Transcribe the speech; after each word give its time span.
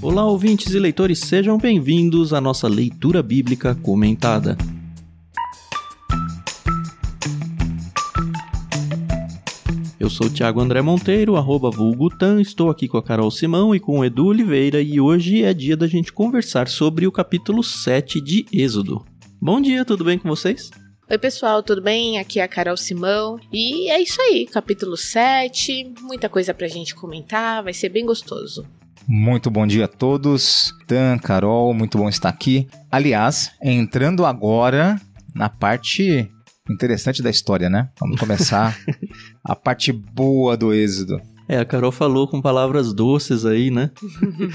Olá, 0.00 0.24
ouvintes 0.24 0.72
e 0.74 0.78
leitores, 0.78 1.18
sejam 1.20 1.58
bem-vindos 1.58 2.32
à 2.32 2.40
nossa 2.40 2.66
leitura 2.66 3.22
bíblica 3.22 3.74
comentada. 3.74 4.56
Eu 10.00 10.08
sou 10.08 10.28
o 10.28 10.30
Thiago 10.30 10.60
André 10.60 10.80
Monteiro, 10.80 11.36
arroba 11.36 11.70
vulgutan, 11.70 12.40
estou 12.40 12.70
aqui 12.70 12.88
com 12.88 12.96
a 12.96 13.02
Carol 13.02 13.30
Simão 13.30 13.74
e 13.74 13.78
com 13.78 13.98
o 13.98 14.04
Edu 14.04 14.26
Oliveira 14.26 14.80
e 14.80 14.98
hoje 14.98 15.42
é 15.42 15.52
dia 15.52 15.76
da 15.76 15.86
gente 15.86 16.12
conversar 16.12 16.68
sobre 16.68 17.06
o 17.06 17.12
capítulo 17.12 17.62
7 17.62 18.18
de 18.20 18.46
Êxodo. 18.50 19.04
Bom 19.38 19.60
dia, 19.60 19.84
tudo 19.84 20.04
bem 20.04 20.18
com 20.18 20.28
vocês? 20.28 20.70
Oi, 21.10 21.16
pessoal, 21.16 21.62
tudo 21.62 21.80
bem? 21.80 22.18
Aqui 22.18 22.38
é 22.38 22.42
a 22.42 22.48
Carol 22.48 22.76
Simão. 22.76 23.40
E 23.50 23.90
é 23.90 23.98
isso 23.98 24.20
aí, 24.20 24.46
capítulo 24.46 24.94
7, 24.94 25.94
muita 26.02 26.28
coisa 26.28 26.52
pra 26.52 26.68
gente 26.68 26.94
comentar, 26.94 27.62
vai 27.64 27.72
ser 27.72 27.88
bem 27.88 28.04
gostoso. 28.04 28.66
Muito 29.08 29.50
bom 29.50 29.66
dia 29.66 29.86
a 29.86 29.88
todos. 29.88 30.70
Dan, 30.86 31.18
Carol, 31.18 31.72
muito 31.72 31.96
bom 31.96 32.10
estar 32.10 32.28
aqui. 32.28 32.68
Aliás, 32.90 33.50
entrando 33.62 34.26
agora 34.26 35.00
na 35.34 35.48
parte 35.48 36.30
interessante 36.68 37.22
da 37.22 37.30
história, 37.30 37.70
né? 37.70 37.88
Vamos 37.98 38.20
começar 38.20 38.78
a 39.42 39.56
parte 39.56 39.90
boa 39.90 40.58
do 40.58 40.74
êxodo. 40.74 41.18
É, 41.48 41.56
a 41.56 41.64
Carol 41.64 41.90
falou 41.90 42.28
com 42.28 42.42
palavras 42.42 42.92
doces 42.92 43.46
aí, 43.46 43.70
né? 43.70 43.90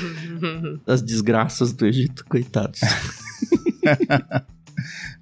As 0.85 1.01
desgraças 1.01 1.73
do 1.73 1.87
Egito, 1.87 2.23
coitados. 2.25 2.79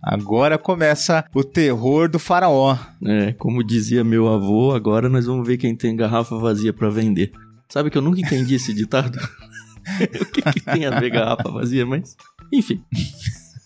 Agora 0.02 0.58
começa 0.58 1.24
o 1.34 1.44
terror 1.44 2.10
do 2.10 2.18
faraó. 2.18 2.76
É, 3.06 3.34
como 3.34 3.64
dizia 3.64 4.04
meu 4.04 4.28
avô, 4.28 4.74
agora 4.74 5.08
nós 5.08 5.28
vamos 5.28 5.46
ver 5.46 5.58
quem 5.58 5.76
tem 5.76 5.96
garrafa 5.96 6.38
vazia 6.38 6.74
para 6.74 6.90
vender. 6.90 7.32
Sabe 7.70 7.90
que 7.92 7.98
eu 7.98 8.02
nunca 8.02 8.20
entendi 8.20 8.56
esse 8.56 8.74
ditado? 8.74 9.18
o 10.20 10.26
que, 10.26 10.42
que, 10.42 10.60
tem 10.62 10.86
a 10.86 11.00
ver 11.00 11.12
garrafa 11.12 11.50
vazia, 11.52 11.86
mas. 11.86 12.16
Enfim. 12.52 12.84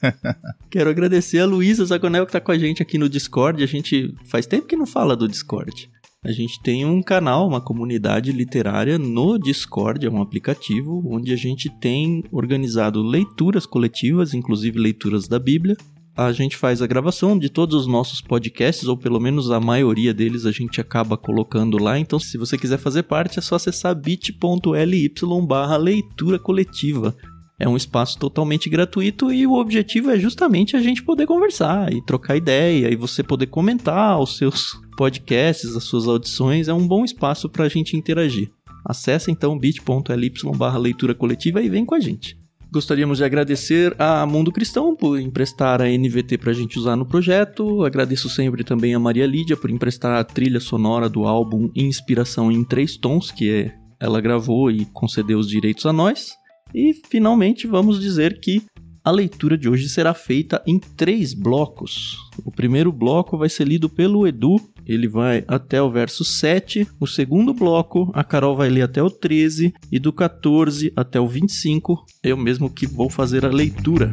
Quero 0.70 0.90
agradecer 0.90 1.40
a 1.40 1.46
Luísa 1.46 1.86
Zagonel 1.86 2.26
que 2.26 2.34
tá 2.34 2.42
com 2.42 2.52
a 2.52 2.58
gente 2.58 2.82
aqui 2.82 2.98
no 2.98 3.08
Discord. 3.08 3.64
A 3.64 3.68
gente 3.68 4.14
faz 4.26 4.46
tempo 4.46 4.68
que 4.68 4.76
não 4.76 4.86
fala 4.86 5.16
do 5.16 5.28
Discord. 5.28 5.90
A 6.22 6.32
gente 6.32 6.60
tem 6.62 6.84
um 6.86 7.02
canal, 7.04 7.48
uma 7.48 7.62
comunidade 7.62 8.32
literária 8.32 8.98
no 8.98 9.38
Discord, 9.38 10.08
é 10.08 10.10
um 10.10 10.22
aplicativo 10.22 11.04
onde 11.06 11.32
a 11.32 11.36
gente 11.36 11.70
tem 11.80 12.24
organizado 12.32 13.04
leituras 13.04 13.68
coletivas, 13.68 14.34
inclusive 14.34 14.80
leituras 14.80 15.28
da 15.28 15.38
Bíblia, 15.38 15.78
a 16.16 16.32
gente 16.32 16.56
faz 16.56 16.82
a 16.82 16.88
gravação 16.88 17.38
de 17.38 17.50
todos 17.50 17.76
os 17.76 17.88
nossos 17.88 18.22
podcasts, 18.22 18.88
ou 18.88 18.96
pelo 18.96 19.20
menos 19.20 19.52
a 19.52 19.60
maioria 19.60 20.14
deles 20.14 20.46
a 20.46 20.52
gente 20.52 20.80
acaba 20.80 21.18
colocando 21.18 21.78
lá. 21.78 22.00
Então, 22.00 22.18
se 22.18 22.38
você 22.38 22.58
quiser 22.58 22.78
fazer 22.78 23.04
parte, 23.04 23.38
é 23.38 23.42
só 23.42 23.56
acessar 23.56 23.94
bit.ly 23.94 25.12
barra 25.46 25.76
leitura 25.76 26.40
coletiva. 26.40 27.16
É 27.60 27.68
um 27.68 27.78
espaço 27.78 28.18
totalmente 28.18 28.70
gratuito 28.70 29.32
e 29.32 29.46
o 29.48 29.54
objetivo 29.54 30.10
é 30.10 30.20
justamente 30.20 30.76
a 30.76 30.82
gente 30.82 31.04
poder 31.04 31.26
conversar 31.26 31.92
e 31.92 32.04
trocar 32.06 32.36
ideia 32.36 32.92
e 32.92 32.96
você 32.96 33.24
poder 33.24 33.48
comentar 33.48 34.20
os 34.20 34.38
seus 34.38 34.74
podcasts, 34.98 35.76
as 35.76 35.84
suas 35.84 36.08
audições. 36.08 36.68
É 36.68 36.74
um 36.74 36.88
bom 36.88 37.06
espaço 37.06 37.50
para 37.50 37.66
a 37.66 37.70
gente 37.70 37.96
interagir. 37.96 38.52
Acesse 38.86 39.32
então 39.32 39.58
bit.ly 39.58 40.34
barra 40.58 40.78
leitura 40.78 41.16
coletiva 41.16 41.62
e 41.62 41.70
vem 41.70 41.86
com 41.86 41.96
a 41.96 42.00
gente. 42.00 42.38
Gostaríamos 42.76 43.20
de 43.20 43.24
agradecer 43.24 43.96
a 43.98 44.26
Mundo 44.26 44.52
Cristão 44.52 44.94
por 44.94 45.18
emprestar 45.18 45.82
a 45.82 45.86
NVT 45.86 46.38
para 46.38 46.52
a 46.52 46.54
gente 46.54 46.78
usar 46.78 46.98
no 46.98 47.06
projeto. 47.06 47.86
Agradeço 47.86 48.28
sempre 48.28 48.66
também 48.66 48.94
a 48.94 49.00
Maria 49.00 49.26
Lídia 49.26 49.56
por 49.56 49.70
emprestar 49.70 50.20
a 50.20 50.26
trilha 50.26 50.60
sonora 50.60 51.08
do 51.08 51.24
álbum 51.24 51.72
Inspiração 51.74 52.52
em 52.52 52.66
Três 52.66 52.98
Tons, 52.98 53.32
que 53.32 53.50
é, 53.50 53.74
ela 53.98 54.20
gravou 54.20 54.70
e 54.70 54.84
concedeu 54.88 55.40
os 55.40 55.48
direitos 55.48 55.86
a 55.86 55.94
nós. 55.94 56.34
E 56.74 56.94
finalmente 57.10 57.66
vamos 57.66 57.98
dizer 57.98 58.42
que 58.42 58.62
a 59.02 59.10
leitura 59.10 59.58
de 59.58 59.70
hoje 59.70 59.88
será 59.88 60.14
feita 60.14 60.62
em 60.68 60.78
três 60.78 61.34
blocos. 61.34 62.18
O 62.44 62.52
primeiro 62.52 62.92
bloco 62.92 63.38
vai 63.38 63.48
ser 63.48 63.66
lido 63.66 63.88
pelo 63.88 64.28
Edu 64.28 64.58
ele 64.86 65.08
vai 65.08 65.44
até 65.48 65.82
o 65.82 65.90
verso 65.90 66.24
7. 66.24 66.88
O 67.00 67.08
segundo 67.08 67.54
bloco, 67.54 68.12
a 68.14 68.24
Carol 68.24 68.56
vai 68.56 68.70
ler 68.70 68.84
até 68.84 69.02
o 69.02 69.10
13. 69.10 69.74
E 69.92 70.00
do 70.00 70.12
14 70.12 70.92
até 70.96 71.20
o 71.20 71.28
25, 71.28 72.06
eu 72.24 72.38
mesmo 72.38 72.70
que 72.70 72.86
vou 72.86 73.10
fazer 73.10 73.46
a 73.46 73.50
leitura. 73.50 74.12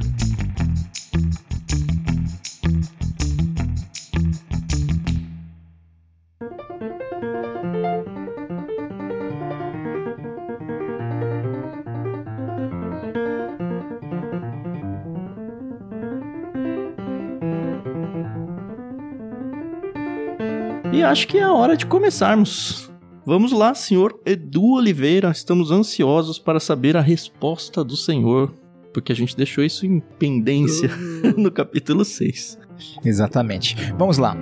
Acho 21.13 21.29
que 21.29 21.37
é 21.37 21.43
a 21.43 21.53
hora 21.53 21.77
de 21.77 21.85
começarmos. 21.85 22.91
Vamos 23.27 23.53
lá, 23.53 23.75
senhor 23.75 24.19
Edu 24.25 24.73
Oliveira. 24.73 25.31
Estamos 25.31 25.71
ansiosos 25.71 26.39
para 26.39 26.59
saber 26.59 26.97
a 26.97 27.03
resposta 27.03 27.85
do 27.85 27.95
senhor, 27.99 28.51
porque 28.95 29.13
a 29.13 29.15
gente 29.15 29.37
deixou 29.37 29.63
isso 29.63 29.85
em 29.85 30.01
pendência 30.01 30.91
uhum. 30.91 31.35
no 31.45 31.53
capítulo 31.53 32.03
6. 32.03 32.59
Exatamente. 33.05 33.77
Vamos 33.99 34.17
lá. 34.17 34.35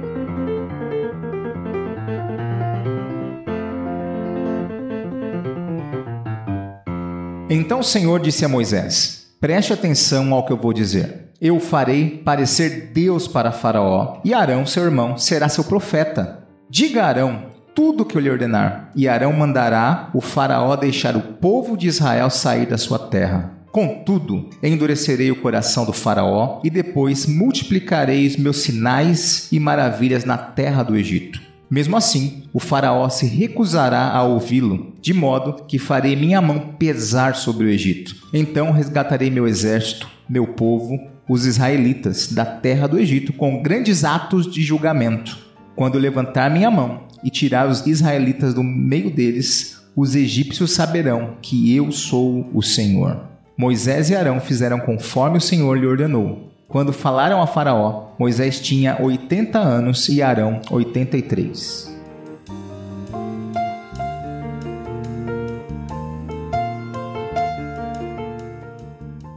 Então 7.50 7.80
o 7.80 7.84
Senhor 7.84 8.20
disse 8.20 8.44
a 8.44 8.48
Moisés: 8.48 9.34
Preste 9.41 9.72
atenção 9.72 10.32
ao 10.32 10.47
que 10.47 10.53
eu 10.53 10.56
vou 10.56 10.72
dizer. 10.72 11.32
Eu 11.41 11.59
farei 11.59 12.19
parecer 12.19 12.92
Deus 12.92 13.26
para 13.26 13.50
Faraó, 13.50 14.20
e 14.25 14.32
Arão, 14.32 14.64
seu 14.64 14.84
irmão, 14.84 15.19
será 15.19 15.48
seu 15.48 15.64
profeta. 15.64 16.39
Diga 16.72 17.03
a 17.03 17.08
Arão 17.08 17.47
tudo 17.75 18.04
o 18.04 18.06
que 18.06 18.16
eu 18.16 18.20
lhe 18.20 18.31
ordenar, 18.31 18.92
e 18.94 19.08
Arão 19.08 19.32
mandará 19.32 20.08
o 20.14 20.20
Faraó 20.20 20.76
deixar 20.76 21.16
o 21.16 21.20
povo 21.20 21.76
de 21.76 21.88
Israel 21.88 22.31
sair 22.31 22.64
da 22.64 22.78
sua 22.78 22.97
terra. 22.97 23.54
Contudo, 23.72 24.48
endurecerei 24.62 25.32
o 25.32 25.41
coração 25.41 25.84
do 25.84 25.92
Faraó 25.92 26.60
e 26.62 26.70
depois 26.70 27.26
multiplicarei 27.26 28.25
os 28.25 28.36
meus 28.36 28.59
sinais 28.59 29.48
e 29.50 29.59
maravilhas 29.59 30.25
na 30.25 30.38
terra 30.38 30.84
do 30.84 30.97
Egito. 30.97 31.42
Mesmo 31.69 31.97
assim, 31.97 32.44
o 32.53 32.60
Faraó 32.60 33.09
se 33.09 33.26
recusará 33.26 34.09
a 34.10 34.22
ouvi-lo, 34.22 34.94
de 35.00 35.12
modo 35.12 35.64
que 35.66 35.76
farei 35.76 36.14
minha 36.14 36.41
mão 36.41 36.76
pesar 36.78 37.34
sobre 37.34 37.66
o 37.66 37.69
Egito. 37.69 38.14
Então 38.32 38.70
resgatarei 38.70 39.28
meu 39.28 39.48
exército, 39.48 40.09
meu 40.28 40.47
povo, 40.47 40.97
os 41.28 41.47
israelitas, 41.47 42.28
da 42.28 42.44
terra 42.44 42.86
do 42.86 42.97
Egito 42.97 43.32
com 43.32 43.60
grandes 43.60 44.04
atos 44.04 44.48
de 44.48 44.62
julgamento 44.62 45.49
quando 45.80 45.96
levantar 45.96 46.50
minha 46.50 46.70
mão 46.70 47.04
e 47.24 47.30
tirar 47.30 47.66
os 47.66 47.86
israelitas 47.86 48.52
do 48.52 48.62
meio 48.62 49.10
deles, 49.10 49.82
os 49.96 50.14
egípcios 50.14 50.72
saberão 50.72 51.38
que 51.41 51.74
eu 51.74 51.91
sou 51.91 52.46
o 52.52 52.60
Senhor. 52.60 53.18
Moisés 53.56 54.10
e 54.10 54.14
Arão 54.14 54.41
fizeram 54.41 54.78
conforme 54.78 55.38
o 55.38 55.41
Senhor 55.41 55.78
lhe 55.78 55.86
ordenou. 55.86 56.52
Quando 56.68 56.92
falaram 56.92 57.41
a 57.41 57.46
Faraó, 57.46 58.10
Moisés 58.18 58.60
tinha 58.60 59.00
80 59.00 59.58
anos 59.58 60.06
e 60.10 60.20
Arão 60.20 60.60
83. 60.70 61.98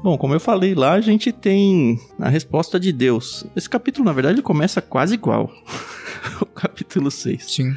Bom, 0.03 0.17
como 0.17 0.33
eu 0.33 0.41
falei 0.41 0.75
lá, 0.75 0.91
a 0.91 0.99
gente 0.99 1.31
tem 1.31 1.97
a 2.19 2.27
resposta 2.27 2.77
de 2.77 2.91
Deus. 2.91 3.45
Esse 3.55 3.69
capítulo, 3.69 4.03
na 4.03 4.11
verdade, 4.11 4.41
começa 4.41 4.81
quase 4.81 5.13
igual. 5.13 5.49
o 6.41 6.45
capítulo 6.45 7.11
6. 7.11 7.43
Sim. 7.43 7.75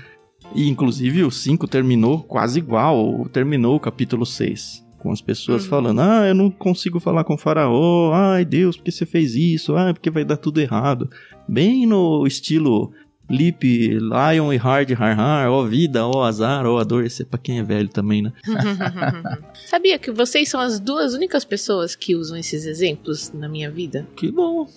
E 0.55 0.69
inclusive 0.69 1.25
o 1.25 1.31
5 1.31 1.67
terminou 1.67 2.23
quase 2.23 2.59
igual, 2.59 3.27
terminou 3.33 3.77
o 3.77 3.81
capítulo 3.81 4.25
6. 4.25 4.85
Com 4.99 5.13
as 5.13 5.21
pessoas 5.21 5.65
uhum. 5.65 5.71
falando, 5.71 6.01
ah, 6.01 6.27
eu 6.27 6.35
não 6.35 6.51
consigo 6.51 6.99
falar 6.99 7.25
com 7.25 7.35
o 7.35 7.39
faraó, 7.39 8.13
ai 8.13 8.45
Deus, 8.45 8.77
por 8.77 8.85
que 8.85 8.91
você 8.91 9.07
fez 9.07 9.35
isso? 9.35 9.77
Ah, 9.77 9.93
porque 9.93 10.11
vai 10.11 10.25
dar 10.25 10.37
tudo 10.37 10.61
errado. 10.61 11.11
Bem 11.49 11.87
no 11.87 12.27
estilo 12.27 12.93
Lip, 13.29 13.65
Lion 13.65 14.53
e 14.53 14.57
Hard, 14.57 14.93
Har 14.93 15.19
Har, 15.19 15.51
ó 15.51 15.65
vida, 15.65 16.07
ó 16.07 16.23
azar, 16.23 16.65
ó 16.65 16.79
a 16.79 16.85
dor, 16.85 17.05
esse 17.05 17.23
é 17.23 17.25
pra 17.25 17.39
quem 17.39 17.59
é 17.59 17.63
velho 17.63 17.89
também, 17.89 18.23
né? 18.23 18.33
Sabia 19.67 19.99
que 19.99 20.13
vocês 20.13 20.49
são 20.49 20.61
as 20.61 20.79
duas 20.79 21.15
únicas 21.15 21.45
pessoas 21.45 21.97
que 21.97 22.15
usam 22.15 22.37
esses 22.37 22.67
exemplos 22.67 23.33
na 23.33 23.49
minha 23.49 23.71
vida? 23.71 24.07
Que 24.17 24.31
bom! 24.31 24.69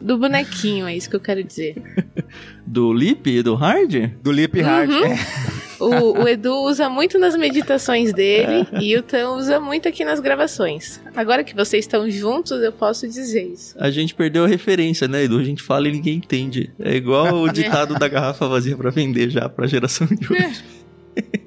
do 0.00 0.18
bonequinho, 0.18 0.86
é 0.86 0.96
isso 0.96 1.10
que 1.10 1.16
eu 1.16 1.20
quero 1.20 1.42
dizer. 1.42 1.82
Do 2.64 2.92
Lip 2.92 3.28
e 3.28 3.42
do 3.42 3.54
Hard? 3.54 4.12
Do 4.22 4.30
Lip 4.30 4.56
e 4.56 4.62
Hard, 4.62 4.88
uhum. 4.88 5.04
é. 5.04 5.18
O, 5.84 6.22
o 6.22 6.28
Edu 6.28 6.54
usa 6.64 6.88
muito 6.88 7.18
nas 7.18 7.36
meditações 7.36 8.12
dele 8.12 8.66
e 8.80 8.96
o 8.96 9.02
Tan 9.02 9.30
usa 9.32 9.58
muito 9.58 9.88
aqui 9.88 10.04
nas 10.04 10.20
gravações. 10.20 11.00
Agora 11.16 11.42
que 11.42 11.54
vocês 11.54 11.84
estão 11.84 12.08
juntos, 12.10 12.62
eu 12.62 12.72
posso 12.72 13.08
dizer 13.08 13.42
isso. 13.52 13.74
A 13.78 13.90
gente 13.90 14.14
perdeu 14.14 14.44
a 14.44 14.48
referência, 14.48 15.08
né, 15.08 15.24
Edu? 15.24 15.38
A 15.38 15.44
gente 15.44 15.62
fala 15.62 15.88
e 15.88 15.92
ninguém 15.92 16.16
entende. 16.18 16.70
É 16.78 16.94
igual 16.94 17.34
o 17.42 17.48
ditado 17.52 17.94
da 17.98 18.06
garrafa 18.08 18.46
vazia 18.46 18.76
pra 18.76 18.90
vender 18.90 19.28
já 19.30 19.48
pra 19.48 19.66
geração 19.66 20.06
de 20.06 20.32
hoje. 20.32 20.64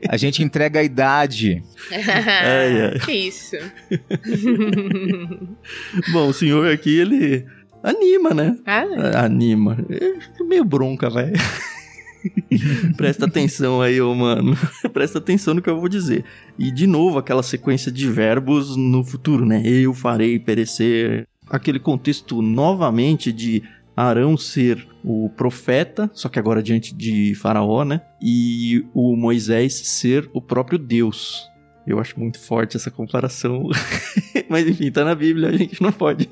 A 0.08 0.16
gente 0.16 0.44
entrega 0.44 0.80
a 0.80 0.84
idade. 0.84 1.64
Ai, 1.92 2.82
ai. 2.84 3.00
Que 3.00 3.12
isso. 3.14 3.56
Bom, 6.14 6.28
o 6.28 6.34
senhor 6.34 6.72
aqui, 6.72 7.00
ele 7.00 7.46
anima, 7.82 8.32
né? 8.32 8.56
Ah, 8.66 8.84
Ah, 9.16 9.26
Anima. 9.26 9.78
É 9.90 10.44
meio 10.44 10.64
bronca, 10.64 11.10
velho. 11.10 11.34
Presta 12.98 13.26
atenção 13.26 13.82
aí, 13.82 14.02
ô 14.02 14.14
mano. 14.14 14.58
Presta 14.94 15.20
atenção 15.20 15.54
no 15.54 15.62
que 15.62 15.70
eu 15.70 15.80
vou 15.80 15.90
dizer. 15.90 16.24
E 16.58 16.72
de 16.72 16.88
novo, 16.88 17.18
aquela 17.18 17.44
sequência 17.44 17.92
de 17.92 18.10
verbos 18.10 18.76
no 18.76 19.04
futuro, 19.04 19.46
né? 19.46 19.62
Eu 19.66 19.94
farei 19.94 20.40
perecer. 20.40 21.28
Aquele 21.50 21.80
contexto 21.80 22.42
novamente 22.42 23.32
de 23.32 23.62
Arão 23.96 24.36
ser 24.36 24.86
o 25.04 25.30
profeta, 25.30 26.10
só 26.14 26.28
que 26.28 26.40
agora 26.40 26.62
diante 26.62 26.94
de 26.94 27.36
Faraó, 27.36 27.86
né? 27.86 28.02
E 28.22 28.84
o 28.94 29.16
Moisés 29.16 29.74
ser 29.74 30.30
o 30.34 30.42
próprio 30.42 30.78
Deus. 30.78 31.48
Eu 31.88 32.00
acho 32.00 32.20
muito 32.20 32.40
forte 32.40 32.76
essa 32.76 32.90
comparação. 32.90 33.70
Mas 34.50 34.68
enfim, 34.68 34.92
tá 34.92 35.06
na 35.06 35.16
Bíblia, 35.16 35.50
a 35.50 35.56
gente 35.56 35.82
não 35.82 35.92
pode. 35.92 36.30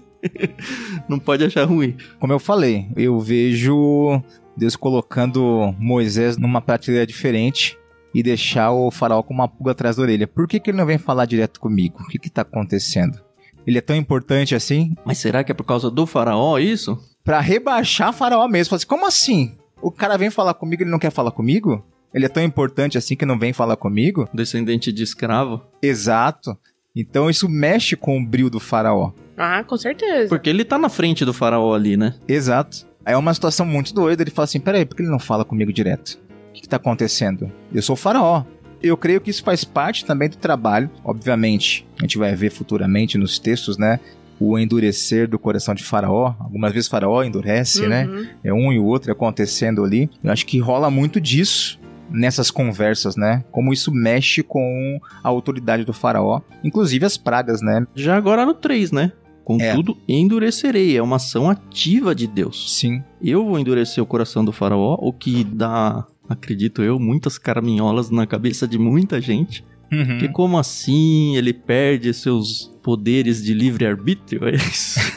não 1.08 1.20
pode 1.20 1.44
achar 1.44 1.66
ruim. 1.66 1.96
Como 2.20 2.34
eu 2.34 2.40
falei, 2.40 2.88
eu 2.96 3.20
vejo 3.20 4.22
Deus 4.56 4.76
colocando 4.76 5.74
Moisés 5.80 6.38
numa 6.38 6.62
prateleira 6.62 7.06
diferente 7.08 7.78
e 8.14 8.22
deixar 8.22 8.72
o 8.72 8.92
faraó 8.92 9.24
com 9.24 9.34
uma 9.34 9.48
pulga 9.48 9.72
atrás 9.72 9.96
da 9.96 10.04
orelha. 10.04 10.28
Por 10.28 10.48
que, 10.48 10.60
que 10.60 10.70
ele 10.70 10.78
não 10.78 10.86
vem 10.86 10.98
falar 10.98 11.26
direto 11.26 11.60
comigo? 11.60 12.02
O 12.02 12.08
que 12.08 12.20
que 12.20 12.30
tá 12.30 12.44
acontecendo? 12.44 13.20
Ele 13.66 13.78
é 13.78 13.82
tão 13.82 13.96
importante 13.96 14.54
assim 14.54 14.94
Mas 15.06 15.20
será 15.20 15.42
que 15.44 15.52
é 15.52 15.56
por 15.56 15.64
causa 15.64 15.90
do 15.90 16.06
faraó 16.06 16.58
isso? 16.58 16.98
Pra 17.24 17.40
rebaixar 17.40 18.14
faraó 18.14 18.48
mesmo. 18.48 18.72
Fala 18.72 18.78
assim, 18.78 18.88
como 18.88 19.08
assim? 19.08 19.56
O 19.82 19.92
cara 19.92 20.18
vem 20.18 20.30
falar 20.30 20.54
comigo, 20.54 20.84
ele 20.84 20.92
não 20.92 21.00
quer 21.00 21.12
falar 21.12 21.32
comigo? 21.32 21.84
Ele 22.14 22.26
é 22.26 22.30
tão 22.30 22.44
importante 22.44 22.98
assim 22.98 23.16
que 23.16 23.26
não 23.26 23.40
vem 23.40 23.54
falar 23.54 23.76
comigo? 23.76 24.30
Descendente 24.34 24.92
de 24.92 25.02
escravo? 25.02 25.62
Exato. 25.82 26.56
Então 26.96 27.30
isso 27.30 27.50
mexe 27.50 27.96
com 27.96 28.20
o 28.20 28.26
brilho 28.26 28.52
do 28.52 28.60
faraó. 28.60 29.12
ah, 29.36 29.64
com 29.64 29.76
certeza. 29.78 30.30
Porque 30.30 30.50
ele 30.50 30.64
tá 30.64 30.78
na 30.78 30.90
frente 30.90 31.26
do 31.26 31.34
faraó 31.34 31.74
ali, 31.74 31.98
né? 31.98 32.16
Exato. 32.28 32.86
Aí 33.06 33.14
é 33.14 33.18
uma 33.18 33.34
situação 33.34 33.66
muito 33.66 33.94
doida. 33.94 34.24
Ele 34.24 34.32
fala 34.32 34.46
assim: 34.46 34.60
peraí, 34.60 34.86
por 34.86 34.96
que 34.96 35.04
ele 35.04 35.12
não 35.12 35.20
fala 35.20 35.46
comigo 35.46 35.72
direto? 35.72 36.20
O 36.50 36.54
que, 36.54 36.62
que 36.62 36.70
tá 36.70 36.78
acontecendo? 36.78 37.52
Eu 37.74 37.82
sou 37.82 37.94
o 37.94 37.98
faraó. 37.98 38.44
Eu 38.82 38.98
creio 38.98 39.22
que 39.22 39.30
isso 39.30 39.44
faz 39.44 39.64
parte 39.64 40.04
também 40.04 40.30
do 40.30 40.36
trabalho. 40.36 40.90
Obviamente, 41.06 41.88
a 42.00 42.02
gente 42.02 42.18
vai 42.18 42.36
ver 42.36 42.50
futuramente 42.50 43.18
nos 43.18 43.40
textos, 43.40 43.78
né? 43.78 44.00
O 44.40 44.60
endurecer 44.60 45.28
do 45.28 45.40
coração 45.40 45.74
de 45.74 45.86
Faraó. 45.86 46.36
Algumas 46.38 46.74
vezes 46.74 46.90
Faraó 46.90 47.24
endurece, 47.24 47.88
né? 47.88 48.06
Uhum. 48.06 48.28
É 48.44 48.54
um 48.54 48.74
e 48.74 48.80
o 48.80 48.84
outro 48.84 49.10
acontecendo 49.10 49.86
ali. 49.86 50.10
Eu 50.22 50.32
acho 50.32 50.46
que 50.46 50.60
rola 50.60 50.92
muito 50.92 51.22
disso 51.22 51.80
nessas 52.10 52.52
conversas, 52.52 53.16
né? 53.16 53.46
Como 53.52 53.72
isso 53.72 53.92
mexe 53.92 54.44
com 54.44 55.00
a 55.24 55.30
autoridade 55.30 55.86
do 55.86 55.94
Faraó. 55.94 56.42
Inclusive 56.64 57.06
as 57.06 57.16
pragas, 57.16 57.62
né? 57.62 57.88
Já 57.96 58.18
agora 58.18 58.46
no 58.46 58.54
3, 58.54 58.92
né? 58.92 59.14
Contudo, 59.44 59.98
endurecerei. 60.08 60.96
É 60.96 61.02
uma 61.02 61.18
ação 61.18 61.50
ativa 61.50 62.16
de 62.16 62.28
Deus. 62.28 62.74
Sim. 62.78 63.04
Eu 63.22 63.46
vou 63.46 63.60
endurecer 63.60 64.04
o 64.04 64.08
coração 64.08 64.44
do 64.44 64.52
faraó, 64.52 64.98
o 65.00 65.12
que 65.12 65.44
dá, 65.44 66.06
acredito 66.30 66.82
eu, 66.82 67.00
muitas 67.00 67.38
caraminholas 67.38 68.10
na 68.10 68.26
cabeça 68.26 68.68
de 68.68 68.78
muita 68.78 69.20
gente. 69.20 69.64
Uhum. 69.92 70.06
Porque 70.06 70.28
como 70.30 70.58
assim 70.58 71.36
ele 71.36 71.54
perde 71.54 72.14
seus 72.14 72.72
poderes 72.82 73.44
de 73.44 73.54
livre-arbítrio? 73.54 74.48
É 74.48 74.56
isso. 74.56 75.00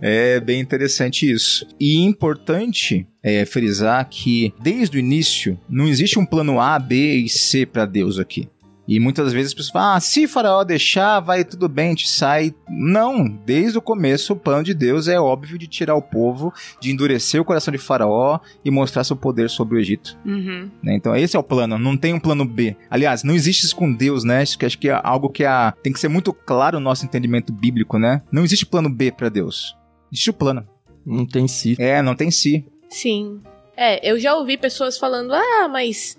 É 0.00 0.40
bem 0.40 0.60
interessante 0.60 1.30
isso. 1.30 1.66
E 1.78 1.98
importante 1.98 3.06
é 3.22 3.44
frisar 3.44 4.08
que 4.08 4.52
desde 4.60 4.96
o 4.96 5.00
início 5.00 5.58
não 5.68 5.86
existe 5.86 6.18
um 6.18 6.26
plano 6.26 6.60
A, 6.60 6.78
B 6.78 7.14
e 7.16 7.28
C 7.28 7.64
para 7.64 7.86
Deus 7.86 8.18
aqui. 8.18 8.48
E 8.86 8.98
muitas 8.98 9.32
vezes 9.32 9.48
as 9.48 9.54
pessoas 9.54 9.72
falam: 9.72 9.96
ah, 9.96 10.00
se 10.00 10.26
Faraó 10.26 10.64
deixar, 10.64 11.20
vai 11.20 11.44
tudo 11.44 11.68
bem, 11.68 11.86
a 11.86 11.90
gente 11.90 12.08
sai. 12.08 12.54
Não, 12.68 13.28
desde 13.28 13.78
o 13.78 13.82
começo 13.82 14.32
o 14.32 14.36
plano 14.36 14.64
de 14.64 14.74
Deus 14.74 15.08
é 15.08 15.20
óbvio 15.20 15.58
de 15.58 15.66
tirar 15.66 15.94
o 15.94 16.02
povo, 16.02 16.52
de 16.80 16.90
endurecer 16.90 17.40
o 17.40 17.44
coração 17.44 17.72
de 17.72 17.78
Faraó 17.78 18.40
e 18.64 18.70
mostrar 18.70 19.04
seu 19.04 19.16
poder 19.16 19.48
sobre 19.48 19.76
o 19.76 19.80
Egito. 19.80 20.18
Uhum. 20.24 20.70
né? 20.82 20.94
Então 20.94 21.14
esse 21.14 21.36
é 21.36 21.38
o 21.38 21.44
plano, 21.44 21.78
não 21.78 21.96
tem 21.96 22.12
um 22.12 22.20
plano 22.20 22.44
B. 22.44 22.76
Aliás, 22.90 23.22
não 23.22 23.34
existe 23.34 23.64
isso 23.64 23.76
com 23.76 23.92
Deus, 23.92 24.24
né? 24.24 24.42
Acho 24.42 24.58
que, 24.58 24.66
acho 24.66 24.78
que 24.78 24.88
é 24.88 25.00
algo 25.02 25.28
que 25.28 25.44
a, 25.44 25.72
tem 25.82 25.92
que 25.92 26.00
ser 26.00 26.08
muito 26.08 26.32
claro 26.32 26.78
no 26.78 26.84
nosso 26.84 27.04
entendimento 27.04 27.52
bíblico, 27.52 27.98
né? 27.98 28.22
Não 28.30 28.44
existe 28.44 28.66
plano 28.66 28.90
B 28.90 29.12
para 29.12 29.28
Deus. 29.28 29.76
Existe 30.10 30.30
o 30.30 30.34
plano. 30.34 30.66
Não 31.04 31.26
tem 31.26 31.46
si. 31.48 31.76
É, 31.78 32.02
não 32.02 32.14
tem 32.14 32.30
si. 32.30 32.64
Sim. 32.88 33.40
É, 33.76 34.08
eu 34.08 34.18
já 34.18 34.34
ouvi 34.36 34.56
pessoas 34.56 34.98
falando, 34.98 35.32
ah, 35.32 35.68
mas 35.68 36.16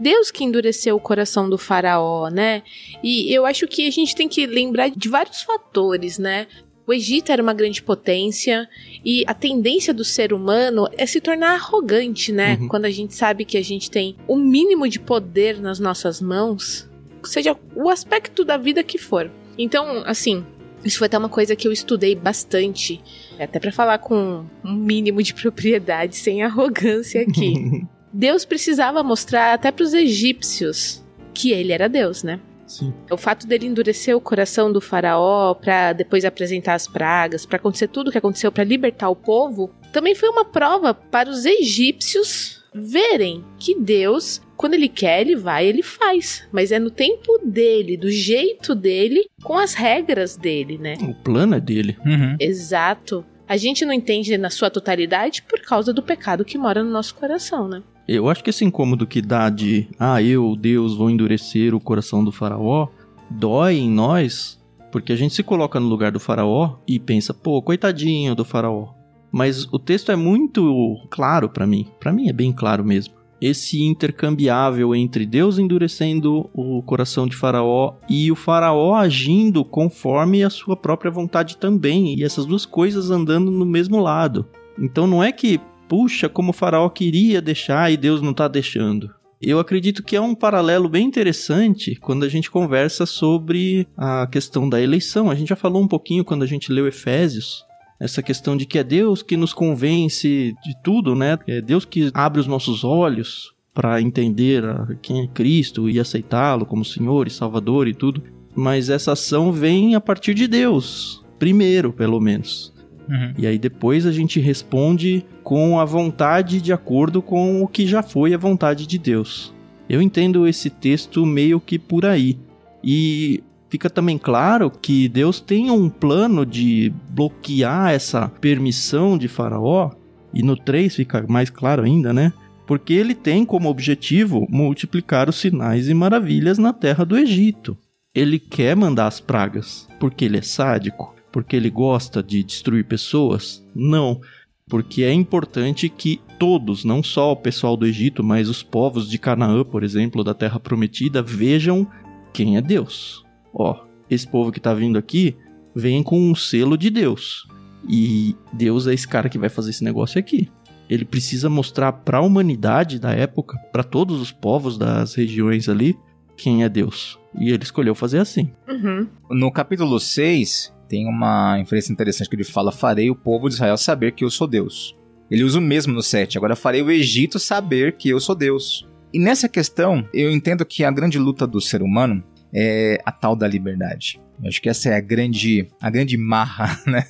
Deus 0.00 0.30
que 0.30 0.42
endureceu 0.42 0.96
o 0.96 1.00
coração 1.00 1.48
do 1.48 1.58
faraó, 1.58 2.28
né? 2.30 2.62
E 3.02 3.32
eu 3.32 3.44
acho 3.44 3.68
que 3.68 3.86
a 3.86 3.90
gente 3.90 4.14
tem 4.14 4.28
que 4.28 4.46
lembrar 4.46 4.90
de 4.90 5.08
vários 5.08 5.42
fatores, 5.42 6.18
né? 6.18 6.46
O 6.86 6.92
Egito 6.92 7.30
era 7.30 7.42
uma 7.42 7.54
grande 7.54 7.82
potência 7.82 8.68
e 9.04 9.22
a 9.26 9.34
tendência 9.34 9.94
do 9.94 10.04
ser 10.04 10.32
humano 10.32 10.88
é 10.96 11.06
se 11.06 11.20
tornar 11.20 11.54
arrogante, 11.54 12.32
né? 12.32 12.56
Uhum. 12.60 12.68
Quando 12.68 12.86
a 12.86 12.90
gente 12.90 13.14
sabe 13.14 13.44
que 13.44 13.56
a 13.56 13.62
gente 13.62 13.90
tem 13.90 14.16
o 14.26 14.36
mínimo 14.36 14.88
de 14.88 14.98
poder 14.98 15.60
nas 15.60 15.78
nossas 15.78 16.20
mãos, 16.20 16.88
seja 17.22 17.56
o 17.76 17.88
aspecto 17.88 18.44
da 18.44 18.56
vida 18.56 18.82
que 18.82 18.98
for. 18.98 19.30
Então, 19.56 20.02
assim, 20.06 20.44
isso 20.84 20.98
foi 20.98 21.06
até 21.06 21.18
uma 21.18 21.28
coisa 21.28 21.54
que 21.54 21.68
eu 21.68 21.72
estudei 21.72 22.14
bastante, 22.14 23.00
até 23.38 23.60
pra 23.60 23.70
falar 23.70 23.98
com 23.98 24.44
um 24.64 24.72
mínimo 24.72 25.22
de 25.22 25.34
propriedade, 25.34 26.16
sem 26.16 26.42
arrogância 26.42 27.20
aqui. 27.22 27.84
Deus 28.12 28.44
precisava 28.44 29.02
mostrar 29.02 29.54
até 29.54 29.70
pros 29.70 29.94
egípcios 29.94 31.02
que 31.32 31.52
ele 31.52 31.72
era 31.72 31.88
Deus, 31.88 32.22
né? 32.22 32.40
Sim. 32.66 32.94
O 33.10 33.16
fato 33.16 33.48
dele 33.48 33.66
endurecer 33.66 34.16
o 34.16 34.20
coração 34.20 34.72
do 34.72 34.80
faraó 34.80 35.54
pra 35.54 35.92
depois 35.92 36.24
apresentar 36.24 36.74
as 36.74 36.86
pragas, 36.86 37.44
pra 37.44 37.56
acontecer 37.56 37.88
tudo 37.88 38.08
o 38.08 38.12
que 38.12 38.18
aconteceu 38.18 38.52
pra 38.52 38.62
libertar 38.62 39.08
o 39.08 39.16
povo, 39.16 39.72
também 39.92 40.14
foi 40.14 40.28
uma 40.28 40.44
prova 40.44 40.94
para 40.94 41.28
os 41.28 41.44
egípcios 41.44 42.60
verem 42.72 43.44
que 43.58 43.74
Deus, 43.74 44.40
quando 44.56 44.74
ele 44.74 44.88
quer, 44.88 45.20
ele 45.20 45.34
vai, 45.34 45.66
ele 45.66 45.82
faz, 45.82 46.46
mas 46.52 46.70
é 46.70 46.78
no 46.78 46.90
tempo 46.90 47.40
dele, 47.44 47.96
do 47.96 48.08
jeito 48.08 48.72
dele, 48.74 49.28
com 49.42 49.58
as 49.58 49.74
regras 49.74 50.36
dele, 50.36 50.78
né? 50.78 50.94
O 51.02 51.14
plano 51.14 51.56
é 51.56 51.60
dele. 51.60 51.98
Uhum. 52.06 52.36
Exato. 52.38 53.24
A 53.48 53.56
gente 53.56 53.84
não 53.84 53.92
entende 53.92 54.38
na 54.38 54.48
sua 54.48 54.70
totalidade 54.70 55.42
por 55.42 55.60
causa 55.60 55.92
do 55.92 56.04
pecado 56.04 56.44
que 56.44 56.56
mora 56.56 56.84
no 56.84 56.90
nosso 56.90 57.16
coração, 57.16 57.66
né? 57.66 57.82
Eu 58.12 58.28
acho 58.28 58.42
que 58.42 58.50
esse 58.50 58.64
incômodo 58.64 59.06
que 59.06 59.22
dá 59.22 59.48
de, 59.48 59.86
ah, 59.96 60.20
eu, 60.20 60.56
Deus, 60.56 60.96
vou 60.96 61.08
endurecer 61.08 61.72
o 61.76 61.78
coração 61.78 62.24
do 62.24 62.32
faraó, 62.32 62.88
dói 63.30 63.76
em 63.76 63.88
nós, 63.88 64.60
porque 64.90 65.12
a 65.12 65.16
gente 65.16 65.32
se 65.32 65.44
coloca 65.44 65.78
no 65.78 65.86
lugar 65.86 66.10
do 66.10 66.18
faraó 66.18 66.74
e 66.88 66.98
pensa, 66.98 67.32
pô, 67.32 67.62
coitadinho 67.62 68.34
do 68.34 68.44
faraó. 68.44 68.88
Mas 69.30 69.64
o 69.72 69.78
texto 69.78 70.10
é 70.10 70.16
muito 70.16 70.96
claro 71.08 71.48
pra 71.48 71.68
mim, 71.68 71.86
Pra 72.00 72.12
mim 72.12 72.28
é 72.28 72.32
bem 72.32 72.52
claro 72.52 72.84
mesmo. 72.84 73.14
Esse 73.40 73.80
intercambiável 73.80 74.92
entre 74.92 75.24
Deus 75.24 75.60
endurecendo 75.60 76.50
o 76.52 76.82
coração 76.82 77.28
de 77.28 77.36
Faraó 77.36 77.94
e 78.08 78.30
o 78.32 78.34
Faraó 78.34 78.96
agindo 78.96 79.64
conforme 79.64 80.42
a 80.42 80.50
sua 80.50 80.76
própria 80.76 81.12
vontade 81.12 81.56
também, 81.58 82.18
e 82.18 82.24
essas 82.24 82.44
duas 82.44 82.66
coisas 82.66 83.08
andando 83.08 83.52
no 83.52 83.64
mesmo 83.64 84.00
lado. 84.00 84.46
Então 84.76 85.06
não 85.06 85.22
é 85.22 85.30
que 85.30 85.60
puxa, 85.90 86.28
como 86.28 86.50
o 86.50 86.52
faraó 86.52 86.88
queria 86.88 87.42
deixar 87.42 87.90
e 87.90 87.96
Deus 87.96 88.22
não 88.22 88.30
está 88.30 88.46
deixando. 88.46 89.12
Eu 89.42 89.58
acredito 89.58 90.04
que 90.04 90.14
é 90.14 90.20
um 90.20 90.36
paralelo 90.36 90.88
bem 90.88 91.04
interessante 91.04 91.96
quando 91.96 92.24
a 92.24 92.28
gente 92.28 92.48
conversa 92.48 93.04
sobre 93.04 93.88
a 93.96 94.28
questão 94.28 94.68
da 94.68 94.80
eleição. 94.80 95.28
A 95.28 95.34
gente 95.34 95.48
já 95.48 95.56
falou 95.56 95.82
um 95.82 95.88
pouquinho 95.88 96.24
quando 96.24 96.44
a 96.44 96.46
gente 96.46 96.70
leu 96.70 96.86
Efésios. 96.86 97.64
Essa 97.98 98.22
questão 98.22 98.56
de 98.56 98.66
que 98.66 98.78
é 98.78 98.84
Deus 98.84 99.20
que 99.20 99.36
nos 99.36 99.52
convence 99.52 100.54
de 100.62 100.82
tudo, 100.84 101.16
né? 101.16 101.36
É 101.48 101.60
Deus 101.60 101.84
que 101.84 102.10
abre 102.14 102.38
os 102.38 102.46
nossos 102.46 102.84
olhos 102.84 103.52
para 103.74 104.00
entender 104.00 104.62
quem 105.02 105.24
é 105.24 105.26
Cristo 105.26 105.90
e 105.90 105.98
aceitá-lo 105.98 106.64
como 106.64 106.84
Senhor 106.84 107.26
e 107.26 107.30
Salvador 107.30 107.88
e 107.88 107.94
tudo. 107.94 108.22
Mas 108.54 108.90
essa 108.90 109.12
ação 109.12 109.50
vem 109.50 109.96
a 109.96 110.00
partir 110.00 110.34
de 110.34 110.46
Deus, 110.46 111.24
primeiro, 111.38 111.92
pelo 111.92 112.20
menos. 112.20 112.72
Uhum. 113.10 113.34
E 113.36 113.46
aí 113.46 113.58
depois 113.58 114.06
a 114.06 114.12
gente 114.12 114.38
responde 114.38 115.24
com 115.42 115.80
a 115.80 115.84
vontade 115.84 116.60
de 116.60 116.72
acordo 116.72 117.20
com 117.20 117.60
o 117.60 117.66
que 117.66 117.84
já 117.84 118.02
foi 118.02 118.32
a 118.32 118.38
vontade 118.38 118.86
de 118.86 118.98
Deus. 118.98 119.52
Eu 119.88 120.00
entendo 120.00 120.46
esse 120.46 120.70
texto 120.70 121.26
meio 121.26 121.60
que 121.60 121.76
por 121.76 122.06
aí. 122.06 122.38
E 122.82 123.42
fica 123.68 123.90
também 123.90 124.16
claro 124.16 124.70
que 124.70 125.08
Deus 125.08 125.40
tem 125.40 125.68
um 125.72 125.90
plano 125.90 126.46
de 126.46 126.92
bloquear 127.10 127.90
essa 127.90 128.28
permissão 128.40 129.18
de 129.18 129.26
Faraó. 129.26 129.90
E 130.32 130.44
no 130.44 130.56
3 130.56 130.94
fica 130.94 131.24
mais 131.28 131.50
claro 131.50 131.82
ainda, 131.82 132.12
né? 132.12 132.32
Porque 132.64 132.92
ele 132.92 133.14
tem 133.14 133.44
como 133.44 133.68
objetivo 133.68 134.46
multiplicar 134.48 135.28
os 135.28 135.34
sinais 135.34 135.88
e 135.88 135.94
maravilhas 135.94 136.56
na 136.56 136.72
terra 136.72 137.04
do 137.04 137.18
Egito. 137.18 137.76
Ele 138.14 138.38
quer 138.38 138.76
mandar 138.76 139.08
as 139.08 139.18
pragas 139.18 139.88
porque 139.98 140.24
ele 140.24 140.38
é 140.38 140.42
sádico, 140.42 141.12
porque 141.32 141.56
ele 141.56 141.70
gosta 141.70 142.22
de 142.22 142.42
destruir 142.42 142.84
pessoas? 142.84 143.64
Não, 143.74 144.20
porque 144.68 145.02
é 145.02 145.12
importante 145.12 145.88
que 145.88 146.20
todos, 146.38 146.84
não 146.84 147.02
só 147.02 147.32
o 147.32 147.36
pessoal 147.36 147.76
do 147.76 147.86
Egito, 147.86 148.22
mas 148.22 148.48
os 148.48 148.62
povos 148.62 149.10
de 149.10 149.18
Canaã, 149.18 149.64
por 149.64 149.82
exemplo, 149.82 150.22
da 150.22 150.32
terra 150.32 150.60
prometida, 150.60 151.20
vejam 151.20 151.86
quem 152.32 152.56
é 152.56 152.60
Deus. 152.60 153.24
Ó, 153.52 153.84
esse 154.08 154.26
povo 154.26 154.52
que 154.52 154.58
está 154.58 154.72
vindo 154.72 154.96
aqui 154.96 155.36
vem 155.74 156.02
com 156.02 156.18
um 156.20 156.34
selo 156.34 156.78
de 156.78 156.88
Deus. 156.88 157.46
E 157.88 158.36
Deus 158.52 158.86
é 158.86 158.94
esse 158.94 159.08
cara 159.08 159.28
que 159.28 159.38
vai 159.38 159.48
fazer 159.48 159.70
esse 159.70 159.84
negócio 159.84 160.18
aqui. 160.18 160.48
Ele 160.88 161.04
precisa 161.04 161.48
mostrar 161.48 161.92
para 161.92 162.18
a 162.18 162.22
humanidade 162.22 162.98
da 162.98 163.12
época, 163.12 163.56
para 163.72 163.82
todos 163.82 164.20
os 164.20 164.32
povos 164.32 164.76
das 164.76 165.14
regiões 165.14 165.68
ali, 165.68 165.96
quem 166.36 166.64
é 166.64 166.68
Deus. 166.68 167.18
E 167.38 167.50
ele 167.50 167.62
escolheu 167.62 167.94
fazer 167.94 168.18
assim. 168.18 168.50
Uhum. 168.68 169.06
No 169.30 169.52
capítulo 169.52 170.00
6, 170.00 170.72
tem 170.90 171.06
uma 171.06 171.56
inferência 171.60 171.92
interessante 171.92 172.28
que 172.28 172.34
ele 172.34 172.44
fala: 172.44 172.72
Farei 172.72 173.08
o 173.08 173.14
povo 173.14 173.48
de 173.48 173.54
Israel 173.54 173.78
saber 173.78 174.12
que 174.12 174.24
eu 174.24 174.30
sou 174.30 174.48
Deus. 174.48 174.96
Ele 175.30 175.44
usa 175.44 175.60
o 175.60 175.62
mesmo 175.62 175.92
no 175.92 176.02
7. 176.02 176.36
Agora 176.36 176.56
farei 176.56 176.82
o 176.82 176.90
Egito 176.90 177.38
saber 177.38 177.96
que 177.96 178.08
eu 178.08 178.18
sou 178.18 178.34
Deus. 178.34 178.88
E 179.14 179.18
nessa 179.18 179.48
questão, 179.48 180.06
eu 180.12 180.28
entendo 180.28 180.66
que 180.66 180.82
a 180.82 180.90
grande 180.90 181.20
luta 181.20 181.46
do 181.46 181.60
ser 181.60 181.82
humano 181.82 182.24
é 182.52 183.00
a 183.06 183.12
tal 183.12 183.36
da 183.36 183.46
liberdade. 183.46 184.20
Eu 184.42 184.48
acho 184.48 184.60
que 184.60 184.68
essa 184.68 184.88
é 184.88 184.96
a 184.96 185.00
grande, 185.00 185.68
a 185.80 185.88
grande 185.88 186.16
marra 186.16 186.80
né, 186.84 187.04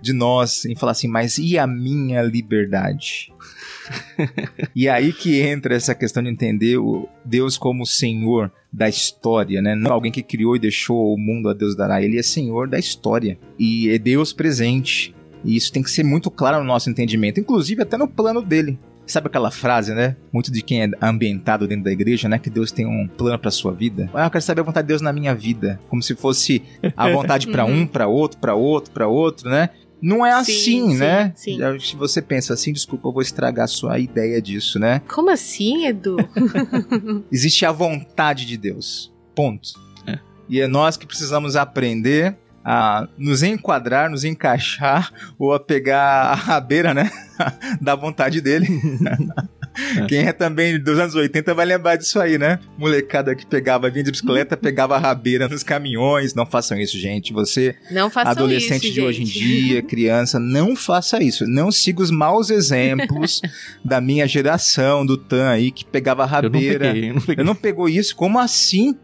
de 0.00 0.14
nós 0.14 0.64
em 0.64 0.74
falar 0.74 0.92
assim, 0.92 1.08
mas 1.08 1.36
e 1.36 1.58
a 1.58 1.66
minha 1.66 2.22
liberdade? 2.22 3.30
e 4.74 4.88
aí 4.88 5.12
que 5.12 5.40
entra 5.40 5.74
essa 5.74 5.94
questão 5.94 6.22
de 6.22 6.30
entender 6.30 6.78
o 6.78 7.08
Deus 7.24 7.58
como 7.58 7.86
Senhor 7.86 8.50
da 8.72 8.88
história, 8.88 9.60
né? 9.60 9.74
Não 9.74 9.92
alguém 9.92 10.12
que 10.12 10.22
criou 10.22 10.56
e 10.56 10.60
deixou 10.60 11.14
o 11.14 11.18
mundo 11.18 11.48
a 11.48 11.54
Deus 11.54 11.76
dará. 11.76 12.02
Ele 12.02 12.18
é 12.18 12.22
Senhor 12.22 12.68
da 12.68 12.78
história 12.78 13.38
e 13.58 13.88
é 13.90 13.98
Deus 13.98 14.32
presente. 14.32 15.14
E 15.44 15.56
isso 15.56 15.72
tem 15.72 15.82
que 15.82 15.90
ser 15.90 16.04
muito 16.04 16.30
claro 16.30 16.58
no 16.58 16.64
nosso 16.64 16.90
entendimento, 16.90 17.40
inclusive 17.40 17.82
até 17.82 17.96
no 17.96 18.06
plano 18.06 18.42
dele. 18.42 18.78
Sabe 19.06 19.26
aquela 19.26 19.50
frase, 19.50 19.92
né? 19.92 20.14
Muito 20.32 20.52
de 20.52 20.62
quem 20.62 20.84
é 20.84 20.90
ambientado 21.02 21.66
dentro 21.66 21.84
da 21.84 21.90
igreja, 21.90 22.28
né? 22.28 22.38
Que 22.38 22.48
Deus 22.48 22.70
tem 22.70 22.86
um 22.86 23.08
plano 23.08 23.38
para 23.40 23.50
sua 23.50 23.72
vida. 23.72 24.08
Ah, 24.14 24.26
eu 24.26 24.30
quero 24.30 24.42
saber 24.42 24.60
a 24.60 24.64
vontade 24.64 24.86
de 24.86 24.88
Deus 24.88 25.02
na 25.02 25.12
minha 25.12 25.34
vida, 25.34 25.80
como 25.88 26.00
se 26.00 26.14
fosse 26.14 26.62
a 26.96 27.10
vontade 27.10 27.48
para 27.48 27.64
um, 27.64 27.86
para 27.88 28.06
outro, 28.06 28.38
para 28.38 28.54
outro, 28.54 28.92
para 28.92 29.08
outro, 29.08 29.50
né? 29.50 29.70
Não 30.02 30.24
é 30.24 30.32
assim, 30.32 30.90
sim, 30.90 30.96
né? 30.96 31.32
sim. 31.36 31.58
Se 31.80 31.96
você 31.96 32.22
pensa 32.22 32.54
assim, 32.54 32.72
desculpa, 32.72 33.08
eu 33.08 33.12
vou 33.12 33.22
estragar 33.22 33.64
a 33.64 33.68
sua 33.68 33.98
ideia 33.98 34.40
disso, 34.40 34.78
né? 34.78 35.02
Como 35.08 35.30
assim, 35.30 35.86
Edu? 35.86 36.16
Existe 37.30 37.66
a 37.66 37.72
vontade 37.72 38.46
de 38.46 38.56
Deus. 38.56 39.12
Ponto. 39.34 39.70
É. 40.06 40.18
E 40.48 40.60
é 40.60 40.66
nós 40.66 40.96
que 40.96 41.06
precisamos 41.06 41.56
aprender 41.56 42.36
a 42.64 43.08
nos 43.16 43.42
enquadrar, 43.42 44.10
nos 44.10 44.24
encaixar 44.24 45.12
ou 45.38 45.52
a 45.52 45.60
pegar 45.60 46.30
a 46.30 46.34
rabeira, 46.34 46.94
né? 46.94 47.10
da 47.80 47.94
vontade 47.94 48.40
dele. 48.40 48.66
Quem 50.08 50.20
é 50.26 50.32
também 50.32 50.78
dos 50.78 50.98
anos 50.98 51.14
80 51.14 51.54
vai 51.54 51.66
lembrar 51.66 51.96
disso 51.96 52.18
aí, 52.20 52.38
né? 52.38 52.58
Molecada 52.78 53.34
que 53.34 53.46
pegava, 53.46 53.90
vinha 53.90 54.04
de 54.04 54.10
bicicleta, 54.10 54.56
pegava 54.58 54.98
rabeira 54.98 55.48
nos 55.48 55.62
caminhões. 55.62 56.34
Não 56.34 56.46
façam 56.46 56.78
isso, 56.78 56.98
gente. 56.98 57.32
Você, 57.32 57.74
Não 57.90 58.10
façam 58.10 58.32
adolescente 58.32 58.84
isso, 58.86 58.94
de 58.94 59.00
hoje 59.00 59.22
em 59.22 59.26
gente. 59.26 59.38
dia, 59.38 59.82
criança, 59.86 60.38
não 60.38 60.74
faça 60.76 61.22
isso. 61.22 61.46
Não 61.46 61.70
siga 61.70 62.02
os 62.02 62.10
maus 62.10 62.50
exemplos 62.50 63.40
da 63.84 64.00
minha 64.00 64.26
geração, 64.26 65.04
do 65.04 65.16
Tan 65.16 65.48
aí, 65.48 65.70
que 65.70 65.84
pegava 65.84 66.22
Eu 66.22 66.26
não 66.26 66.30
rabeira. 66.32 66.78
peguei, 66.92 67.10
eu 67.10 67.14
não 67.14 67.20
peguei. 67.22 67.42
Eu 67.42 67.46
não 67.46 67.54
pegou 67.54 67.88
isso? 67.88 68.16
Como 68.16 68.38
assim? 68.38 68.96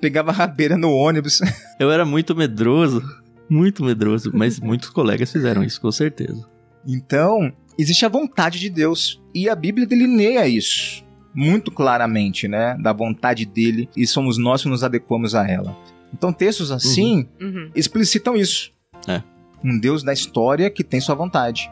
Pegava 0.00 0.32
rabeira 0.32 0.76
no 0.76 0.90
ônibus. 0.92 1.40
Eu 1.78 1.90
era 1.90 2.04
muito 2.06 2.34
medroso, 2.34 3.02
muito 3.48 3.84
medroso, 3.84 4.30
mas 4.32 4.58
muitos 4.58 4.88
colegas 4.90 5.30
fizeram 5.30 5.62
isso, 5.62 5.80
com 5.80 5.92
certeza. 5.92 6.42
Então, 6.86 7.52
existe 7.80 8.04
a 8.04 8.08
vontade 8.08 8.58
de 8.58 8.68
Deus. 8.70 9.20
E 9.34 9.48
a 9.48 9.54
Bíblia 9.54 9.86
delineia 9.86 10.46
isso 10.48 11.04
muito 11.34 11.70
claramente, 11.70 12.48
né? 12.48 12.76
Da 12.82 12.92
vontade 12.92 13.46
dele 13.46 13.88
e 13.96 14.06
somos 14.06 14.36
nós 14.36 14.62
que 14.62 14.68
nos 14.68 14.82
adequamos 14.82 15.34
a 15.34 15.48
ela. 15.48 15.76
Então, 16.12 16.32
textos 16.32 16.72
assim 16.72 17.28
Uhum. 17.40 17.70
explicitam 17.74 18.36
isso. 18.36 18.72
É. 19.06 19.22
Um 19.62 19.78
Deus 19.78 20.02
da 20.02 20.12
história 20.12 20.68
que 20.70 20.82
tem 20.82 21.00
sua 21.00 21.14
vontade. 21.14 21.70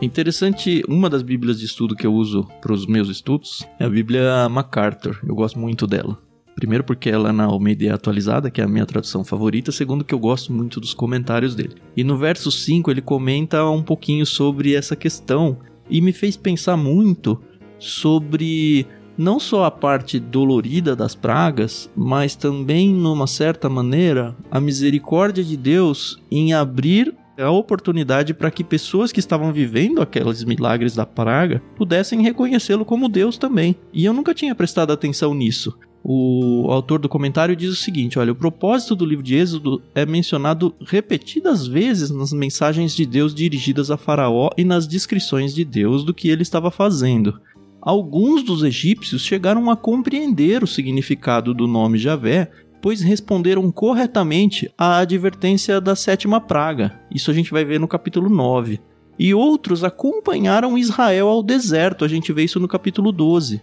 Interessante, 0.00 0.82
uma 0.88 1.10
das 1.10 1.22
bíblias 1.22 1.58
de 1.58 1.64
estudo 1.66 1.96
que 1.96 2.06
eu 2.06 2.14
uso 2.14 2.44
para 2.60 2.72
os 2.72 2.86
meus 2.86 3.08
estudos 3.08 3.66
é 3.80 3.84
a 3.84 3.88
Bíblia 3.90 4.48
MacArthur. 4.48 5.18
Eu 5.26 5.34
gosto 5.34 5.58
muito 5.58 5.86
dela. 5.86 6.16
Primeiro 6.58 6.82
porque 6.82 7.08
ela 7.08 7.28
é 7.28 7.32
na 7.32 7.44
Almeida 7.44 7.94
atualizada, 7.94 8.50
que 8.50 8.60
é 8.60 8.64
a 8.64 8.68
minha 8.68 8.84
tradução 8.84 9.22
favorita. 9.22 9.70
Segundo 9.70 10.04
que 10.04 10.12
eu 10.12 10.18
gosto 10.18 10.52
muito 10.52 10.80
dos 10.80 10.92
comentários 10.92 11.54
dele. 11.54 11.76
E 11.96 12.02
no 12.02 12.18
verso 12.18 12.50
5 12.50 12.90
ele 12.90 13.00
comenta 13.00 13.64
um 13.70 13.80
pouquinho 13.80 14.26
sobre 14.26 14.74
essa 14.74 14.96
questão 14.96 15.58
e 15.88 16.00
me 16.00 16.12
fez 16.12 16.36
pensar 16.36 16.76
muito 16.76 17.40
sobre 17.78 18.88
não 19.16 19.38
só 19.38 19.66
a 19.66 19.70
parte 19.70 20.18
dolorida 20.18 20.96
das 20.96 21.14
pragas, 21.14 21.88
mas 21.94 22.34
também, 22.34 22.92
numa 22.92 23.28
certa 23.28 23.68
maneira, 23.68 24.36
a 24.50 24.60
misericórdia 24.60 25.44
de 25.44 25.56
Deus 25.56 26.20
em 26.28 26.52
abrir 26.54 27.14
a 27.38 27.52
oportunidade 27.52 28.34
para 28.34 28.50
que 28.50 28.64
pessoas 28.64 29.12
que 29.12 29.20
estavam 29.20 29.52
vivendo 29.52 30.02
aqueles 30.02 30.42
milagres 30.42 30.96
da 30.96 31.06
praga 31.06 31.62
pudessem 31.76 32.20
reconhecê-lo 32.20 32.84
como 32.84 33.08
Deus 33.08 33.38
também. 33.38 33.76
E 33.92 34.04
eu 34.04 34.12
nunca 34.12 34.34
tinha 34.34 34.56
prestado 34.56 34.92
atenção 34.92 35.32
nisso. 35.32 35.78
O 36.02 36.66
autor 36.70 37.00
do 37.00 37.08
comentário 37.08 37.56
diz 37.56 37.70
o 37.70 37.76
seguinte: 37.76 38.18
olha, 38.18 38.32
o 38.32 38.36
propósito 38.36 38.94
do 38.94 39.04
livro 39.04 39.22
de 39.22 39.34
Êxodo 39.34 39.82
é 39.94 40.06
mencionado 40.06 40.74
repetidas 40.86 41.66
vezes 41.66 42.10
nas 42.10 42.32
mensagens 42.32 42.94
de 42.94 43.04
Deus 43.04 43.34
dirigidas 43.34 43.90
a 43.90 43.96
Faraó 43.96 44.50
e 44.56 44.64
nas 44.64 44.86
descrições 44.86 45.54
de 45.54 45.64
Deus 45.64 46.04
do 46.04 46.14
que 46.14 46.28
ele 46.28 46.42
estava 46.42 46.70
fazendo. 46.70 47.40
Alguns 47.80 48.42
dos 48.42 48.62
egípcios 48.62 49.22
chegaram 49.22 49.70
a 49.70 49.76
compreender 49.76 50.62
o 50.62 50.66
significado 50.66 51.54
do 51.54 51.66
nome 51.66 51.96
Javé, 51.96 52.50
pois 52.82 53.00
responderam 53.00 53.70
corretamente 53.70 54.70
à 54.76 54.98
advertência 54.98 55.80
da 55.80 55.96
sétima 55.96 56.40
praga. 56.40 57.00
Isso 57.12 57.30
a 57.30 57.34
gente 57.34 57.50
vai 57.50 57.64
ver 57.64 57.78
no 57.78 57.88
capítulo 57.88 58.28
9. 58.28 58.80
E 59.18 59.34
outros 59.34 59.82
acompanharam 59.82 60.78
Israel 60.78 61.28
ao 61.28 61.42
deserto, 61.42 62.04
a 62.04 62.08
gente 62.08 62.32
vê 62.32 62.44
isso 62.44 62.60
no 62.60 62.68
capítulo 62.68 63.10
12. 63.10 63.60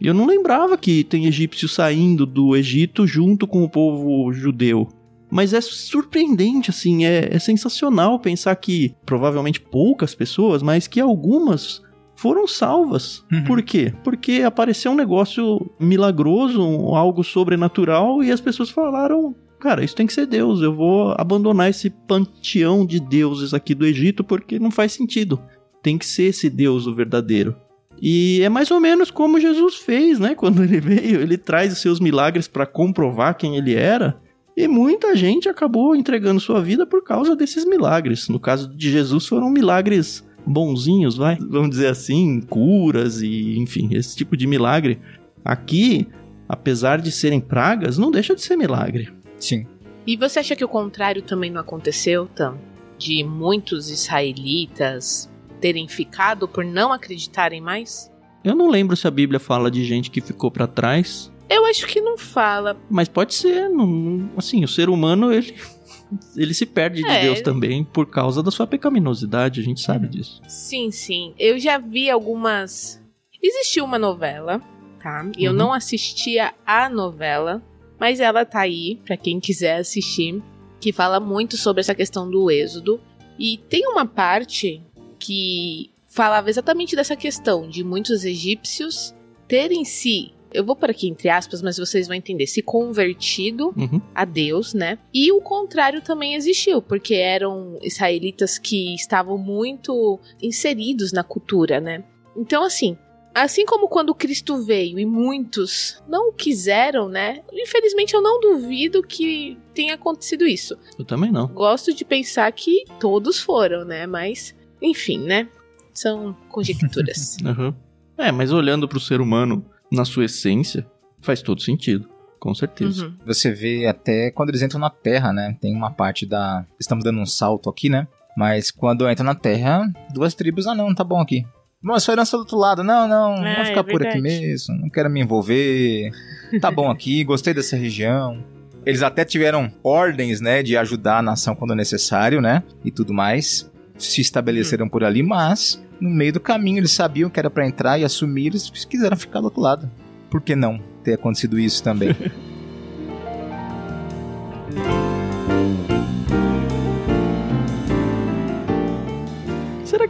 E 0.00 0.06
eu 0.06 0.14
não 0.14 0.26
lembrava 0.26 0.76
que 0.76 1.02
tem 1.02 1.26
egípcios 1.26 1.74
saindo 1.74 2.24
do 2.24 2.54
Egito 2.54 3.06
junto 3.06 3.46
com 3.46 3.64
o 3.64 3.68
povo 3.68 4.32
judeu. 4.32 4.88
Mas 5.30 5.52
é 5.52 5.60
surpreendente, 5.60 6.70
assim, 6.70 7.04
é, 7.04 7.28
é 7.34 7.38
sensacional 7.40 8.20
pensar 8.20 8.54
que 8.54 8.94
provavelmente 9.04 9.60
poucas 9.60 10.14
pessoas, 10.14 10.62
mas 10.62 10.86
que 10.86 11.00
algumas 11.00 11.82
foram 12.14 12.46
salvas. 12.46 13.24
Uhum. 13.32 13.44
Por 13.44 13.62
quê? 13.62 13.92
Porque 14.04 14.42
apareceu 14.42 14.92
um 14.92 14.94
negócio 14.94 15.70
milagroso, 15.78 16.62
algo 16.94 17.24
sobrenatural, 17.24 18.22
e 18.22 18.30
as 18.30 18.40
pessoas 18.40 18.70
falaram: 18.70 19.34
Cara, 19.64 19.82
isso 19.82 19.96
tem 19.96 20.06
que 20.06 20.12
ser 20.12 20.26
Deus, 20.26 20.60
eu 20.60 20.74
vou 20.74 21.14
abandonar 21.16 21.70
esse 21.70 21.88
panteão 21.88 22.84
de 22.84 23.00
deuses 23.00 23.54
aqui 23.54 23.74
do 23.74 23.86
Egito 23.86 24.22
porque 24.22 24.58
não 24.58 24.70
faz 24.70 24.92
sentido. 24.92 25.40
Tem 25.82 25.96
que 25.96 26.04
ser 26.04 26.24
esse 26.24 26.50
Deus 26.50 26.86
o 26.86 26.94
verdadeiro. 26.94 27.56
E 27.98 28.42
é 28.42 28.50
mais 28.50 28.70
ou 28.70 28.78
menos 28.78 29.10
como 29.10 29.40
Jesus 29.40 29.76
fez, 29.76 30.18
né? 30.18 30.34
Quando 30.36 30.62
ele 30.62 30.78
veio, 30.80 31.22
ele 31.22 31.38
traz 31.38 31.72
os 31.72 31.78
seus 31.78 31.98
milagres 31.98 32.46
para 32.46 32.66
comprovar 32.66 33.38
quem 33.38 33.56
ele 33.56 33.72
era. 33.72 34.20
E 34.54 34.68
muita 34.68 35.16
gente 35.16 35.48
acabou 35.48 35.96
entregando 35.96 36.40
sua 36.40 36.60
vida 36.60 36.84
por 36.84 37.02
causa 37.02 37.34
desses 37.34 37.64
milagres. 37.64 38.28
No 38.28 38.38
caso 38.38 38.68
de 38.68 38.90
Jesus, 38.90 39.26
foram 39.26 39.48
milagres 39.48 40.22
bonzinhos, 40.44 41.16
vai, 41.16 41.38
vamos 41.48 41.70
dizer 41.70 41.86
assim, 41.86 42.38
curas 42.42 43.22
e, 43.22 43.56
enfim, 43.56 43.88
esse 43.94 44.14
tipo 44.14 44.36
de 44.36 44.46
milagre. 44.46 45.00
Aqui, 45.42 46.06
apesar 46.46 47.00
de 47.00 47.10
serem 47.10 47.40
pragas, 47.40 47.96
não 47.96 48.10
deixa 48.10 48.34
de 48.34 48.42
ser 48.42 48.56
milagre. 48.56 49.23
Sim. 49.38 49.66
E 50.06 50.16
você 50.16 50.38
acha 50.40 50.54
que 50.56 50.64
o 50.64 50.68
contrário 50.68 51.22
também 51.22 51.50
não 51.50 51.60
aconteceu, 51.60 52.26
Tam? 52.26 52.58
De 52.98 53.24
muitos 53.24 53.90
israelitas 53.90 55.30
terem 55.60 55.88
ficado 55.88 56.46
por 56.46 56.64
não 56.64 56.92
acreditarem 56.92 57.60
mais? 57.60 58.10
Eu 58.44 58.54
não 58.54 58.68
lembro 58.68 58.96
se 58.96 59.06
a 59.06 59.10
Bíblia 59.10 59.40
fala 59.40 59.70
de 59.70 59.82
gente 59.84 60.10
que 60.10 60.20
ficou 60.20 60.50
para 60.50 60.66
trás, 60.66 61.32
Eu 61.48 61.64
acho 61.66 61.86
que 61.86 62.00
não 62.00 62.16
fala. 62.18 62.76
mas 62.90 63.08
pode 63.08 63.34
ser, 63.34 63.68
não- 63.68 64.28
assim, 64.36 64.62
o 64.64 64.68
ser 64.68 64.88
humano 64.88 65.32
ele 65.32 65.54
ele 66.36 66.52
se 66.54 66.66
perde 66.66 67.02
de 67.02 67.08
É. 67.10 67.22
Deus 67.22 67.40
também 67.40 67.82
por 67.84 68.06
causa 68.06 68.42
da 68.42 68.50
sua 68.50 68.66
pecaminosidade, 68.66 69.60
a 69.60 69.64
gente 69.64 69.80
sabe 69.80 70.06
disso. 70.08 70.40
Sim, 70.46 70.90
sim. 70.90 71.34
Eu 71.38 71.58
já 71.58 71.78
vi 71.78 72.10
algumas. 72.10 73.02
Existiu 73.42 73.84
uma 73.84 73.98
novela, 73.98 74.60
tá? 75.02 75.26
E 75.36 75.44
eu 75.44 75.52
Uhum. 75.52 75.58
não 75.58 75.72
assistia 75.72 76.52
a 76.66 76.88
novela, 76.88 77.62
mas 78.04 78.20
ela 78.20 78.44
tá 78.44 78.60
aí 78.60 79.00
pra 79.02 79.16
quem 79.16 79.40
quiser 79.40 79.78
assistir. 79.78 80.42
que 80.78 80.92
fala 80.92 81.18
muito 81.18 81.56
sobre 81.56 81.80
essa 81.80 81.94
questão 81.94 82.28
do 82.30 82.50
êxodo. 82.50 83.00
E 83.38 83.56
tem 83.70 83.88
uma 83.88 84.04
parte 84.04 84.82
que 85.18 85.90
falava 86.06 86.50
exatamente 86.50 86.94
dessa 86.94 87.16
questão 87.16 87.66
de 87.66 87.82
muitos 87.82 88.22
egípcios 88.26 89.14
terem 89.48 89.82
se 89.86 90.30
eu 90.52 90.62
vou 90.62 90.76
por 90.76 90.90
aqui 90.90 91.08
entre 91.08 91.30
aspas, 91.30 91.62
mas 91.62 91.78
vocês 91.78 92.06
vão 92.06 92.14
entender, 92.14 92.46
se 92.46 92.60
convertido 92.60 93.72
Uhum. 93.76 94.00
a 94.14 94.24
Deus, 94.26 94.74
né? 94.74 94.98
E 95.12 95.32
o 95.32 95.40
contrário 95.40 96.02
também 96.02 96.34
existiu, 96.34 96.82
porque 96.82 97.14
eram 97.14 97.78
israelitas 97.82 98.58
que 98.58 98.94
estavam 98.94 99.38
muito 99.38 100.20
inseridos 100.42 101.10
na 101.12 101.24
cultura, 101.24 101.80
né? 101.80 102.04
Então, 102.36 102.62
assim, 102.62 102.96
assim 103.34 103.66
como 103.66 103.88
quando 103.88 104.14
Cristo 104.14 104.62
veio 104.62 104.98
e 104.98 105.04
muitos 105.04 106.02
não 106.08 106.28
o 106.28 106.32
quiseram, 106.32 107.08
né? 107.08 107.42
Infelizmente, 107.52 108.14
eu 108.14 108.22
não 108.22 108.40
duvido 108.40 109.02
que 109.02 109.58
tenha 109.74 109.94
acontecido 109.94 110.46
isso. 110.46 110.78
Eu 110.98 111.04
também 111.04 111.32
não. 111.32 111.48
Gosto 111.48 111.92
de 111.92 112.04
pensar 112.04 112.50
que 112.52 112.84
todos 113.00 113.40
foram, 113.40 113.84
né? 113.84 114.06
Mas, 114.06 114.54
enfim, 114.80 115.18
né? 115.18 115.48
São 115.92 116.36
conjecturas. 116.48 117.36
Uhum. 117.44 117.74
É, 118.16 118.30
mas 118.30 118.52
olhando 118.52 118.86
pro 118.86 119.00
ser 119.00 119.20
humano 119.20 119.64
na 119.90 120.04
sua 120.04 120.26
essência, 120.26 120.86
faz 121.20 121.42
todo 121.42 121.60
sentido. 121.60 122.08
Com 122.38 122.54
certeza. 122.54 123.06
Uhum. 123.06 123.16
Você 123.26 123.50
vê 123.50 123.86
até 123.86 124.30
quando 124.30 124.50
eles 124.50 124.62
entram 124.62 124.78
na 124.78 124.90
Terra, 124.90 125.32
né? 125.32 125.56
Tem 125.60 125.74
uma 125.74 125.90
parte 125.90 126.24
da. 126.24 126.64
Estamos 126.78 127.02
dando 127.02 127.18
um 127.18 127.26
salto 127.26 127.68
aqui, 127.68 127.88
né? 127.88 128.06
Mas 128.36 128.70
quando 128.70 129.08
entram 129.10 129.26
na 129.26 129.34
Terra, 129.34 129.90
duas 130.12 130.34
tribos, 130.34 130.66
ah 130.66 130.74
não, 130.74 130.94
tá 130.94 131.02
bom 131.02 131.20
aqui. 131.20 131.44
Mas 131.84 132.02
sua 132.02 132.12
herança 132.14 132.34
do 132.34 132.40
outro 132.40 132.56
lado, 132.56 132.82
não, 132.82 133.06
não, 133.06 133.46
É, 133.46 133.56
vou 133.56 133.64
ficar 133.66 133.80
é 133.80 133.82
por 133.82 134.02
aqui 134.02 134.18
verdade. 134.18 134.22
mesmo, 134.22 134.74
não 134.74 134.88
quero 134.88 135.10
me 135.10 135.20
envolver, 135.20 136.10
tá 136.58 136.70
bom 136.70 136.90
aqui, 136.90 137.22
gostei 137.24 137.52
dessa 137.52 137.76
região. 137.76 138.42
Eles 138.86 139.02
até 139.02 139.22
tiveram 139.22 139.70
ordens, 139.82 140.40
né, 140.40 140.62
de 140.62 140.78
ajudar 140.78 141.18
a 141.18 141.22
nação 141.22 141.54
quando 141.54 141.74
necessário, 141.74 142.40
né, 142.40 142.62
e 142.82 142.90
tudo 142.90 143.12
mais. 143.12 143.70
Se 143.98 144.22
estabeleceram 144.22 144.88
por 144.88 145.04
ali, 145.04 145.22
mas 145.22 145.78
no 146.00 146.08
meio 146.08 146.32
do 146.32 146.40
caminho 146.40 146.78
eles 146.78 146.90
sabiam 146.90 147.28
que 147.28 147.38
era 147.38 147.50
pra 147.50 147.66
entrar 147.66 147.98
e 147.98 148.04
assumir, 148.04 148.46
eles 148.46 148.70
quiseram 148.86 149.16
ficar 149.16 149.40
do 149.40 149.44
outro 149.44 149.60
lado. 149.60 149.90
Por 150.30 150.40
que 150.40 150.56
não 150.56 150.80
ter 151.04 151.12
acontecido 151.12 151.58
isso 151.58 151.82
também? 151.82 152.16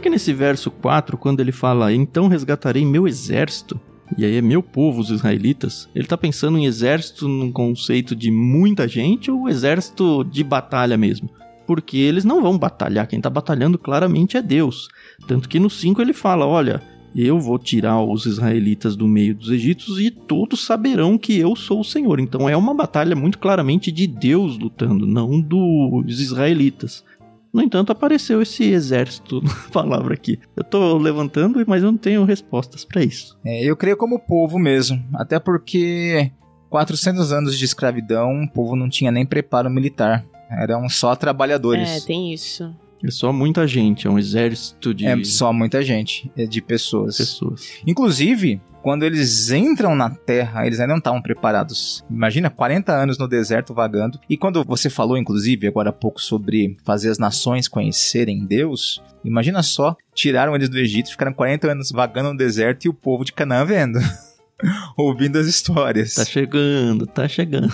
que 0.05 0.09
nesse 0.11 0.31
verso 0.33 0.69
4, 0.69 1.17
quando 1.17 1.39
ele 1.39 1.51
fala, 1.51 1.91
então 1.91 2.27
resgatarei 2.27 2.85
meu 2.85 3.07
exército, 3.07 3.81
e 4.15 4.23
aí 4.23 4.35
é 4.35 4.41
meu 4.41 4.61
povo, 4.61 5.01
os 5.01 5.09
israelitas, 5.09 5.89
ele 5.95 6.05
tá 6.05 6.15
pensando 6.15 6.59
em 6.59 6.67
exército 6.67 7.27
num 7.27 7.51
conceito 7.51 8.15
de 8.15 8.29
muita 8.29 8.87
gente 8.87 9.31
ou 9.31 9.49
exército 9.49 10.23
de 10.23 10.43
batalha 10.43 10.95
mesmo? 10.95 11.27
Porque 11.65 11.97
eles 11.97 12.23
não 12.23 12.39
vão 12.39 12.55
batalhar, 12.55 13.07
quem 13.07 13.19
tá 13.19 13.31
batalhando 13.31 13.79
claramente 13.79 14.37
é 14.37 14.43
Deus. 14.43 14.89
Tanto 15.27 15.49
que 15.49 15.59
no 15.59 15.71
5 15.71 15.99
ele 15.99 16.13
fala: 16.13 16.45
olha, 16.45 16.83
eu 17.15 17.39
vou 17.39 17.57
tirar 17.57 17.99
os 17.99 18.27
israelitas 18.27 18.95
do 18.95 19.07
meio 19.07 19.33
dos 19.33 19.49
egípcios 19.49 19.99
e 19.99 20.11
todos 20.11 20.63
saberão 20.63 21.17
que 21.17 21.35
eu 21.35 21.55
sou 21.55 21.79
o 21.79 21.83
Senhor. 21.83 22.19
Então 22.19 22.47
é 22.47 22.55
uma 22.55 22.75
batalha 22.75 23.15
muito 23.15 23.39
claramente 23.39 23.91
de 23.91 24.05
Deus 24.05 24.55
lutando, 24.55 25.07
não 25.07 25.41
dos 25.41 26.19
israelitas. 26.19 27.03
No 27.55 27.61
entanto, 27.63 27.91
apareceu 27.91 28.41
esse 28.41 28.65
exército 28.65 29.41
na 29.43 29.71
palavra 29.71 30.13
aqui. 30.13 30.39
Eu 30.55 30.63
tô 30.63 30.97
levantando, 30.97 31.63
mas 31.65 31.81
eu 31.81 31.91
não 31.91 31.97
tenho 31.97 32.23
respostas 32.25 32.83
pra 32.83 33.03
isso. 33.03 33.37
É, 33.45 33.63
eu 33.63 33.75
creio 33.77 33.95
como 33.95 34.19
povo 34.19 34.59
mesmo, 34.59 35.01
até 35.13 35.39
porque 35.39 36.31
400 36.69 37.31
anos 37.31 37.57
de 37.57 37.63
escravidão, 37.63 38.43
o 38.43 38.49
povo 38.49 38.75
não 38.75 38.89
tinha 38.89 39.11
nem 39.11 39.25
preparo 39.25 39.69
militar. 39.69 40.25
Eram 40.51 40.87
só 40.89 41.13
é, 41.13 41.15
trabalhadores. 41.15 42.03
tem 42.03 42.33
isso. 42.33 42.75
É 43.03 43.11
só 43.11 43.31
muita 43.31 43.67
gente, 43.67 44.07
é 44.07 44.09
um 44.09 44.17
exército 44.19 44.93
de 44.93 45.05
É 45.05 45.23
só 45.23 45.53
muita 45.53 45.81
gente, 45.81 46.31
é 46.35 46.45
de 46.45 46.61
pessoas. 46.61 47.17
pessoas. 47.17 47.79
Inclusive, 47.85 48.59
quando 48.85 49.01
eles 49.01 49.49
entram 49.49 49.95
na 49.95 50.11
Terra, 50.11 50.67
eles 50.67 50.79
ainda 50.79 50.91
não 50.91 50.99
estavam 50.99 51.19
preparados. 51.19 52.05
Imagina, 52.07 52.51
40 52.51 52.93
anos 52.93 53.17
no 53.17 53.27
deserto 53.27 53.73
vagando. 53.73 54.19
E 54.29 54.37
quando 54.37 54.63
você 54.63 54.91
falou, 54.91 55.17
inclusive, 55.17 55.65
agora 55.65 55.89
há 55.89 55.91
pouco 55.91 56.21
sobre 56.21 56.77
fazer 56.85 57.09
as 57.09 57.17
nações 57.17 57.67
conhecerem 57.67 58.45
Deus, 58.45 59.01
imagina 59.23 59.63
só, 59.63 59.97
tiraram 60.13 60.53
eles 60.53 60.69
do 60.69 60.77
Egito, 60.77 61.09
ficaram 61.09 61.33
40 61.33 61.71
anos 61.71 61.89
vagando 61.89 62.29
no 62.29 62.37
deserto 62.37 62.85
e 62.85 62.89
o 62.89 62.93
povo 62.93 63.25
de 63.25 63.33
Canaã 63.33 63.65
vendo. 63.65 63.97
Ouvindo 64.95 65.39
as 65.39 65.47
histórias. 65.47 66.13
Tá 66.13 66.23
chegando, 66.23 67.07
tá 67.07 67.27
chegando. 67.27 67.73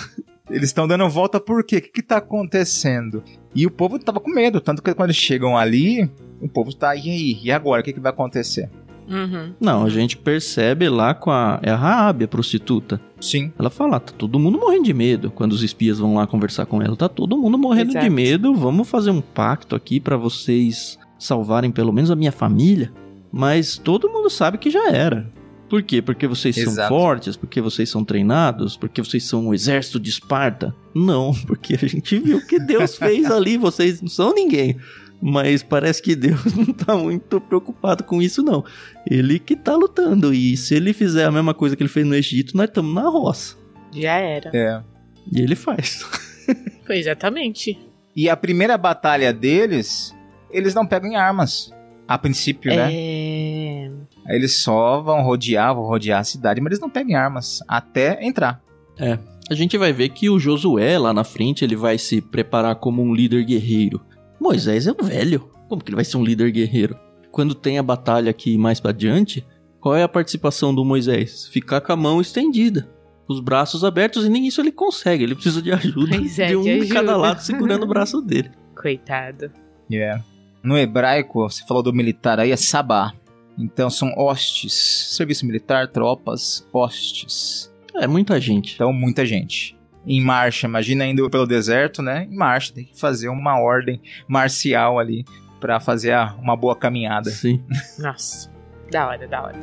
Eles 0.50 0.70
estão 0.70 0.88
dando 0.88 1.10
volta 1.10 1.42
por 1.42 1.62
quê? 1.66 1.80
O 1.80 1.82
que, 1.82 1.90
que 1.90 2.04
tá 2.04 2.18
acontecendo? 2.18 3.22
E 3.54 3.66
o 3.66 3.72
povo 3.72 4.00
tava 4.00 4.22
com 4.22 4.32
medo, 4.32 4.62
tanto 4.62 4.82
que 4.82 4.94
quando 4.94 5.10
eles 5.10 5.18
chegam 5.18 5.58
ali, 5.58 6.10
o 6.42 6.48
povo 6.48 6.74
tá, 6.74 6.96
e 6.96 7.10
aí? 7.10 7.40
E 7.44 7.52
agora? 7.52 7.82
O 7.82 7.84
que, 7.84 7.92
que 7.92 8.00
vai 8.00 8.12
acontecer? 8.12 8.70
Uhum. 9.12 9.54
Não, 9.60 9.84
a 9.84 9.90
gente 9.90 10.16
percebe 10.16 10.88
lá 10.88 11.14
com 11.14 11.30
a. 11.30 11.60
É 11.62 11.70
a 11.70 11.76
Raab, 11.76 12.24
a 12.24 12.28
prostituta. 12.28 13.00
Sim. 13.20 13.52
Ela 13.60 13.70
fala: 13.70 14.00
tá 14.00 14.14
todo 14.18 14.40
mundo 14.40 14.58
morrendo 14.58 14.86
de 14.86 14.94
medo. 14.94 15.30
Quando 15.30 15.52
os 15.52 15.62
espias 15.62 16.00
vão 16.00 16.16
lá 16.16 16.26
conversar 16.26 16.66
com 16.66 16.82
ela, 16.82 16.96
tá 16.96 17.10
todo 17.10 17.38
mundo 17.38 17.58
morrendo 17.58 17.92
de 17.92 17.98
Exato. 17.98 18.12
medo. 18.14 18.56
Vamos 18.56 18.90
fazer 18.90 19.12
um 19.12 19.22
pacto 19.22 19.76
aqui 19.76 20.00
pra 20.00 20.16
vocês 20.16 20.98
salvarem 21.20 21.70
pelo 21.70 21.92
menos 21.92 22.10
a 22.10 22.16
minha 22.16 22.32
família. 22.32 22.92
Mas 23.32 23.78
todo 23.78 24.10
mundo 24.10 24.30
sabe 24.30 24.58
que 24.58 24.70
já 24.70 24.90
era. 24.90 25.30
Por 25.70 25.82
quê? 25.82 26.02
Porque 26.02 26.28
vocês 26.28 26.54
são 26.54 26.74
Exato. 26.74 26.90
fortes, 26.90 27.38
porque 27.38 27.62
vocês 27.62 27.90
são 27.90 28.04
treinados, 28.04 28.76
porque 28.76 29.02
vocês 29.02 29.24
são 29.24 29.48
o 29.48 29.54
exército 29.54 30.02
de 30.02 30.10
Esparta. 30.10 30.76
Não, 30.94 31.34
porque 31.48 31.76
a 31.82 31.88
gente 31.88 32.20
viu 32.20 32.40
o 32.40 32.46
que 32.46 32.60
Deus 32.60 32.98
fez 32.98 33.26
ali, 33.32 33.56
vocês 33.56 34.02
não 34.02 34.10
são 34.10 34.34
ninguém. 34.34 34.76
Mas 35.22 35.62
parece 35.62 36.02
que 36.02 36.16
Deus 36.16 36.44
não 36.56 36.74
tá 36.74 36.98
muito 36.98 37.40
preocupado 37.40 38.04
com 38.04 38.22
isso, 38.22 38.42
não. 38.42 38.66
Ele 39.10 39.38
que 39.38 39.56
tá 39.56 39.76
lutando. 39.76 40.34
E 40.34 40.58
se 40.58 40.74
ele 40.74 40.94
fizer 40.94 41.26
a 41.26 41.32
mesma 41.32 41.54
coisa 41.54 41.76
que 41.76 41.84
ele 41.84 41.90
fez 41.90 42.06
no 42.06 42.16
Egito, 42.16 42.58
nós 42.58 42.68
estamos 42.68 42.94
na 42.94 43.08
roça. 43.08 43.56
Já 43.94 44.16
era. 44.18 44.50
É. 44.54 44.82
E 45.32 45.42
ele 45.42 45.56
faz. 45.56 46.04
Foi 46.86 46.98
exatamente. 46.98 47.78
E 48.16 48.30
a 48.30 48.36
primeira 48.36 48.78
batalha 48.78 49.32
deles, 49.32 50.16
eles 50.50 50.74
não 50.74 50.86
pegam 50.86 51.12
em 51.12 51.16
armas. 51.16 51.72
A 52.08 52.18
princípio, 52.18 52.76
né? 52.76 52.92
É. 52.92 53.92
Aí 54.26 54.36
Eles 54.36 54.56
só 54.56 55.00
vão 55.02 55.22
rodear, 55.22 55.74
vão 55.74 55.86
rodear 55.86 56.20
a 56.20 56.24
cidade, 56.24 56.60
mas 56.60 56.72
eles 56.72 56.82
não 56.82 56.90
pegam 56.90 57.12
em 57.12 57.16
armas 57.16 57.60
até 57.68 58.26
entrar. 58.26 58.62
A 59.50 59.54
gente 59.54 59.78
vai 59.78 59.94
ver 59.94 60.10
que 60.10 60.30
o 60.30 60.40
Josué 60.40 60.98
lá 60.98 61.14
na 61.14 61.24
frente, 61.24 61.64
ele 61.64 61.76
vai 61.76 61.98
se 61.98 62.22
preparar 62.22 62.76
como 62.76 63.02
um 63.02 63.14
líder 63.14 63.44
guerreiro. 63.46 64.02
Moisés 64.42 64.88
é 64.88 64.92
um 64.92 65.06
velho. 65.06 65.48
Como 65.70 65.84
que 65.84 65.90
ele 65.90 65.96
vai 65.96 66.04
ser 66.04 66.18
um 66.18 66.24
líder 66.24 66.52
guerreiro? 66.52 66.98
Quando 67.32 67.54
tem 67.54 67.78
a 67.78 67.84
batalha 67.84 68.32
aqui 68.32 68.58
mais 68.58 68.80
pra 68.80 68.90
adiante, 68.90 69.46
qual 69.80 69.96
é 69.96 70.02
a 70.02 70.10
participação 70.10 70.74
do 70.74 70.84
Moisés? 70.84 71.48
Ficar 71.48 71.80
com 71.80 71.94
a 71.94 71.96
mão 71.96 72.20
estendida. 72.20 72.90
Os 73.28 73.40
braços 73.40 73.86
abertos 73.86 74.26
e 74.26 74.30
nem 74.30 74.48
isso 74.48 74.60
ele 74.60 74.72
consegue. 74.72 75.24
Ele 75.24 75.36
precisa 75.36 75.62
de 75.62 75.72
ajuda 75.72 76.18
Pois 76.18 76.40
é, 76.40 76.48
de 76.48 76.56
um 76.56 76.64
de 76.64 76.80
de 76.80 76.88
cada 76.88 77.16
lado 77.16 77.40
segurando 77.40 77.84
o 77.84 77.88
braço 77.88 78.20
dele. 78.20 78.50
Coitado. 78.76 79.52
Yeah. 79.90 80.24
No 80.64 80.76
hebraico, 80.76 81.48
você 81.48 81.64
falou 81.68 81.84
do 81.84 81.94
militar 81.94 82.40
aí, 82.40 82.52
é 82.52 82.58
sabá. 82.58 83.14
Então 83.56 83.92
são 83.92 84.12
hostes. 84.18 84.74
Serviço 85.16 85.46
militar, 85.46 85.88
tropas, 85.88 86.68
hostes. 86.74 87.72
É 87.94 88.08
muita 88.08 88.42
gente. 88.42 88.74
Então, 88.74 88.92
muita 88.92 89.24
gente. 89.24 89.78
Em 90.06 90.20
marcha, 90.20 90.66
imagina 90.68 91.06
indo 91.06 91.30
pelo 91.30 91.46
deserto, 91.46 92.02
né? 92.02 92.28
Em 92.30 92.36
marcha, 92.36 92.74
tem 92.74 92.86
que 92.86 93.00
fazer 93.00 93.30
uma 93.30 93.60
ordem 93.60 94.02
marcial 94.28 94.98
ali 94.98 95.24
pra 95.60 95.80
fazer 95.80 96.12
a- 96.14 96.36
uma 96.42 96.56
boa 96.56 96.76
caminhada. 96.76 97.30
Sim. 97.30 97.64
Nossa. 98.00 98.50
Da 98.92 99.08
hora, 99.08 99.28
da 99.28 99.44
hora. 99.44 99.60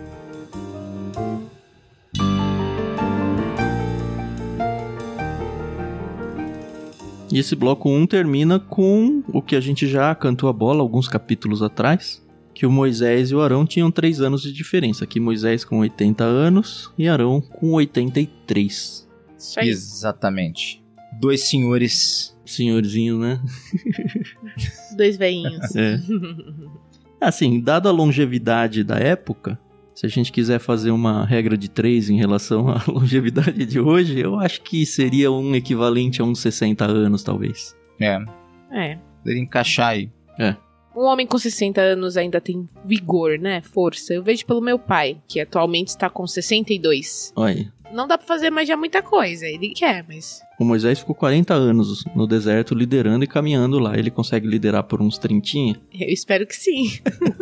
E 7.31 7.39
esse 7.39 7.55
bloco 7.55 7.91
1 7.91 8.07
termina 8.07 8.59
com 8.59 9.23
o 9.29 9.43
que 9.43 9.55
a 9.55 9.61
gente 9.61 9.87
já 9.87 10.15
cantou 10.15 10.49
a 10.49 10.53
bola 10.53 10.81
alguns 10.81 11.09
capítulos 11.09 11.63
atrás. 11.63 12.27
Que 12.55 12.67
o 12.67 12.71
Moisés 12.73 13.31
e 13.31 13.35
o 13.37 13.41
Arão 13.41 13.65
tinham 13.65 13.89
3 13.91 14.21
anos 14.21 14.43
de 14.43 14.53
diferença. 14.53 15.05
Aqui 15.05 15.21
Moisés 15.21 15.65
com 15.65 15.79
80 15.79 16.25
anos 16.25 16.91
e 16.99 17.07
Arão 17.07 17.41
com 17.41 17.73
83. 17.73 19.08
Isso 19.39 19.61
aí. 19.61 19.69
Exatamente. 19.69 20.85
Dois 21.21 21.49
senhores. 21.49 22.37
Senhorzinho, 22.45 23.19
né? 23.19 23.41
Dois 24.97 25.17
veinhos. 25.17 25.77
É. 25.77 26.01
Assim, 27.21 27.61
dada 27.61 27.91
a 27.91 27.93
longevidade 27.93 28.83
da 28.83 28.97
época, 28.97 29.59
se 29.95 30.07
a 30.07 30.09
gente 30.09 30.33
quiser 30.33 30.59
fazer 30.59 30.91
uma 30.91 31.27
regra 31.27 31.59
de 31.59 31.69
3 31.69 32.09
em 32.11 32.17
relação 32.17 32.69
à 32.71 32.83
longevidade 32.89 33.67
de 33.67 33.79
hoje, 33.79 34.21
eu 34.21 34.39
acho 34.39 34.63
que 34.63 34.87
seria 34.87 35.31
um 35.31 35.55
equivalente 35.55 36.23
a 36.23 36.25
uns 36.25 36.41
60 36.41 36.87
anos, 36.87 37.23
talvez. 37.23 37.77
É, 38.01 38.19
é. 38.73 38.99
poderia 39.23 39.43
encaixar 39.43 39.89
aí. 39.89 40.11
Um 40.99 41.05
homem 41.05 41.29
com 41.29 41.39
60 41.39 41.81
anos 41.81 42.17
ainda 42.17 42.41
tem 42.41 42.67
vigor, 42.85 43.39
né? 43.39 43.61
Força. 43.63 44.13
Eu 44.13 44.21
vejo 44.21 44.45
pelo 44.45 44.61
meu 44.61 44.81
pai, 44.81 45.17
que 45.29 45.39
atualmente 45.39 45.89
está 45.89 46.11
com 46.11 46.27
62. 46.27 47.33
Olha 47.37 47.55
aí. 47.55 47.69
Não 47.93 48.07
dá 48.07 48.19
pra 48.19 48.27
fazer 48.27 48.51
mais 48.51 48.69
já 48.69 48.77
muita 48.77 49.03
coisa. 49.03 49.47
Ele 49.47 49.71
quer, 49.71 50.05
mas. 50.07 50.41
O 50.59 50.65
Moisés 50.65 50.99
ficou 50.99 51.15
40 51.15 51.55
anos 51.55 52.05
no 52.15 52.27
deserto 52.27 52.75
liderando 52.75 53.25
e 53.25 53.29
caminhando 53.29 53.79
lá. 53.79 53.97
Ele 53.97 54.11
consegue 54.11 54.47
liderar 54.47 54.85
por 54.85 55.01
uns 55.01 55.19
30? 55.19 55.49
Eu 55.93 56.09
espero 56.09 56.47
que 56.47 56.57
sim. 56.57 56.99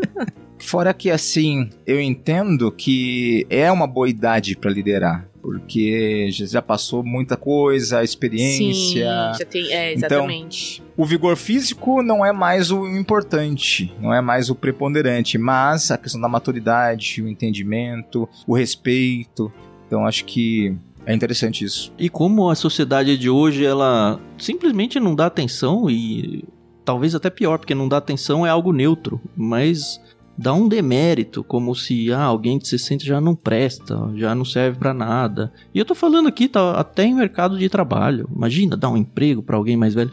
Fora 0.59 0.93
que, 0.95 1.11
assim, 1.11 1.69
eu 1.87 2.01
entendo 2.01 2.73
que 2.73 3.47
é 3.51 3.71
uma 3.71 3.87
boa 3.87 4.09
idade 4.09 4.57
pra 4.57 4.71
liderar. 4.71 5.29
Porque 5.43 6.29
já 6.33 6.61
passou 6.61 7.05
muita 7.05 7.37
coisa, 7.37 8.01
a 8.01 8.05
experiência. 8.05 9.33
Sim, 9.33 9.39
já 9.39 9.45
tem. 9.49 9.73
É, 9.73 9.95
Então, 9.95 10.09
exatamente. 10.09 10.83
O 10.97 11.05
vigor 11.05 11.37
físico 11.37 12.03
não 12.03 12.27
é 12.27 12.33
mais 12.33 12.73
o 12.73 12.85
importante, 12.89 13.95
não 14.01 14.13
é 14.13 14.21
mais 14.21 14.51
o 14.51 14.57
preponderante, 14.57 15.39
mas 15.39 15.91
a 15.93 15.99
questão 15.99 16.21
da 16.21 16.29
maturidade, 16.29 17.23
o 17.23 17.29
entendimento, 17.29 18.29
o 18.45 18.57
respeito. 18.57 19.53
Então 19.87 20.07
acho 20.07 20.25
que 20.25 20.77
é 21.05 21.15
interessante 21.15 21.65
isso. 21.65 21.93
E 21.99 22.09
como 22.09 22.51
a 22.51 22.55
sociedade 22.55 23.17
de 23.17 23.31
hoje, 23.31 23.65
ela 23.65 24.21
simplesmente 24.37 24.99
não 24.99 25.15
dá 25.15 25.27
atenção 25.27 25.89
e 25.89 26.45
talvez 26.85 27.15
até 27.15 27.31
pior, 27.31 27.59
porque 27.59 27.75
não 27.75 27.89
dá 27.89 27.97
atenção 27.97 28.47
é 28.47 28.51
algo 28.51 28.73
neutro, 28.73 29.21
mas 29.37 30.01
dá 30.37 30.53
um 30.53 30.69
demérito, 30.69 31.43
como 31.43 31.75
se 31.75 32.13
ah, 32.13 32.23
alguém 32.23 32.59
de 32.59 32.69
60 32.69 33.05
já 33.05 33.21
não 33.21 33.35
presta, 33.35 33.97
já 34.17 34.35
não 34.35 34.45
serve 34.45 34.79
pra 34.79 34.93
nada. 34.93 35.53
E 35.75 35.79
eu 35.79 35.85
tô 35.85 35.95
falando 35.95 36.29
aqui 36.29 36.49
tá, 36.49 36.73
até 36.73 37.05
em 37.05 37.15
mercado 37.15 37.59
de 37.59 37.69
trabalho. 37.69 38.29
Imagina 38.35 38.77
dar 38.77 38.91
um 38.91 38.97
emprego 38.97 39.43
pra 39.43 39.57
alguém 39.57 39.77
mais 39.77 39.95
velho. 39.95 40.11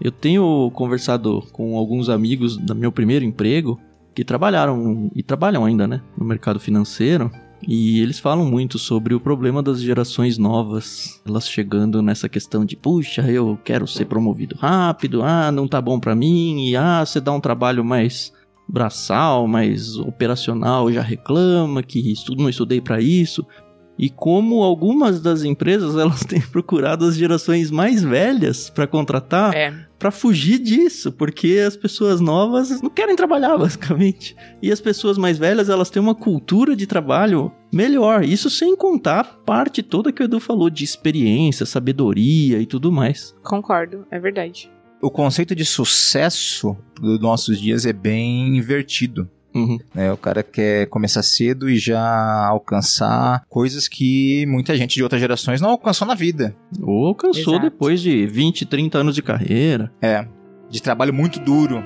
Eu 0.00 0.10
tenho 0.10 0.70
conversado 0.74 1.42
com 1.52 1.76
alguns 1.76 2.08
amigos 2.08 2.56
do 2.56 2.74
meu 2.74 2.92
primeiro 2.92 3.24
emprego 3.24 3.80
que 4.14 4.24
trabalharam 4.24 5.10
e 5.14 5.22
trabalham 5.22 5.64
ainda, 5.64 5.86
né, 5.86 6.00
no 6.16 6.24
mercado 6.24 6.58
financeiro. 6.58 7.30
E 7.66 8.00
eles 8.00 8.18
falam 8.18 8.44
muito 8.44 8.78
sobre 8.78 9.14
o 9.14 9.20
problema 9.20 9.62
das 9.62 9.80
gerações 9.80 10.36
novas, 10.38 11.20
elas 11.26 11.48
chegando 11.48 12.02
nessa 12.02 12.28
questão 12.28 12.64
de, 12.64 12.76
puxa, 12.76 13.22
eu 13.22 13.58
quero 13.64 13.86
ser 13.86 14.04
promovido 14.04 14.56
rápido, 14.56 15.22
ah, 15.22 15.50
não 15.50 15.66
tá 15.66 15.80
bom 15.80 15.98
pra 15.98 16.14
mim, 16.14 16.68
e 16.68 16.76
ah, 16.76 17.04
você 17.04 17.20
dá 17.20 17.32
um 17.32 17.40
trabalho 17.40 17.84
mais 17.84 18.32
braçal, 18.68 19.46
mais 19.46 19.96
operacional, 19.96 20.92
já 20.92 21.00
reclama 21.00 21.82
que 21.82 22.12
estudo, 22.12 22.42
não 22.42 22.50
estudei 22.50 22.80
pra 22.80 23.00
isso. 23.00 23.46
E 23.98 24.10
como 24.10 24.62
algumas 24.62 25.20
das 25.20 25.42
empresas 25.42 25.96
elas 25.96 26.20
têm 26.20 26.40
procurado 26.40 27.04
as 27.04 27.16
gerações 27.16 27.70
mais 27.70 28.02
velhas 28.02 28.68
pra 28.68 28.86
contratar, 28.86 29.54
É. 29.54 29.85
Pra 29.98 30.10
fugir 30.10 30.58
disso, 30.58 31.10
porque 31.10 31.62
as 31.66 31.76
pessoas 31.76 32.20
novas 32.20 32.82
não 32.82 32.90
querem 32.90 33.16
trabalhar, 33.16 33.56
basicamente. 33.58 34.36
E 34.62 34.70
as 34.70 34.80
pessoas 34.80 35.16
mais 35.16 35.38
velhas, 35.38 35.68
elas 35.68 35.90
têm 35.90 36.02
uma 36.02 36.14
cultura 36.14 36.76
de 36.76 36.86
trabalho 36.86 37.50
melhor. 37.72 38.24
Isso 38.24 38.50
sem 38.50 38.76
contar 38.76 39.20
a 39.20 39.24
parte 39.24 39.82
toda 39.82 40.12
que 40.12 40.22
o 40.22 40.24
Edu 40.24 40.38
falou 40.40 40.68
de 40.68 40.84
experiência, 40.84 41.64
sabedoria 41.64 42.58
e 42.58 42.66
tudo 42.66 42.92
mais. 42.92 43.34
Concordo, 43.42 44.06
é 44.10 44.18
verdade. 44.18 44.70
O 45.00 45.10
conceito 45.10 45.54
de 45.54 45.64
sucesso 45.64 46.76
dos 47.00 47.20
nossos 47.20 47.60
dias 47.60 47.84
é 47.84 47.92
bem 47.92 48.56
invertido. 48.56 49.30
Uhum. 49.54 49.78
né? 49.94 50.12
O 50.12 50.16
cara 50.16 50.42
quer 50.42 50.86
começar 50.88 51.22
cedo 51.22 51.68
e 51.68 51.78
já 51.78 52.46
alcançar 52.46 53.42
coisas 53.48 53.88
que 53.88 54.44
muita 54.46 54.76
gente 54.76 54.94
de 54.94 55.02
outras 55.02 55.20
gerações 55.20 55.60
não 55.60 55.70
alcançou 55.70 56.06
na 56.06 56.14
vida. 56.14 56.54
Ou 56.82 57.06
alcançou 57.06 57.54
Exato. 57.54 57.70
depois 57.70 58.00
de 58.00 58.26
20, 58.26 58.66
30 58.66 58.98
anos 58.98 59.14
de 59.14 59.22
carreira. 59.22 59.90
É, 60.00 60.26
de 60.68 60.82
trabalho 60.82 61.14
muito 61.14 61.40
duro. 61.40 61.82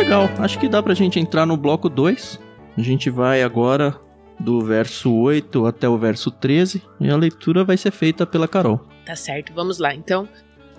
Legal, 0.00 0.30
acho 0.38 0.58
que 0.58 0.66
dá 0.66 0.82
pra 0.82 0.94
gente 0.94 1.20
entrar 1.20 1.44
no 1.44 1.58
bloco 1.58 1.86
2. 1.86 2.40
A 2.74 2.80
gente 2.80 3.10
vai 3.10 3.42
agora 3.42 4.00
do 4.38 4.62
verso 4.62 5.12
8 5.14 5.66
até 5.66 5.86
o 5.86 5.98
verso 5.98 6.30
13 6.30 6.82
e 6.98 7.10
a 7.10 7.16
leitura 7.18 7.64
vai 7.64 7.76
ser 7.76 7.90
feita 7.90 8.24
pela 8.24 8.48
Carol. 8.48 8.80
Tá 9.04 9.14
certo, 9.14 9.52
vamos 9.52 9.78
lá. 9.78 9.94
Então, 9.94 10.26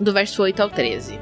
do 0.00 0.12
verso 0.12 0.42
8 0.42 0.60
ao 0.60 0.68
13. 0.68 1.20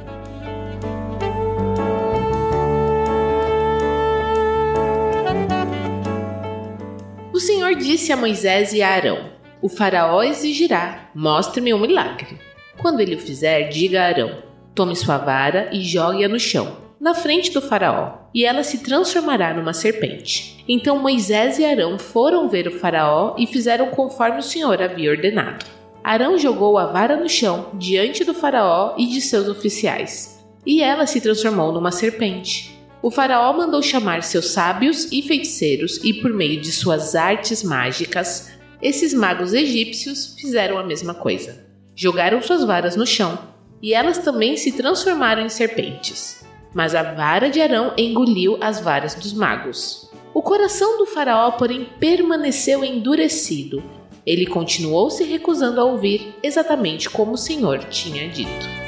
O 7.35 7.39
Senhor 7.39 7.75
disse 7.75 8.13
a 8.13 8.17
Moisés 8.17 8.73
e 8.73 8.81
a 8.81 8.89
Arão: 8.89 9.31
O 9.61 9.69
Faraó 9.69 10.23
exigirá: 10.23 11.11
Mostre-me 11.15 11.75
um 11.75 11.79
milagre. 11.79 12.39
Quando 12.79 13.01
ele 13.01 13.17
o 13.17 13.21
fizer, 13.21 13.69
diga 13.69 14.01
a 14.01 14.07
Arão: 14.07 14.43
Tome 14.75 14.97
sua 14.97 15.19
vara 15.19 15.69
e 15.71 15.83
jogue-a 15.83 16.29
no 16.29 16.41
chão, 16.41 16.90
na 17.01 17.15
frente 17.15 17.51
do 17.51 17.63
Faraó, 17.63 18.29
e 18.35 18.45
ela 18.45 18.63
se 18.63 18.79
transformará 18.79 19.55
numa 19.55 19.73
serpente. 19.73 20.63
Então 20.69 20.99
Moisés 20.99 21.59
e 21.59 21.65
Arão 21.65 21.99
foram 21.99 22.49
ver 22.49 22.69
o 22.69 22.79
Faraó 22.79 23.35
e 23.39 23.47
fizeram 23.47 23.89
conforme 23.89 24.39
o 24.39 24.43
Senhor 24.43 24.83
havia 24.83 25.11
ordenado. 25.11 25.65
Arão 26.05 26.37
jogou 26.37 26.77
a 26.77 26.87
vara 26.87 27.17
no 27.17 27.29
chão 27.29 27.71
diante 27.75 28.23
do 28.23 28.35
Faraó 28.35 28.95
e 28.99 29.07
de 29.07 29.21
seus 29.21 29.49
oficiais, 29.49 30.45
e 30.67 30.83
ela 30.83 31.07
se 31.07 31.21
transformou 31.21 31.73
numa 31.73 31.91
serpente. 31.91 32.79
O 33.03 33.11
Faraó 33.11 33.51
mandou 33.55 33.83
chamar 33.83 34.23
seus 34.23 34.51
sábios 34.51 35.11
e 35.11 35.23
feiticeiros, 35.23 35.97
e 36.05 36.13
por 36.13 36.35
meio 36.35 36.61
de 36.61 36.71
suas 36.71 37.15
artes 37.15 37.63
mágicas, 37.63 38.53
esses 38.83 39.15
magos 39.15 39.55
egípcios 39.55 40.35
fizeram 40.39 40.77
a 40.77 40.85
mesma 40.85 41.15
coisa. 41.15 41.65
Jogaram 41.95 42.43
suas 42.43 42.63
varas 42.63 42.97
no 42.97 43.07
chão, 43.07 43.39
e 43.83 43.95
elas 43.95 44.19
também 44.19 44.57
se 44.59 44.73
transformaram 44.73 45.43
em 45.43 45.49
serpentes. 45.49 46.45
Mas 46.73 46.95
a 46.95 47.03
vara 47.03 47.51
de 47.51 47.61
Arão 47.61 47.93
engoliu 47.97 48.57
as 48.61 48.81
varas 48.81 49.15
dos 49.15 49.33
magos. 49.33 50.09
O 50.33 50.41
coração 50.41 50.99
do 50.99 51.07
Faraó, 51.07 51.51
porém, 51.53 51.89
permaneceu 51.99 52.85
endurecido. 52.85 53.83
Ele 54.25 54.47
continuou 54.47 55.11
se 55.11 55.25
recusando 55.25 55.81
a 55.81 55.85
ouvir 55.85 56.37
exatamente 56.43 57.11
como 57.11 57.33
o 57.33 57.39
Senhor 57.39 57.81
tinha 57.85 58.29
dito. 58.29 58.81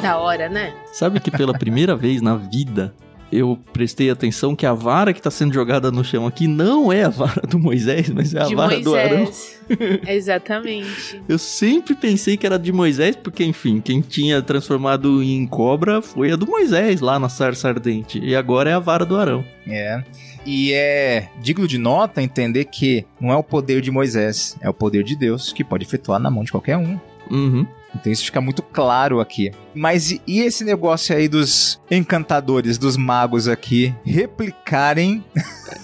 Da 0.00 0.16
hora, 0.18 0.48
né? 0.48 0.74
Sabe 0.92 1.20
que 1.20 1.30
pela 1.30 1.52
primeira 1.52 1.94
vez 1.94 2.22
na 2.22 2.34
vida 2.34 2.94
eu 3.32 3.58
prestei 3.72 4.10
atenção 4.10 4.56
que 4.56 4.66
a 4.66 4.74
vara 4.74 5.12
que 5.12 5.22
tá 5.22 5.30
sendo 5.30 5.54
jogada 5.54 5.90
no 5.90 6.04
chão 6.04 6.26
aqui 6.26 6.48
não 6.48 6.92
é 6.92 7.04
a 7.04 7.08
vara 7.08 7.42
do 7.46 7.58
Moisés, 7.58 8.08
mas 8.10 8.34
é 8.34 8.42
a 8.42 8.46
de 8.46 8.54
vara 8.54 8.80
do 8.80 8.94
Arão. 8.94 9.18
Moisés. 9.18 9.60
Exatamente. 10.06 11.22
Eu 11.28 11.38
sempre 11.38 11.94
pensei 11.94 12.36
que 12.36 12.46
era 12.46 12.58
de 12.58 12.72
Moisés, 12.72 13.14
porque, 13.14 13.44
enfim, 13.44 13.80
quem 13.80 14.00
tinha 14.00 14.42
transformado 14.42 15.22
em 15.22 15.46
cobra 15.46 16.02
foi 16.02 16.32
a 16.32 16.36
do 16.36 16.46
Moisés 16.46 17.00
lá 17.00 17.18
na 17.18 17.28
sarça 17.28 17.68
ardente. 17.68 18.18
E 18.18 18.34
agora 18.34 18.70
é 18.70 18.72
a 18.72 18.80
vara 18.80 19.04
do 19.04 19.16
Arão. 19.16 19.44
É. 19.66 20.02
E 20.44 20.72
é 20.72 21.28
digno 21.40 21.68
de 21.68 21.78
nota 21.78 22.22
entender 22.22 22.64
que 22.64 23.04
não 23.20 23.30
é 23.30 23.36
o 23.36 23.42
poder 23.42 23.80
de 23.80 23.90
Moisés, 23.90 24.56
é 24.60 24.68
o 24.68 24.74
poder 24.74 25.04
de 25.04 25.14
Deus 25.14 25.52
que 25.52 25.62
pode 25.62 25.84
efetuar 25.84 26.18
na 26.18 26.30
mão 26.30 26.42
de 26.42 26.50
qualquer 26.50 26.76
um. 26.76 26.98
Uhum. 27.30 27.66
Então 27.94 28.12
isso 28.12 28.24
fica 28.24 28.40
muito 28.40 28.62
claro 28.62 29.20
aqui. 29.20 29.50
Mas 29.74 30.10
e, 30.10 30.40
esse 30.40 30.64
negócio 30.64 31.14
aí 31.14 31.28
dos 31.28 31.80
encantadores, 31.90 32.78
dos 32.78 32.96
magos 32.96 33.48
aqui, 33.48 33.94
replicarem 34.04 35.24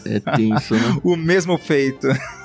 É 0.04 0.20
tenso, 0.20 0.74
né? 0.74 0.98
o 1.02 1.16
mesmo 1.16 1.58
feito? 1.58 2.08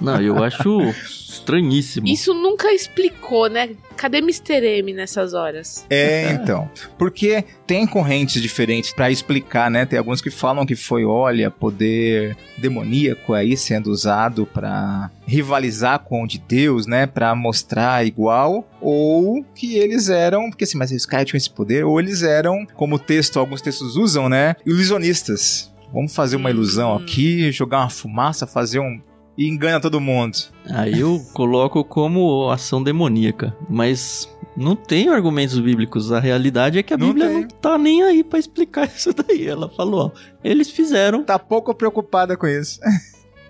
Não, 0.00 0.20
eu 0.20 0.42
acho 0.42 0.80
estranhíssimo. 1.28 2.06
Isso 2.06 2.32
nunca 2.34 2.72
explicou, 2.72 3.48
né? 3.48 3.70
Cadê 3.96 4.18
Mr. 4.18 4.64
M 4.78 4.92
nessas 4.92 5.34
horas? 5.34 5.84
É, 5.90 6.30
então. 6.32 6.70
Porque 6.96 7.44
tem 7.66 7.86
correntes 7.86 8.40
diferentes 8.40 8.92
pra 8.92 9.10
explicar, 9.10 9.70
né? 9.70 9.84
Tem 9.84 9.98
alguns 9.98 10.20
que 10.20 10.30
falam 10.30 10.64
que 10.64 10.76
foi, 10.76 11.04
olha, 11.04 11.50
poder 11.50 12.36
demoníaco 12.56 13.34
aí 13.34 13.56
sendo 13.56 13.90
usado 13.90 14.46
pra 14.46 15.10
rivalizar 15.26 15.98
com 16.00 16.22
o 16.22 16.26
de 16.28 16.38
Deus, 16.38 16.86
né? 16.86 17.06
Pra 17.06 17.34
mostrar 17.34 18.06
igual. 18.06 18.68
Ou 18.80 19.44
que 19.54 19.74
eles 19.76 20.08
eram, 20.08 20.48
porque 20.48 20.64
assim, 20.64 20.78
mas 20.78 20.92
os 20.92 21.04
caras 21.06 21.26
tinham 21.26 21.38
esse 21.38 21.50
poder, 21.50 21.84
ou 21.84 21.98
eles 21.98 22.22
eram, 22.22 22.64
como 22.74 22.94
o 22.96 22.98
texto, 23.00 23.38
alguns 23.38 23.60
textos 23.60 23.96
usam, 23.96 24.28
né? 24.28 24.54
Ilusionistas. 24.64 25.72
Vamos 25.92 26.14
fazer 26.14 26.36
uma 26.36 26.50
ilusão 26.50 26.92
Hum. 26.92 26.98
aqui, 26.98 27.50
jogar 27.50 27.78
uma 27.80 27.90
fumaça, 27.90 28.46
fazer 28.46 28.78
um. 28.78 29.00
E 29.38 29.48
engana 29.48 29.78
todo 29.80 30.00
mundo. 30.00 30.36
Aí 30.68 30.98
eu 30.98 31.20
coloco 31.32 31.84
como 31.84 32.50
ação 32.50 32.82
demoníaca. 32.82 33.56
Mas 33.70 34.28
não 34.56 34.74
tem 34.74 35.08
argumentos 35.08 35.56
bíblicos. 35.60 36.10
A 36.10 36.18
realidade 36.18 36.76
é 36.76 36.82
que 36.82 36.92
a 36.92 36.98
Não 36.98 37.06
Bíblia 37.06 37.28
tem. 37.28 37.40
não 37.42 37.48
tá 37.48 37.78
nem 37.78 38.02
aí 38.02 38.24
pra 38.24 38.40
explicar 38.40 38.86
isso 38.92 39.12
daí. 39.12 39.46
Ela 39.46 39.68
falou, 39.68 40.12
ó, 40.12 40.18
eles 40.42 40.68
fizeram. 40.68 41.22
Tá 41.22 41.38
pouco 41.38 41.72
preocupada 41.72 42.36
com 42.36 42.48
isso. 42.48 42.80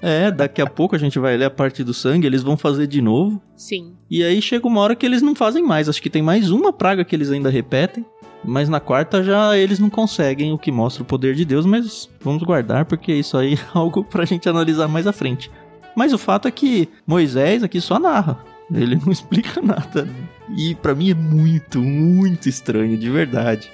É, 0.03 0.31
daqui 0.31 0.61
a 0.61 0.67
pouco 0.67 0.95
a 0.95 0.99
gente 0.99 1.19
vai 1.19 1.37
ler 1.39 1.47
a 1.47 1.51
parte 1.51 1.83
do 1.83 1.93
sangue, 1.95 2.27
eles 2.27 2.43
vão 2.43 2.57
fazer 2.57 2.87
de 2.87 3.01
novo. 3.01 3.41
Sim. 3.57 3.95
E 4.11 4.23
aí 4.23 4.41
chega 4.43 4.67
uma 4.69 4.81
hora 4.83 4.95
que 4.95 5.07
eles 5.07 5.23
não 5.23 5.35
fazem 5.35 5.65
mais. 5.65 5.89
Acho 5.89 6.03
que 6.03 6.11
tem 6.11 6.23
mais 6.23 6.51
uma 6.51 6.71
praga 6.73 7.03
que 7.05 7.17
eles 7.17 7.31
ainda 7.31 7.49
repetem. 7.49 8.05
Mas 8.45 8.69
na 8.69 8.79
quarta 8.79 9.23
já 9.25 9.57
eles 9.57 9.79
não 9.81 9.91
conseguem, 9.91 10.53
o 10.53 10.59
que 10.59 10.71
mostra 10.71 11.03
o 11.03 11.07
poder 11.07 11.35
de 11.35 11.45
Deus, 11.45 11.67
mas 11.67 12.09
vamos 12.21 12.43
guardar 12.45 12.85
porque 12.85 13.13
isso 13.13 13.37
aí 13.37 13.55
é 13.55 13.59
algo 13.75 14.05
pra 14.05 14.25
gente 14.25 14.49
analisar 14.49 14.87
mais 14.87 15.07
à 15.07 15.13
frente. 15.13 15.51
Mas 15.97 16.13
o 16.13 16.19
fato 16.19 16.49
é 16.49 16.51
que 16.51 16.89
Moisés 17.07 17.63
aqui 17.63 17.81
só 17.81 17.99
narra. 17.99 18.39
Ele 18.73 18.97
não 18.97 19.11
explica 19.13 19.61
nada. 19.61 20.09
E 20.57 20.75
pra 20.75 20.95
mim 20.95 21.11
é 21.11 21.15
muito, 21.15 21.81
muito 21.81 22.49
estranho, 22.49 22.97
de 22.97 23.11
verdade. 23.11 23.71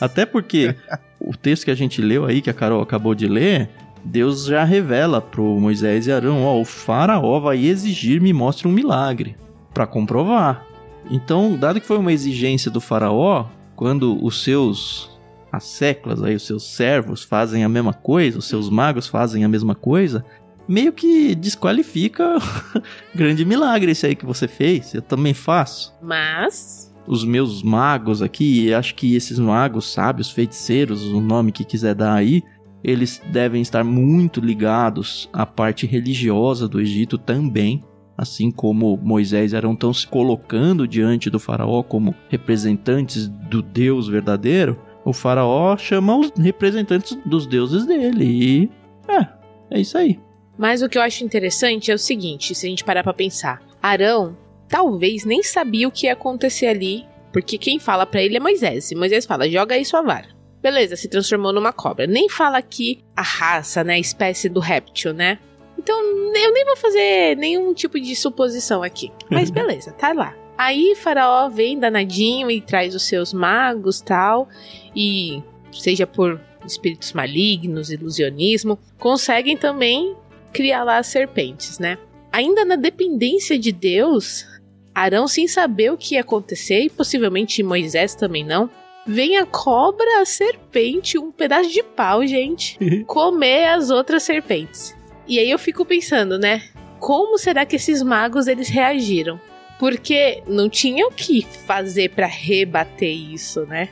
Até 0.00 0.26
porque 0.26 0.74
o 1.20 1.36
texto 1.36 1.64
que 1.64 1.70
a 1.70 1.74
gente 1.74 2.00
leu 2.00 2.24
aí, 2.24 2.40
que 2.40 2.50
a 2.50 2.54
Carol 2.54 2.82
acabou 2.82 3.14
de 3.14 3.26
ler, 3.26 3.70
Deus 4.04 4.46
já 4.46 4.64
revela 4.64 5.20
pro 5.20 5.60
Moisés 5.60 6.06
e 6.06 6.12
Arão, 6.12 6.42
ó, 6.44 6.60
o 6.60 6.64
faraó 6.64 7.38
vai 7.38 7.64
exigir 7.64 8.20
me 8.20 8.32
mostre 8.32 8.66
um 8.66 8.72
milagre 8.72 9.36
para 9.72 9.86
comprovar. 9.86 10.66
Então, 11.10 11.56
dado 11.56 11.80
que 11.80 11.86
foi 11.86 11.98
uma 11.98 12.12
exigência 12.12 12.70
do 12.70 12.80
faraó, 12.80 13.46
quando 13.76 14.22
os 14.24 14.42
seus 14.42 15.10
asseclas 15.50 16.22
aí, 16.22 16.34
os 16.34 16.46
seus 16.46 16.64
servos 16.64 17.22
fazem 17.22 17.62
a 17.62 17.68
mesma 17.68 17.92
coisa, 17.92 18.38
os 18.38 18.46
seus 18.46 18.70
magos 18.70 19.06
fazem 19.06 19.44
a 19.44 19.48
mesma 19.48 19.74
coisa, 19.74 20.24
meio 20.68 20.92
que 20.92 21.34
desqualifica 21.34 22.36
grande 23.14 23.44
milagre 23.44 23.92
esse 23.92 24.06
aí 24.06 24.14
que 24.14 24.26
você 24.26 24.46
fez. 24.48 24.94
Eu 24.94 25.02
também 25.02 25.34
faço. 25.34 25.94
Mas. 26.00 26.92
Os 27.06 27.24
meus 27.24 27.62
magos 27.64 28.22
aqui, 28.22 28.72
acho 28.72 28.94
que 28.94 29.16
esses 29.16 29.36
magos 29.38 29.92
sábios, 29.92 30.30
feiticeiros, 30.30 31.02
o 31.02 31.20
nome 31.20 31.50
que 31.50 31.64
quiser 31.64 31.96
dar 31.96 32.14
aí, 32.14 32.44
eles 32.82 33.20
devem 33.32 33.60
estar 33.60 33.82
muito 33.82 34.40
ligados 34.40 35.28
à 35.32 35.44
parte 35.44 35.84
religiosa 35.84 36.68
do 36.68 36.80
Egito 36.80 37.18
também. 37.18 37.82
Assim 38.16 38.50
como 38.50 38.96
Moisés 39.02 39.52
eram 39.52 39.74
tão 39.74 39.92
se 39.92 40.06
colocando 40.06 40.86
diante 40.86 41.28
do 41.28 41.40
faraó 41.40 41.82
como 41.82 42.14
representantes 42.28 43.26
do 43.26 43.62
Deus 43.62 44.06
verdadeiro, 44.06 44.78
o 45.04 45.12
faraó 45.12 45.76
chama 45.76 46.16
os 46.16 46.30
representantes 46.36 47.18
dos 47.26 47.46
deuses 47.46 47.86
dele 47.86 48.24
e 48.24 48.70
é, 49.08 49.26
é 49.70 49.80
isso 49.80 49.98
aí. 49.98 50.20
Mas 50.62 50.80
o 50.80 50.88
que 50.88 50.96
eu 50.96 51.02
acho 51.02 51.24
interessante 51.24 51.90
é 51.90 51.94
o 51.94 51.98
seguinte, 51.98 52.54
se 52.54 52.64
a 52.64 52.70
gente 52.70 52.84
parar 52.84 53.02
para 53.02 53.12
pensar, 53.12 53.60
Arão 53.82 54.38
talvez 54.68 55.24
nem 55.24 55.42
sabia 55.42 55.88
o 55.88 55.90
que 55.90 56.06
ia 56.06 56.12
acontecer 56.12 56.68
ali, 56.68 57.04
porque 57.32 57.58
quem 57.58 57.80
fala 57.80 58.06
para 58.06 58.22
ele 58.22 58.36
é 58.36 58.40
Moisés. 58.40 58.92
E 58.92 58.94
Moisés 58.94 59.26
fala: 59.26 59.50
"Joga 59.50 59.74
aí 59.74 59.84
sua 59.84 60.02
vara". 60.02 60.28
Beleza, 60.62 60.94
se 60.94 61.08
transformou 61.08 61.52
numa 61.52 61.72
cobra. 61.72 62.06
Nem 62.06 62.28
fala 62.28 62.58
aqui 62.58 63.02
a 63.16 63.22
raça, 63.22 63.82
né, 63.82 63.94
a 63.94 63.98
espécie 63.98 64.48
do 64.48 64.60
réptil, 64.60 65.12
né? 65.12 65.40
Então, 65.76 65.98
eu 66.00 66.52
nem 66.52 66.64
vou 66.64 66.76
fazer 66.76 67.36
nenhum 67.36 67.74
tipo 67.74 67.98
de 67.98 68.14
suposição 68.14 68.84
aqui. 68.84 69.10
Mas 69.28 69.50
beleza, 69.50 69.90
tá 69.90 70.12
lá. 70.12 70.32
Aí 70.56 70.94
Faraó 70.94 71.48
vem 71.48 71.76
danadinho 71.76 72.48
e 72.48 72.60
traz 72.60 72.94
os 72.94 73.02
seus 73.02 73.32
magos 73.32 74.00
tal, 74.00 74.48
e 74.94 75.42
seja 75.72 76.06
por 76.06 76.40
espíritos 76.64 77.12
malignos, 77.12 77.90
ilusionismo, 77.90 78.78
conseguem 78.96 79.56
também 79.56 80.14
criar 80.52 80.84
lá 80.84 80.98
as 80.98 81.06
serpentes, 81.06 81.78
né? 81.78 81.98
Ainda 82.30 82.64
na 82.64 82.76
dependência 82.76 83.58
de 83.58 83.72
Deus, 83.72 84.46
Arão, 84.94 85.26
sem 85.26 85.48
saber 85.48 85.92
o 85.92 85.96
que 85.96 86.14
ia 86.14 86.20
acontecer, 86.20 86.80
e 86.80 86.90
possivelmente 86.90 87.62
Moisés 87.62 88.14
também 88.14 88.44
não, 88.44 88.70
vem 89.06 89.36
a 89.36 89.46
cobra, 89.46 90.20
a 90.20 90.24
serpente, 90.24 91.18
um 91.18 91.32
pedaço 91.32 91.70
de 91.70 91.82
pau, 91.82 92.26
gente, 92.26 92.78
comer 93.06 93.68
as 93.68 93.90
outras 93.90 94.22
serpentes. 94.22 94.94
E 95.26 95.38
aí 95.38 95.50
eu 95.50 95.58
fico 95.58 95.84
pensando, 95.84 96.38
né? 96.38 96.62
Como 96.98 97.38
será 97.38 97.66
que 97.66 97.76
esses 97.76 98.02
magos 98.02 98.46
eles 98.46 98.68
reagiram? 98.68 99.40
Porque 99.78 100.42
não 100.46 100.68
tinha 100.68 101.06
o 101.06 101.10
que 101.10 101.44
fazer 101.66 102.10
para 102.10 102.26
rebater 102.26 103.12
isso, 103.12 103.66
né? 103.66 103.88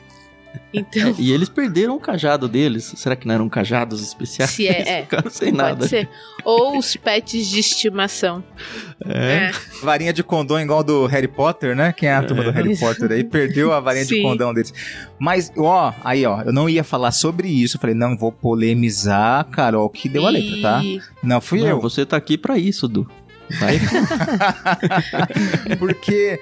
Então, 0.72 1.14
E 1.18 1.32
eles 1.32 1.48
perderam 1.48 1.96
o 1.96 2.00
cajado 2.00 2.48
deles. 2.48 2.92
Será 2.96 3.16
que 3.16 3.26
não 3.26 3.34
eram 3.34 3.48
cajados 3.48 4.00
especiais? 4.02 4.50
Se 4.50 4.68
é, 4.68 4.88
é. 4.88 5.02
Ficaram 5.02 5.30
sem 5.30 5.48
pode 5.52 5.56
nada. 5.56 5.88
ser. 5.88 6.08
Ou 6.44 6.78
os 6.78 6.94
pets 6.96 7.48
de 7.48 7.58
estimação. 7.58 8.42
É. 9.04 9.50
Varinha 9.82 10.12
de 10.12 10.22
condão 10.22 10.60
igual 10.60 10.84
do 10.84 11.06
Harry 11.06 11.26
Potter, 11.28 11.74
né? 11.74 11.92
Quem 11.92 12.08
é 12.08 12.14
a 12.14 12.22
turma 12.22 12.44
do 12.44 12.50
Harry. 12.52 12.76
Potter 12.78 13.10
aí? 13.10 13.24
Perdeu 13.24 13.72
a 13.72 13.80
varinha 13.80 14.04
de 14.04 14.22
condão 14.22 14.54
deles. 14.54 14.72
Mas, 15.18 15.52
ó, 15.56 15.92
aí, 16.04 16.24
ó, 16.24 16.42
eu 16.42 16.52
não 16.52 16.68
ia 16.68 16.84
falar 16.84 17.10
sobre 17.12 17.48
isso. 17.48 17.76
Eu 17.76 17.80
falei, 17.80 17.94
não, 17.96 18.16
vou 18.16 18.30
polemizar, 18.30 19.44
Carol, 19.50 19.88
que 19.90 20.08
deu 20.08 20.24
a 20.26 20.30
letra, 20.30 20.60
tá? 20.62 20.84
E- 20.84 21.00
Não 21.22 21.40
fui 21.40 21.60
Não, 21.60 21.68
eu. 21.68 21.80
você 21.80 22.06
tá 22.06 22.16
aqui 22.16 22.38
pra 22.38 22.56
isso, 22.56 22.86
Du. 22.86 23.10
Vai. 23.58 23.80
Porque 25.78 26.38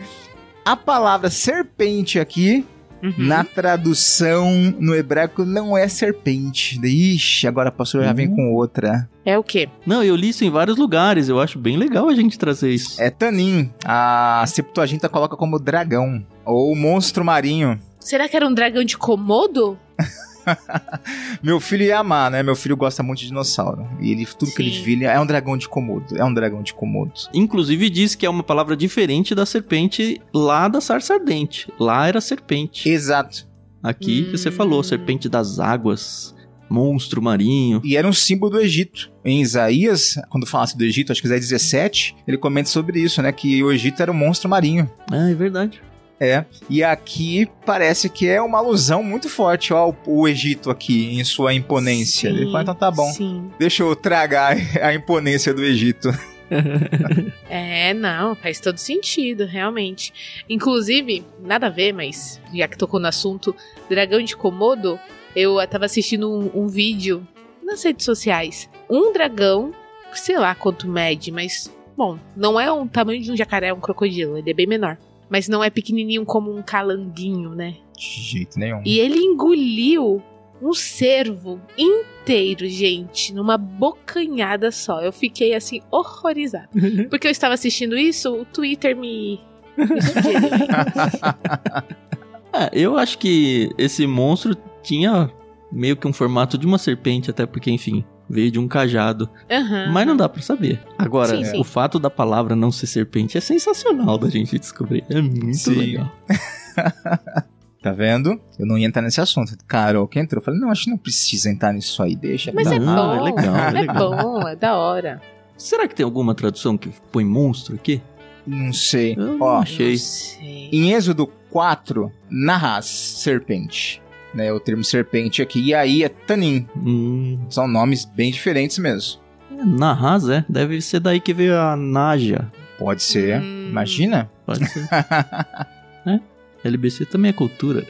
a 0.64 0.76
palavra 0.76 1.30
serpente 1.30 2.18
aqui, 2.18 2.66
Uhum. 3.02 3.14
na 3.18 3.44
tradução 3.44 4.74
no 4.78 4.94
hebraico, 4.94 5.44
não 5.44 5.76
é 5.76 5.86
serpente. 5.88 6.80
Ixi, 6.84 7.46
agora 7.46 7.68
a 7.68 7.72
pastora 7.72 8.04
já 8.04 8.12
vem 8.12 8.28
Hum. 8.28 8.34
com 8.36 8.52
outra. 8.54 9.08
É 9.24 9.38
o 9.38 9.42
quê? 9.44 9.68
Não, 9.86 10.02
eu 10.02 10.16
li 10.16 10.30
isso 10.30 10.44
em 10.44 10.50
vários 10.50 10.76
lugares. 10.76 11.28
Eu 11.28 11.38
acho 11.40 11.58
bem 11.58 11.76
legal 11.76 12.08
a 12.08 12.14
gente 12.14 12.38
trazer 12.38 12.70
isso. 12.70 13.00
É 13.00 13.10
Tanim. 13.10 13.70
A 13.84 14.44
Septuaginta 14.46 15.08
coloca 15.08 15.36
como 15.36 15.58
dragão. 15.58 16.24
Ou 16.44 16.74
monstro 16.74 17.24
marinho. 17.24 17.78
Será 18.00 18.28
que 18.28 18.36
era 18.36 18.46
um 18.46 18.54
dragão 18.54 18.82
de 18.84 18.96
Komodo? 18.96 19.78
Meu 21.42 21.60
filho 21.60 21.84
ia 21.84 21.98
amar, 21.98 22.30
né? 22.30 22.42
Meu 22.42 22.56
filho 22.56 22.76
gosta 22.76 23.02
muito 23.02 23.20
de 23.20 23.26
dinossauro. 23.26 23.86
E 24.00 24.10
ele, 24.12 24.26
tudo 24.26 24.52
que 24.52 24.62
ele 24.62 24.72
Sim. 24.72 24.98
vê, 24.98 25.04
é 25.06 25.20
um 25.20 25.26
dragão 25.26 25.56
de 25.56 25.68
Komodo. 25.68 26.16
É 26.16 26.24
um 26.24 26.32
dragão 26.32 26.62
de 26.62 26.74
Komodo. 26.74 27.12
Inclusive 27.34 27.88
diz 27.90 28.14
que 28.14 28.26
é 28.26 28.30
uma 28.30 28.42
palavra 28.42 28.76
diferente 28.76 29.34
da 29.34 29.46
serpente 29.46 30.20
lá 30.32 30.68
da 30.68 30.80
sarça 30.80 31.14
ardente. 31.14 31.72
Lá 31.78 32.06
era 32.08 32.20
serpente. 32.20 32.88
Exato. 32.88 33.46
Aqui 33.82 34.24
que 34.24 34.36
você 34.36 34.48
Hum. 34.48 34.52
falou, 34.52 34.82
serpente 34.82 35.28
das 35.28 35.58
águas, 35.60 36.34
monstro 36.68 37.22
marinho. 37.22 37.80
E 37.84 37.96
era 37.96 38.06
um 38.08 38.12
símbolo 38.12 38.52
do 38.52 38.60
Egito. 38.60 39.10
Em 39.24 39.40
Isaías, 39.40 40.16
quando 40.30 40.46
falasse 40.46 40.76
do 40.76 40.84
Egito, 40.84 41.12
acho 41.12 41.20
que 41.20 41.26
Isaías 41.28 41.48
17, 41.48 42.16
ele 42.26 42.36
comenta 42.36 42.68
sobre 42.68 43.00
isso, 43.00 43.22
né? 43.22 43.30
Que 43.32 43.62
o 43.62 43.70
Egito 43.70 44.02
era 44.02 44.10
um 44.10 44.14
monstro 44.16 44.48
marinho. 44.48 44.90
Ah, 45.10 45.30
é 45.30 45.34
verdade. 45.34 45.80
É. 46.20 46.44
E 46.68 46.82
aqui 46.82 47.48
parece 47.64 48.08
que 48.08 48.28
é 48.28 48.42
uma 48.42 48.58
alusão 48.58 49.02
muito 49.02 49.28
forte 49.28 49.72
ao 49.72 49.96
o 50.04 50.26
Egito 50.26 50.70
aqui, 50.70 51.18
em 51.18 51.22
sua 51.24 51.54
imponência. 51.54 52.30
Sim, 52.30 52.36
ele 52.36 52.46
fala, 52.46 52.62
então 52.62 52.74
tá 52.74 52.90
bom. 52.90 53.10
Sim. 53.12 53.50
Deixa 53.58 53.84
eu 53.84 53.94
tragar 53.94 54.56
a 54.82 54.92
imponência 54.92 55.54
do 55.54 55.64
Egito. 55.64 56.10
É, 57.50 57.92
não, 57.92 58.34
faz 58.34 58.58
todo 58.58 58.78
sentido, 58.78 59.44
realmente. 59.44 60.42
Inclusive, 60.48 61.24
nada 61.42 61.66
a 61.66 61.70
ver, 61.70 61.92
mas 61.92 62.40
já 62.54 62.66
que 62.66 62.76
tocou 62.76 62.98
no 62.98 63.06
assunto, 63.06 63.54
Dragão 63.88 64.22
de 64.22 64.36
Komodo, 64.36 64.98
eu 65.36 65.56
tava 65.66 65.84
assistindo 65.84 66.30
um, 66.30 66.62
um 66.62 66.66
vídeo 66.66 67.26
nas 67.62 67.82
redes 67.82 68.04
sociais. 68.04 68.68
Um 68.88 69.12
dragão, 69.12 69.72
sei 70.12 70.38
lá 70.38 70.54
quanto 70.54 70.88
mede, 70.88 71.30
mas, 71.30 71.70
bom, 71.96 72.18
não 72.34 72.58
é 72.58 72.70
o 72.72 72.86
tamanho 72.86 73.22
de 73.22 73.30
um 73.30 73.36
jacaré, 73.36 73.68
é 73.68 73.74
um 73.74 73.80
crocodilo, 73.80 74.38
ele 74.38 74.50
é 74.50 74.54
bem 74.54 74.66
menor. 74.66 74.96
Mas 75.28 75.48
não 75.48 75.62
é 75.62 75.70
pequenininho 75.70 76.24
como 76.24 76.54
um 76.54 76.62
calanguinho, 76.62 77.54
né? 77.54 77.76
De 77.96 78.22
jeito 78.22 78.58
nenhum. 78.58 78.82
E 78.84 78.98
ele 78.98 79.18
engoliu 79.18 80.22
um 80.60 80.72
cervo 80.72 81.60
inteiro, 81.76 82.66
gente, 82.66 83.32
numa 83.32 83.56
bocanhada 83.56 84.72
só. 84.72 85.00
Eu 85.00 85.12
fiquei 85.12 85.54
assim 85.54 85.80
horrorizada. 85.90 86.68
Porque 87.10 87.26
eu 87.26 87.30
estava 87.30 87.54
assistindo 87.54 87.96
isso, 87.96 88.32
o 88.32 88.44
Twitter 88.44 88.96
me. 88.96 89.40
É, 92.50 92.70
eu 92.72 92.96
acho 92.96 93.18
que 93.18 93.70
esse 93.76 94.06
monstro 94.06 94.56
tinha 94.82 95.30
meio 95.70 95.96
que 95.96 96.08
um 96.08 96.12
formato 96.12 96.56
de 96.56 96.66
uma 96.66 96.78
serpente, 96.78 97.30
até 97.30 97.44
porque, 97.44 97.70
enfim, 97.70 98.04
veio 98.28 98.50
de 98.50 98.58
um 98.58 98.68
cajado. 98.68 99.28
Aham. 99.50 99.90
Mas 99.92 100.06
não 100.06 100.16
dá 100.16 100.28
pra 100.28 100.42
saber. 100.42 100.80
Agora, 100.98 101.36
Sim, 101.36 101.44
sim. 101.44 101.60
o 101.60 101.64
fato 101.64 101.98
da 101.98 102.10
palavra 102.10 102.54
não 102.56 102.70
ser 102.72 102.86
serpente 102.86 103.36
é 103.38 103.40
sensacional 103.40 104.18
da 104.18 104.28
gente 104.28 104.58
descobrir. 104.58 105.04
É 105.08 105.20
muito 105.20 105.56
Sim. 105.56 105.74
legal. 105.74 106.12
Tá 107.80 107.92
vendo? 107.92 108.40
Eu 108.58 108.66
não 108.66 108.76
ia 108.76 108.86
entrar 108.88 109.02
nesse 109.02 109.20
assunto. 109.20 109.52
Carol 109.66 110.08
que 110.08 110.18
entrou. 110.18 110.40
Eu 110.40 110.44
falei, 110.44 110.58
não, 110.58 110.68
acho 110.68 110.84
que 110.84 110.90
não 110.90 110.98
precisa 110.98 111.48
entrar 111.48 111.72
nisso 111.72 112.02
aí. 112.02 112.16
Deixa. 112.16 112.50
Mas 112.52 112.66
é 112.72 112.78
Não, 112.78 112.94
bom. 112.94 113.14
é 113.14 113.20
legal, 113.30 113.56
é 113.56 113.68
É 113.68 113.70
legal. 113.70 114.16
bom, 114.16 114.48
é 114.48 114.56
da 114.56 114.76
hora. 114.76 115.22
Será 115.56 115.86
que 115.86 115.94
tem 115.94 116.02
alguma 116.04 116.34
tradução 116.34 116.76
que 116.76 116.90
põe 117.12 117.24
monstro 117.24 117.76
aqui? 117.76 118.02
Não 118.44 118.72
sei. 118.72 119.14
Eu 119.16 119.38
não 119.38 119.40
Ó, 119.46 119.58
achei. 119.60 119.92
Não 119.92 119.96
sei. 119.98 120.68
em 120.72 120.92
Êxodo 120.92 121.28
4, 121.50 122.10
narras 122.28 122.86
serpente. 122.86 124.02
Né, 124.38 124.52
o 124.52 124.60
termo 124.60 124.84
serpente 124.84 125.42
aqui. 125.42 125.60
E 125.60 125.74
aí 125.74 126.04
é 126.04 126.08
tanim. 126.08 126.64
Hum, 126.76 127.40
São 127.50 127.66
nomes 127.66 128.04
bem 128.04 128.30
diferentes 128.30 128.78
mesmo. 128.78 129.20
é, 129.50 129.64
Nahas, 129.64 130.28
é? 130.28 130.44
Deve 130.48 130.80
ser 130.80 131.00
daí 131.00 131.18
que 131.18 131.34
veio 131.34 131.56
a 131.58 131.76
Naja. 131.76 132.46
Pode 132.78 133.02
ser. 133.02 133.40
Hum. 133.40 133.66
Imagina. 133.68 134.30
Pode 134.46 134.64
ser. 134.68 134.86
é? 136.06 136.20
LBC 136.62 137.04
também 137.06 137.30
é 137.30 137.32
cultura. 137.32 137.84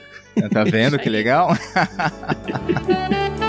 Tá 0.51 0.65
vendo 0.65 0.99
que 0.99 1.11
legal? 1.11 1.51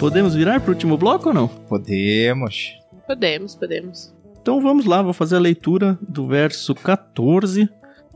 Podemos 0.00 0.34
virar 0.34 0.62
pro 0.62 0.72
último 0.72 0.96
bloco 0.96 1.28
ou 1.28 1.34
não? 1.34 1.46
Podemos. 1.46 2.74
Podemos, 3.06 3.54
podemos. 3.54 4.14
Então 4.40 4.58
vamos 4.58 4.86
lá, 4.86 5.02
vou 5.02 5.12
fazer 5.12 5.36
a 5.36 5.38
leitura 5.38 5.98
do 6.00 6.26
verso 6.26 6.74
14 6.74 7.68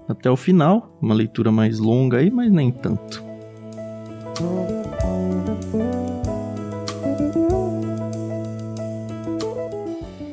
até 0.09 0.31
o 0.31 0.37
final. 0.37 0.97
Uma 1.03 1.15
leitura 1.15 1.53
mais 1.53 1.79
longa 1.79 2.17
aí, 2.17 2.31
mas 2.31 2.51
nem 2.51 2.73
tanto. 2.73 3.23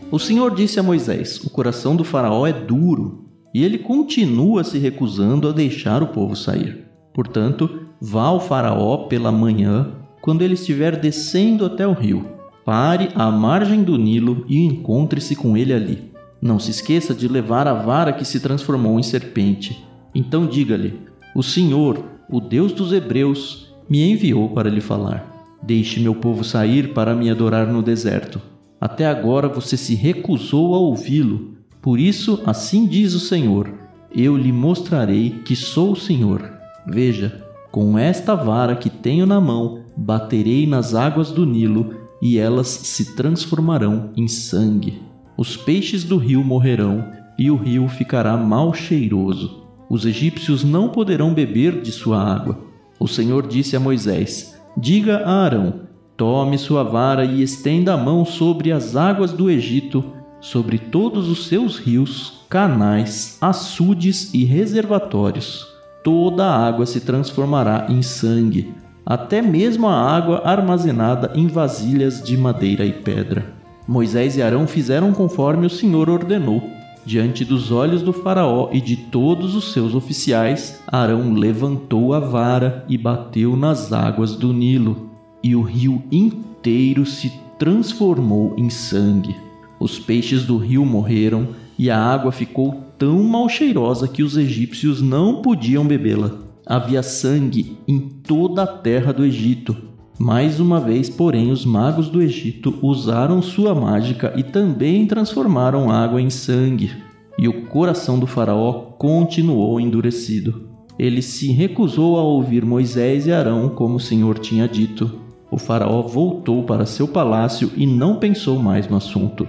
O 0.09 0.17
Senhor 0.17 0.55
disse 0.55 0.79
a 0.79 0.83
Moisés: 0.83 1.43
O 1.43 1.49
coração 1.49 1.97
do 1.97 2.05
Faraó 2.05 2.47
é 2.47 2.53
duro 2.53 3.25
e 3.53 3.61
ele 3.61 3.77
continua 3.77 4.63
se 4.63 4.79
recusando 4.79 5.49
a 5.49 5.51
deixar 5.51 6.01
o 6.01 6.07
povo 6.07 6.33
sair. 6.33 6.87
Portanto, 7.13 7.87
vá 7.99 8.23
ao 8.23 8.39
Faraó 8.39 9.07
pela 9.09 9.33
manhã, 9.33 10.00
quando 10.21 10.43
ele 10.43 10.53
estiver 10.53 10.95
descendo 10.95 11.65
até 11.65 11.85
o 11.87 11.93
rio. 11.93 12.25
Pare 12.63 13.09
à 13.15 13.31
margem 13.31 13.83
do 13.83 13.97
Nilo 13.97 14.45
e 14.47 14.63
encontre-se 14.63 15.35
com 15.35 15.57
ele 15.57 15.73
ali. 15.73 16.11
Não 16.41 16.59
se 16.59 16.71
esqueça 16.71 17.13
de 17.13 17.27
levar 17.27 17.67
a 17.67 17.73
vara 17.73 18.13
que 18.13 18.23
se 18.23 18.39
transformou 18.39 18.99
em 18.99 19.03
serpente. 19.03 19.83
Então 20.13 20.45
diga-lhe: 20.45 20.99
O 21.35 21.41
Senhor, 21.41 22.03
o 22.29 22.39
Deus 22.39 22.71
dos 22.71 22.93
Hebreus, 22.93 23.73
me 23.89 24.11
enviou 24.11 24.49
para 24.49 24.69
lhe 24.69 24.81
falar. 24.81 25.27
Deixe 25.61 25.99
meu 25.99 26.15
povo 26.15 26.43
sair 26.43 26.93
para 26.93 27.15
me 27.15 27.29
adorar 27.29 27.67
no 27.67 27.83
deserto. 27.83 28.41
Até 28.79 29.05
agora 29.05 29.47
você 29.47 29.77
se 29.77 29.93
recusou 29.93 30.73
a 30.73 30.79
ouvi-lo. 30.79 31.55
Por 31.81 31.99
isso, 31.99 32.41
assim 32.45 32.87
diz 32.87 33.13
o 33.13 33.19
Senhor: 33.19 33.71
Eu 34.15 34.35
lhe 34.35 34.51
mostrarei 34.51 35.41
que 35.45 35.55
sou 35.55 35.91
o 35.91 35.95
Senhor. 35.95 36.51
Veja, 36.87 37.43
com 37.71 37.97
esta 37.97 38.33
vara 38.33 38.75
que 38.75 38.89
tenho 38.89 39.25
na 39.27 39.39
mão, 39.39 39.80
baterei 39.95 40.65
nas 40.65 40.93
águas 40.95 41.31
do 41.31 41.45
Nilo 41.45 41.93
e 42.21 42.37
elas 42.37 42.67
se 42.67 43.15
transformarão 43.15 44.11
em 44.15 44.27
sangue. 44.27 45.01
Os 45.37 45.57
peixes 45.57 46.03
do 46.03 46.17
rio 46.17 46.43
morrerão 46.43 47.03
e 47.37 47.49
o 47.49 47.55
rio 47.55 47.87
ficará 47.87 48.37
mal 48.37 48.73
cheiroso. 48.73 49.65
Os 49.89 50.05
egípcios 50.05 50.63
não 50.63 50.89
poderão 50.89 51.33
beber 51.33 51.81
de 51.81 51.91
sua 51.91 52.21
água. 52.21 52.59
O 52.99 53.07
Senhor 53.07 53.47
disse 53.47 53.75
a 53.75 53.79
Moisés: 53.79 54.55
Diga 54.77 55.17
a 55.25 55.43
Arão: 55.43 55.81
Tome 56.15 56.57
sua 56.57 56.83
vara 56.83 57.25
e 57.25 57.41
estenda 57.41 57.93
a 57.93 57.97
mão 57.97 58.23
sobre 58.23 58.71
as 58.71 58.95
águas 58.95 59.33
do 59.33 59.49
Egito, 59.49 60.03
sobre 60.39 60.77
todos 60.77 61.27
os 61.27 61.47
seus 61.47 61.77
rios, 61.77 62.45
canais, 62.47 63.37
açudes 63.41 64.33
e 64.33 64.43
reservatórios. 64.43 65.67
Toda 66.03 66.45
a 66.45 66.67
água 66.67 66.85
se 66.85 67.01
transformará 67.01 67.87
em 67.89 68.01
sangue, 68.01 68.73
até 69.05 69.41
mesmo 69.41 69.87
a 69.87 69.93
água 69.93 70.41
armazenada 70.45 71.31
em 71.35 71.47
vasilhas 71.47 72.21
de 72.21 72.37
madeira 72.37 72.85
e 72.85 72.91
pedra. 72.91 73.45
Moisés 73.87 74.37
e 74.37 74.41
Arão 74.41 74.67
fizeram 74.67 75.11
conforme 75.11 75.65
o 75.65 75.69
Senhor 75.69 76.09
ordenou. 76.09 76.61
Diante 77.05 77.43
dos 77.43 77.71
olhos 77.71 78.03
do 78.03 78.13
Faraó 78.13 78.69
e 78.71 78.79
de 78.79 78.95
todos 78.95 79.55
os 79.55 79.73
seus 79.73 79.95
oficiais, 79.95 80.81
Arão 80.87 81.33
levantou 81.33 82.13
a 82.13 82.19
vara 82.19 82.85
e 82.87 82.97
bateu 82.97 83.55
nas 83.55 83.91
águas 83.91 84.35
do 84.35 84.53
Nilo 84.53 85.09
e 85.43 85.55
o 85.55 85.61
rio 85.61 86.03
inteiro 86.11 87.05
se 87.05 87.31
transformou 87.57 88.53
em 88.57 88.69
sangue. 88.69 89.35
Os 89.79 89.97
peixes 89.97 90.45
do 90.45 90.57
rio 90.57 90.85
morreram 90.85 91.47
e 91.77 91.89
a 91.89 91.97
água 91.99 92.31
ficou 92.31 92.83
tão 92.97 93.23
mal 93.23 93.49
cheirosa 93.49 94.07
que 94.07 94.21
os 94.21 94.37
egípcios 94.37 95.01
não 95.01 95.41
podiam 95.41 95.85
bebê-la. 95.85 96.50
Havia 96.65 97.01
sangue 97.01 97.77
em 97.87 97.99
toda 97.99 98.63
a 98.63 98.67
terra 98.67 99.11
do 99.11 99.25
Egito. 99.25 99.75
Mais 100.19 100.59
uma 100.59 100.79
vez, 100.79 101.09
porém, 101.09 101.51
os 101.51 101.65
magos 101.65 102.07
do 102.07 102.21
Egito 102.21 102.77
usaram 102.81 103.41
sua 103.41 103.73
mágica 103.73 104.33
e 104.35 104.43
também 104.43 105.07
transformaram 105.07 105.89
água 105.89 106.21
em 106.21 106.29
sangue. 106.29 106.91
E 107.37 107.47
o 107.47 107.65
coração 107.65 108.19
do 108.19 108.27
Faraó 108.27 108.73
continuou 108.97 109.79
endurecido. 109.79 110.69
Ele 110.99 111.23
se 111.23 111.51
recusou 111.51 112.19
a 112.19 112.21
ouvir 112.21 112.63
Moisés 112.63 113.25
e 113.25 113.31
Arão 113.31 113.69
como 113.69 113.95
o 113.95 113.99
Senhor 113.99 114.37
tinha 114.37 114.67
dito. 114.67 115.19
O 115.49 115.57
Faraó 115.57 116.03
voltou 116.03 116.63
para 116.63 116.85
seu 116.85 117.07
palácio 117.07 117.71
e 117.75 117.87
não 117.87 118.17
pensou 118.17 118.59
mais 118.59 118.87
no 118.87 118.97
assunto. 118.97 119.47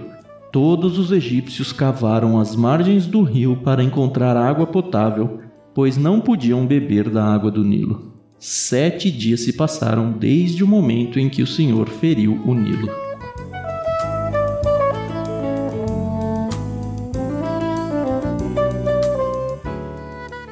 Todos 0.51 0.97
os 0.97 1.11
egípcios 1.11 1.71
cavaram 1.71 2.39
as 2.39 2.55
margens 2.55 3.05
do 3.05 3.21
rio 3.21 3.57
para 3.63 3.83
encontrar 3.83 4.35
água 4.35 4.65
potável, 4.65 5.39
pois 5.73 5.97
não 5.97 6.21
podiam 6.21 6.65
beber 6.65 7.09
da 7.09 7.23
água 7.23 7.49
do 7.49 7.63
Nilo. 7.63 8.13
Sete 8.39 9.09
dias 9.09 9.41
se 9.41 9.53
passaram 9.53 10.11
desde 10.11 10.63
o 10.63 10.67
momento 10.67 11.19
em 11.19 11.29
que 11.29 11.41
o 11.41 11.47
Senhor 11.47 11.89
feriu 11.89 12.41
o 12.45 12.53
Nilo. 12.53 12.89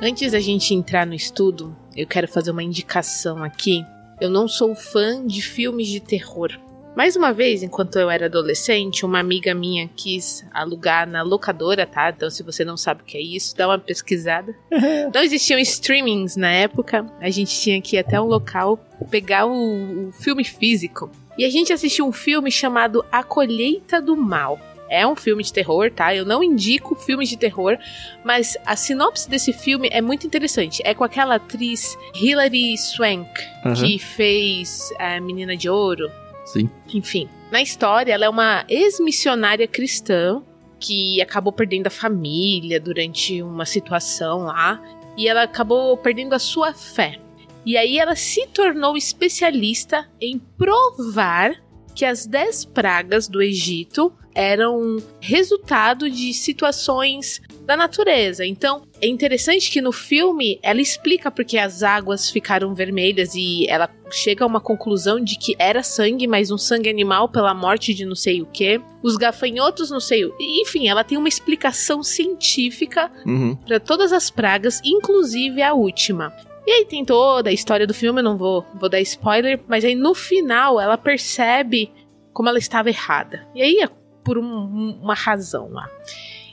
Antes 0.02 0.32
da 0.32 0.40
gente 0.40 0.74
entrar 0.74 1.06
no 1.06 1.14
estudo, 1.14 1.76
eu 1.96 2.08
quero 2.08 2.28
fazer 2.28 2.52
uma 2.52 2.64
indicação 2.64 3.44
aqui 3.44 3.86
eu 4.22 4.30
não 4.30 4.48
sou 4.48 4.76
fã 4.76 5.26
de 5.26 5.42
filmes 5.42 5.88
de 5.88 6.00
terror. 6.00 6.52
Mais 6.96 7.16
uma 7.16 7.32
vez, 7.32 7.64
enquanto 7.64 7.98
eu 7.98 8.10
era 8.10 8.26
adolescente, 8.26 9.06
uma 9.06 9.20
amiga 9.20 9.54
minha 9.54 9.90
quis 9.96 10.46
alugar 10.54 11.08
na 11.08 11.22
locadora, 11.22 11.86
tá? 11.86 12.10
Então, 12.10 12.30
se 12.30 12.44
você 12.44 12.66
não 12.66 12.76
sabe 12.76 13.02
o 13.02 13.06
que 13.06 13.18
é 13.18 13.22
isso, 13.22 13.56
dá 13.56 13.68
uma 13.68 13.80
pesquisada. 13.80 14.54
não 15.14 15.22
existiam 15.22 15.58
streamings 15.60 16.36
na 16.36 16.52
época, 16.52 17.06
a 17.20 17.30
gente 17.30 17.60
tinha 17.60 17.82
que 17.82 17.96
ir 17.96 18.00
até 18.00 18.20
um 18.20 18.26
local 18.26 18.78
pegar 19.10 19.46
o, 19.46 20.10
o 20.10 20.12
filme 20.12 20.44
físico. 20.44 21.10
E 21.38 21.46
a 21.46 21.50
gente 21.50 21.72
assistiu 21.72 22.06
um 22.06 22.12
filme 22.12 22.52
chamado 22.52 23.06
A 23.12 23.24
Colheita 23.24 24.02
do 24.02 24.16
Mal. 24.16 24.60
É 24.90 25.08
um 25.08 25.16
filme 25.16 25.42
de 25.42 25.54
terror, 25.54 25.90
tá? 25.90 26.14
Eu 26.14 26.26
não 26.26 26.44
indico 26.44 26.96
filmes 26.96 27.30
de 27.30 27.38
terror, 27.38 27.78
mas 28.26 28.58
a 28.66 28.76
sinopse 28.76 29.30
desse 29.30 29.54
filme 29.54 29.88
é 29.90 30.02
muito 30.02 30.28
interessante. 30.28 30.82
É 30.84 30.94
com 30.94 31.06
aquela 31.06 31.36
atriz 31.36 31.98
Hilary 32.14 32.78
Swank, 32.78 33.30
uhum. 33.64 33.74
que 33.74 33.98
fez 33.98 34.94
a 35.00 35.22
Menina 35.22 35.56
de 35.56 35.70
Ouro. 35.70 36.12
Sim. 36.52 36.70
Enfim, 36.94 37.30
na 37.52 37.62
história, 37.62 38.14
ela 38.14 38.26
é 38.26 38.30
uma 38.30 38.66
ex-missionária 38.68 39.68
cristã 39.68 40.42
que 40.80 41.22
acabou 41.22 41.54
perdendo 41.54 41.88
a 41.88 41.92
família 41.92 42.80
durante 42.80 43.42
uma 43.42 43.66
situação 43.66 44.40
lá 44.40 44.82
e 45.16 45.28
ela 45.28 45.44
acabou 45.44 45.96
perdendo 45.96 46.34
a 46.34 46.40
sua 46.40 46.74
fé. 46.74 47.20
E 47.66 47.78
aí 47.78 48.00
ela 48.00 48.16
se 48.16 48.48
tornou 48.48 48.98
especialista 48.98 50.10
em 50.20 50.40
provar 50.40 51.54
que 51.94 52.06
as 52.06 52.26
dez 52.26 52.66
pragas 52.66 53.28
do 53.28 53.42
Egito 53.42 54.14
eram 54.34 54.98
resultado 55.20 56.10
de 56.10 56.34
situações 56.34 57.42
da 57.66 57.76
natureza. 57.76 58.46
Então, 58.46 58.84
é 59.02 59.08
interessante 59.08 59.70
que 59.70 59.82
no 59.82 59.92
filme 59.92 60.60
ela 60.64 60.82
explica 60.82 61.30
porque 61.30 61.58
as 61.58 61.84
águas 61.84 62.30
ficaram 62.30 62.74
vermelhas 62.74 63.36
e 63.36 63.68
ela 63.70 63.90
chega 64.10 64.44
a 64.44 64.48
uma 64.48 64.60
conclusão 64.60 65.24
de 65.24 65.38
que 65.38 65.56
era 65.58 65.84
sangue, 65.84 66.28
mas 66.28 66.52
um 66.52 66.58
sangue 66.58 66.90
animal 66.90 67.30
pela 67.30 67.54
morte 67.54 67.94
de 67.94 68.06
não 68.06 68.16
sei 68.16 68.42
o 68.42 68.46
que. 68.46 68.82
Os 69.04 69.16
gafanhotos, 69.16 69.90
não 69.90 70.00
sei 70.00 70.26
o. 70.26 70.36
Enfim, 70.40 70.88
ela 70.88 71.04
tem 71.04 71.18
uma 71.18 71.30
explicação 71.30 72.04
científica 72.04 73.12
uhum. 73.26 73.56
para 73.56 73.80
todas 73.80 74.12
as 74.12 74.30
pragas, 74.30 74.82
inclusive 74.84 75.62
a 75.62 75.74
última. 75.74 76.34
E 76.66 76.72
aí 76.72 76.86
tem 76.86 77.04
toda 77.04 77.50
a 77.50 77.54
história 77.54 77.88
do 77.88 77.94
filme, 77.94 78.20
eu 78.20 78.24
não 78.24 78.38
vou, 78.38 78.66
vou 78.76 78.90
dar 78.90 79.00
spoiler, 79.02 79.60
mas 79.68 79.84
aí 79.84 79.96
no 79.96 80.14
final 80.14 80.80
ela 80.80 80.98
percebe 80.98 81.92
como 82.34 82.50
ela 82.50 82.60
estava 82.60 82.90
errada. 82.90 83.48
E 83.56 83.62
aí 83.62 83.80
por 84.24 84.38
um, 84.38 85.00
uma 85.02 85.16
razão 85.16 85.70
lá. 85.72 85.90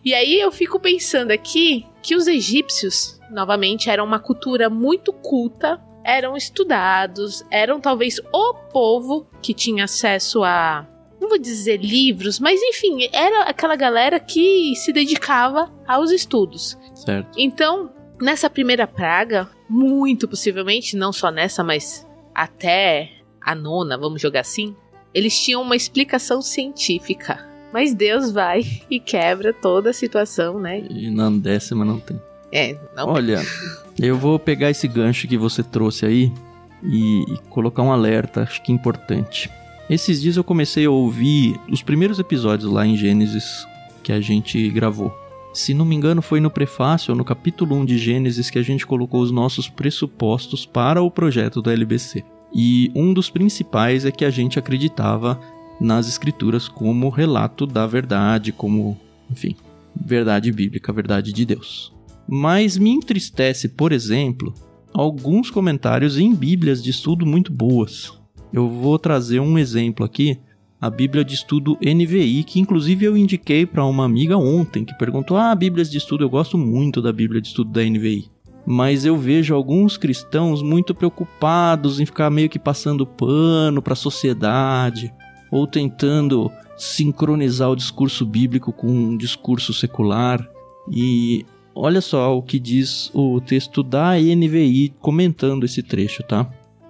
E 0.05 0.15
aí 0.15 0.41
eu 0.41 0.51
fico 0.51 0.81
pensando 0.81 1.31
aqui 1.31 1.87
que 2.03 2.15
os 2.15 2.27
egípcios, 2.27 3.21
novamente, 3.31 3.91
eram 3.91 4.05
uma 4.05 4.19
cultura 4.19 4.71
muito 4.71 5.13
culta, 5.13 5.81
eram 6.05 6.37
estudados, 6.37 7.45
eram 7.51 7.81
talvez 7.81 8.19
o 8.33 8.55
povo 8.73 9.29
que 9.43 9.53
tinha 9.53 9.85
acesso 9.85 10.43
a 10.43 10.87
não 11.21 11.29
vou 11.29 11.39
dizer 11.39 11.79
livros, 11.79 12.39
mas 12.39 12.63
enfim, 12.63 13.09
era 13.13 13.43
aquela 13.43 13.75
galera 13.75 14.21
que 14.21 14.75
se 14.77 14.93
dedicava 14.93 15.71
aos 15.87 16.13
estudos. 16.13 16.79
Certo. 16.95 17.37
Então, 17.37 17.91
nessa 18.21 18.51
primeira 18.51 18.87
praga, 18.87 19.49
muito 19.69 20.29
possivelmente, 20.29 20.97
não 20.97 21.13
só 21.13 21.31
nessa, 21.31 21.63
mas 21.63 22.07
até 22.35 23.13
a 23.41 23.55
nona, 23.55 23.97
vamos 23.97 24.21
jogar 24.21 24.41
assim, 24.41 24.75
eles 25.15 25.39
tinham 25.39 25.63
uma 25.63 25.77
explicação 25.77 26.43
científica 26.43 27.49
mas 27.73 27.95
Deus 27.95 28.31
vai 28.31 28.65
e 28.91 28.99
quebra 28.99 29.53
toda 29.53 29.91
a 29.91 29.93
situação, 29.93 30.59
né? 30.59 30.83
E 30.89 31.11
na 31.11 31.31
décima 31.31 31.85
não 31.85 31.99
tem. 32.01 32.21
É, 32.53 32.77
não. 32.97 33.09
Olha, 33.09 33.43
eu 33.99 34.17
vou 34.17 34.39
pegar 34.39 34.71
esse 34.71 34.89
gancho 34.89 35.29
que 35.29 35.37
você 35.37 35.63
trouxe 35.63 36.07
aí 36.07 36.33
e, 36.83 37.23
e 37.23 37.39
colocar 37.51 37.83
um 37.83 37.93
alerta, 37.93 38.43
acho 38.43 38.63
que 38.63 38.73
importante. 38.73 39.51
Esses 39.91 40.21
dias 40.21 40.37
eu 40.37 40.45
comecei 40.45 40.87
a 40.87 40.91
ouvir 40.91 41.59
os 41.71 41.83
primeiros 41.83 42.19
episódios 42.19 42.71
lá 42.71 42.87
em 42.87 42.97
Gênesis 42.97 43.67
que 44.03 44.13
a 44.13 44.21
gente 44.21 44.69
gravou. 44.71 45.13
Se 45.53 45.75
não 45.75 45.85
me 45.85 45.97
engano, 45.97 46.23
foi 46.23 46.41
no 46.41 46.51
prefácio 46.51 47.15
no 47.15 47.25
capítulo 47.25 47.75
1 47.77 47.85
de 47.85 47.99
Gênesis 47.99 48.51
que 48.51 48.59
a 48.59 48.63
gente 48.63 48.87
colocou 48.87 49.23
os 49.23 49.31
nossos 49.31 49.69
pressupostos 49.69 50.67
para 50.67 51.03
o 51.03 51.11
projeto 51.11 51.61
do 51.61 51.71
LBC. 51.71 52.25
E 52.55 52.91
um 52.95 53.13
dos 53.13 53.31
principais 53.31 54.05
é 54.05 54.11
que 54.11 54.25
a 54.25 54.31
gente 54.31 54.59
acreditava 54.59 55.41
nas 55.81 56.09
escrituras 56.09 56.69
como 56.69 57.09
relato 57.09 57.67
da 57.67 57.87
verdade, 57.87 58.53
como, 58.53 58.99
enfim, 59.31 59.57
verdade 59.95 60.51
bíblica, 60.53 60.93
verdade 60.93 61.33
de 61.33 61.45
Deus. 61.45 61.93
Mas 62.27 62.77
me 62.77 62.91
entristece, 62.91 63.69
por 63.69 63.93
exemplo, 63.93 64.53
alguns 64.93 65.51
comentários 65.51 66.19
em 66.19 66.35
Bíblias 66.35 66.83
de 66.83 66.91
estudo 66.91 67.25
muito 67.25 67.53
boas. 67.53 68.13
Eu 68.53 68.69
vou 68.69 68.99
trazer 68.99 69.41
um 69.41 69.59
exemplo 69.59 70.05
aqui, 70.05 70.39
a 70.81 70.89
Bíblia 70.89 71.25
de 71.25 71.35
estudo 71.35 71.79
NVI, 71.83 72.45
que 72.45 72.61
inclusive 72.61 73.05
eu 73.05 73.17
indiquei 73.17 73.67
para 73.67 73.85
uma 73.85 74.05
amiga 74.05 74.37
ontem, 74.37 74.85
que 74.85 74.97
perguntou: 74.99 75.37
"Ah, 75.37 75.55
Bíblias 75.55 75.91
de 75.91 75.99
estudo, 75.99 76.25
eu 76.25 76.31
gosto 76.31 76.57
muito 76.57 77.03
da 77.03 77.13
Bíblia 77.13 77.41
de 77.41 77.49
estudo 77.49 77.71
da 77.71 77.83
NVI" 77.83 78.31
mas 78.71 79.07
eu 79.07 79.17
vejo 79.17 79.55
alguns 79.55 79.97
cristãos 79.97 80.61
muito 80.61 80.95
preocupados 80.95 82.01
em 82.01 82.05
ficar 82.05 82.29
meio 82.29 82.51
que 82.51 82.59
passando 82.59 83.07
pano 83.07 83.81
para 83.81 83.95
a 83.95 83.97
sociedade 83.97 85.11
ou 85.51 85.67
tentando 85.67 86.53
sincronizar 86.77 87.71
o 87.71 87.77
discurso 87.77 88.27
bíblico 88.27 88.71
com 88.71 88.89
um 88.89 89.17
discurso 89.17 89.73
secular. 89.73 90.47
E 90.91 91.47
olha 91.75 92.03
só 92.03 92.37
o 92.37 92.43
que 92.43 92.59
diz 92.59 93.11
o 93.15 93.41
texto 93.41 93.83
da 93.83 94.19
NVI 94.19 94.95
comentando 95.01 95.65
esse 95.65 95.83
trecho, 95.83 96.23
tá? 96.23 96.47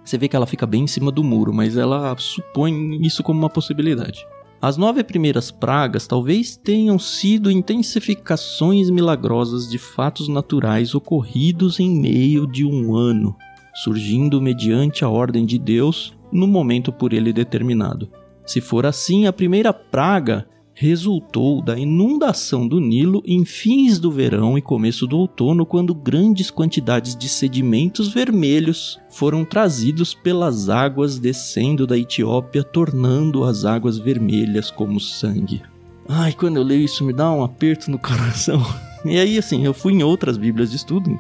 Você 0.09 0.17
vê 0.17 0.27
que 0.27 0.35
ela 0.35 0.47
fica 0.47 0.67
bem 0.67 0.85
em 0.85 0.87
cima 0.87 1.13
do 1.13 1.23
muro, 1.23 1.53
mas 1.53 1.77
ela 1.77 2.17
supõe 2.17 2.99
isso 3.03 3.23
como 3.23 3.41
uma 3.41 3.51
possibilidade. 3.51 4.27
As 4.59 4.79
nove 4.79 5.05
primeiras 5.05 5.51
pragas 5.51 6.07
talvez 6.07 6.57
tenham 6.57 6.99
sido 6.99 7.51
intensificações 7.51 8.89
milagrosas 8.89 9.69
de 9.69 9.77
fatos 9.77 10.27
naturais 10.27 10.95
ocorridos 10.95 11.79
em 11.79 11.91
meio 11.91 12.47
de 12.47 12.65
um 12.65 12.97
ano, 12.97 13.37
surgindo 13.75 14.41
mediante 14.41 15.05
a 15.05 15.11
ordem 15.11 15.45
de 15.45 15.59
Deus 15.59 16.17
no 16.33 16.47
momento 16.47 16.91
por 16.91 17.13
ele 17.13 17.31
determinado. 17.31 18.09
Se 18.47 18.63
for 18.63 18.87
assim, 18.87 19.27
a 19.27 19.33
primeira 19.33 19.75
praga 19.75 20.49
resultou 20.81 21.61
da 21.61 21.77
inundação 21.77 22.69
do 22.69 22.79
Nilo 22.79 23.21
em 23.27 23.45
fins 23.45 23.99
do 23.99 24.13
verão 24.13 24.57
e 24.57 24.63
começo 24.63 25.09
do 25.09 25.19
outono, 25.19 25.67
quando 25.67 25.93
grandes 25.93 26.53
quantidades 26.53 27.17
de 27.17 27.29
sedimentos 27.29 28.07
vermelhos 28.15 28.97
foram 29.11 29.45
trazidos 29.45 30.15
pelas 30.15 30.69
águas 30.69 31.19
descendo 31.19 31.85
da 31.85 31.99
Etiópia, 31.99 32.63
tornando 32.63 33.43
as 33.43 33.65
águas 33.65 33.99
vermelhas 33.99 34.71
como 34.71 35.01
sangue. 35.01 35.63
Ai, 36.09 36.33
quando 36.33 36.59
eu 36.59 36.63
leio 36.63 36.85
isso 36.85 37.05
me 37.05 37.13
dá 37.13 37.29
um 37.29 37.43
aperto 37.43 37.91
no 37.91 37.99
coração. 37.99 38.65
E 39.05 39.19
aí, 39.19 39.37
assim, 39.37 39.65
eu 39.65 39.75
fui 39.75 39.95
em 39.95 40.05
outras 40.05 40.39
bíblias 40.39 40.71
de 40.71 40.77
estudo, 40.77 41.19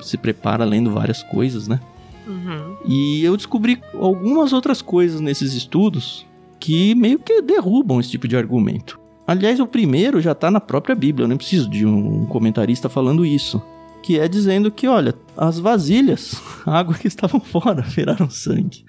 se 0.00 0.16
prepara 0.16 0.64
lendo 0.64 0.92
várias 0.92 1.24
coisas, 1.24 1.66
né? 1.66 1.80
Uhum. 2.24 2.76
E 2.86 3.24
eu 3.24 3.36
descobri 3.36 3.82
algumas 3.94 4.52
outras 4.52 4.80
coisas 4.80 5.20
nesses 5.20 5.54
estudos 5.54 6.24
que 6.64 6.94
meio 6.94 7.18
que 7.18 7.42
derrubam 7.42 8.00
esse 8.00 8.08
tipo 8.08 8.26
de 8.26 8.38
argumento. 8.38 8.98
Aliás, 9.26 9.60
o 9.60 9.66
primeiro 9.66 10.18
já 10.18 10.32
está 10.32 10.50
na 10.50 10.60
própria 10.60 10.94
Bíblia, 10.96 11.24
eu 11.24 11.28
nem 11.28 11.36
preciso 11.36 11.68
de 11.68 11.84
um 11.84 12.24
comentarista 12.24 12.88
falando 12.88 13.26
isso. 13.26 13.62
Que 14.02 14.18
é 14.18 14.26
dizendo 14.26 14.70
que, 14.70 14.88
olha, 14.88 15.14
as 15.36 15.58
vasilhas, 15.58 16.40
a 16.64 16.78
água 16.78 16.94
que 16.94 17.06
estavam 17.06 17.38
fora, 17.38 17.82
viraram 17.86 18.30
sangue. 18.30 18.82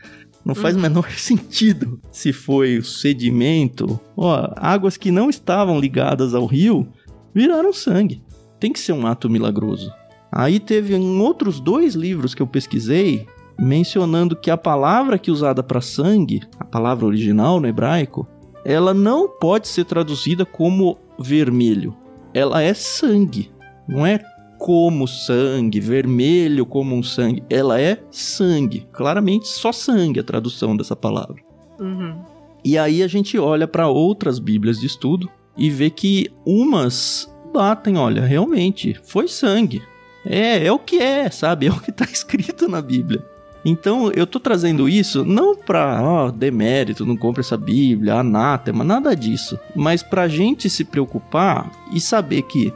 Não 0.46 0.56
faz 0.56 0.74
o 0.74 0.78
uhum. 0.78 0.84
menor 0.84 1.12
sentido 1.20 2.00
se 2.14 2.32
foi 2.32 2.78
o 2.78 2.84
sedimento, 2.84 4.00
ó, 4.16 4.54
águas 4.56 4.96
que 4.96 5.12
não 5.12 5.30
estavam 5.30 5.78
ligadas 5.78 6.34
ao 6.34 6.46
rio, 6.46 6.88
viraram 7.34 7.74
sangue. 7.74 8.24
Tem 8.58 8.72
que 8.72 8.80
ser 8.80 8.94
um 8.94 9.06
ato 9.06 9.30
milagroso. 9.30 9.92
Aí 10.32 10.62
teve 10.62 10.96
em 10.96 11.20
outros 11.20 11.60
dois 11.60 11.94
livros 11.94 12.34
que 12.34 12.42
eu 12.42 12.48
pesquisei, 12.48 13.28
mencionando 13.58 14.36
que 14.36 14.52
a 14.52 14.58
palavra 14.58 15.18
que 15.18 15.30
é 15.30 15.34
usada 15.34 15.64
para 15.64 15.82
sangue, 15.82 16.42
a 16.60 16.66
palavra 16.66 17.06
original 17.06 17.60
no 17.60 17.68
hebraico, 17.68 18.28
ela 18.64 18.94
não 18.94 19.30
pode 19.30 19.68
ser 19.68 19.86
traduzida 19.86 20.46
como 20.46 20.98
vermelho. 21.20 21.96
Ela 22.34 22.62
é 22.62 22.74
sangue. 22.74 23.52
Não 23.88 24.06
é 24.06 24.20
como 24.58 25.08
sangue, 25.08 25.80
vermelho 25.80 26.66
como 26.66 26.96
um 26.96 27.04
sangue. 27.04 27.44
Ela 27.50 27.80
é 27.80 28.02
sangue. 28.10 28.88
Claramente 28.92 29.48
só 29.48 29.72
sangue 29.72 30.20
a 30.20 30.24
tradução 30.24 30.76
dessa 30.76 30.96
palavra. 30.96 31.36
Uhum. 31.80 32.16
E 32.64 32.78
aí 32.78 33.04
a 33.04 33.08
gente 33.08 33.38
olha 33.38 33.68
para 33.68 33.88
outras 33.88 34.40
Bíblias 34.40 34.80
de 34.80 34.88
estudo 34.88 35.30
e 35.56 35.70
vê 35.70 35.90
que 35.90 36.32
umas 36.46 37.32
batem, 37.54 37.98
olha, 37.98 38.26
realmente 38.26 39.00
foi 39.04 39.28
sangue. 39.28 39.82
É, 40.26 40.66
é 40.66 40.72
o 40.72 40.80
que 40.80 40.98
é, 40.98 41.30
sabe? 41.30 41.68
É 41.68 41.72
o 41.72 41.80
que 41.80 41.92
está 41.92 42.06
escrito 42.06 42.68
na 42.68 42.82
Bíblia. 42.82 43.24
Então, 43.66 44.12
eu 44.12 44.28
tô 44.28 44.40
trazendo 44.40 44.88
isso 44.88 45.26
não 45.26 45.56
pra, 45.56 46.00
ó, 46.00 46.30
demérito, 46.30 47.04
não 47.04 47.18
compra 47.18 47.42
essa 47.42 47.58
Bíblia, 47.58 48.14
anátema, 48.20 48.84
nada 48.84 49.16
disso. 49.16 49.58
Mas 49.76 50.04
pra 50.04 50.28
gente 50.28 50.70
se 50.70 50.84
preocupar 50.84 51.72
e 51.92 52.00
saber 52.00 52.44
que 52.44 52.72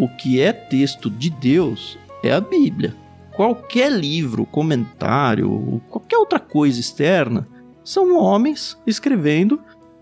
o 0.00 0.08
que 0.08 0.40
é 0.40 0.52
texto 0.52 1.08
de 1.08 1.30
Deus 1.30 1.96
é 2.24 2.32
a 2.32 2.40
Bíblia. 2.40 2.96
Qualquer 3.36 3.90
livro, 3.92 4.44
comentário, 4.44 5.80
qualquer 5.88 6.16
outra 6.16 6.40
coisa 6.40 6.80
externa 6.80 7.46
são 7.84 8.16
homens 8.16 8.76
escrevendo 8.84 9.60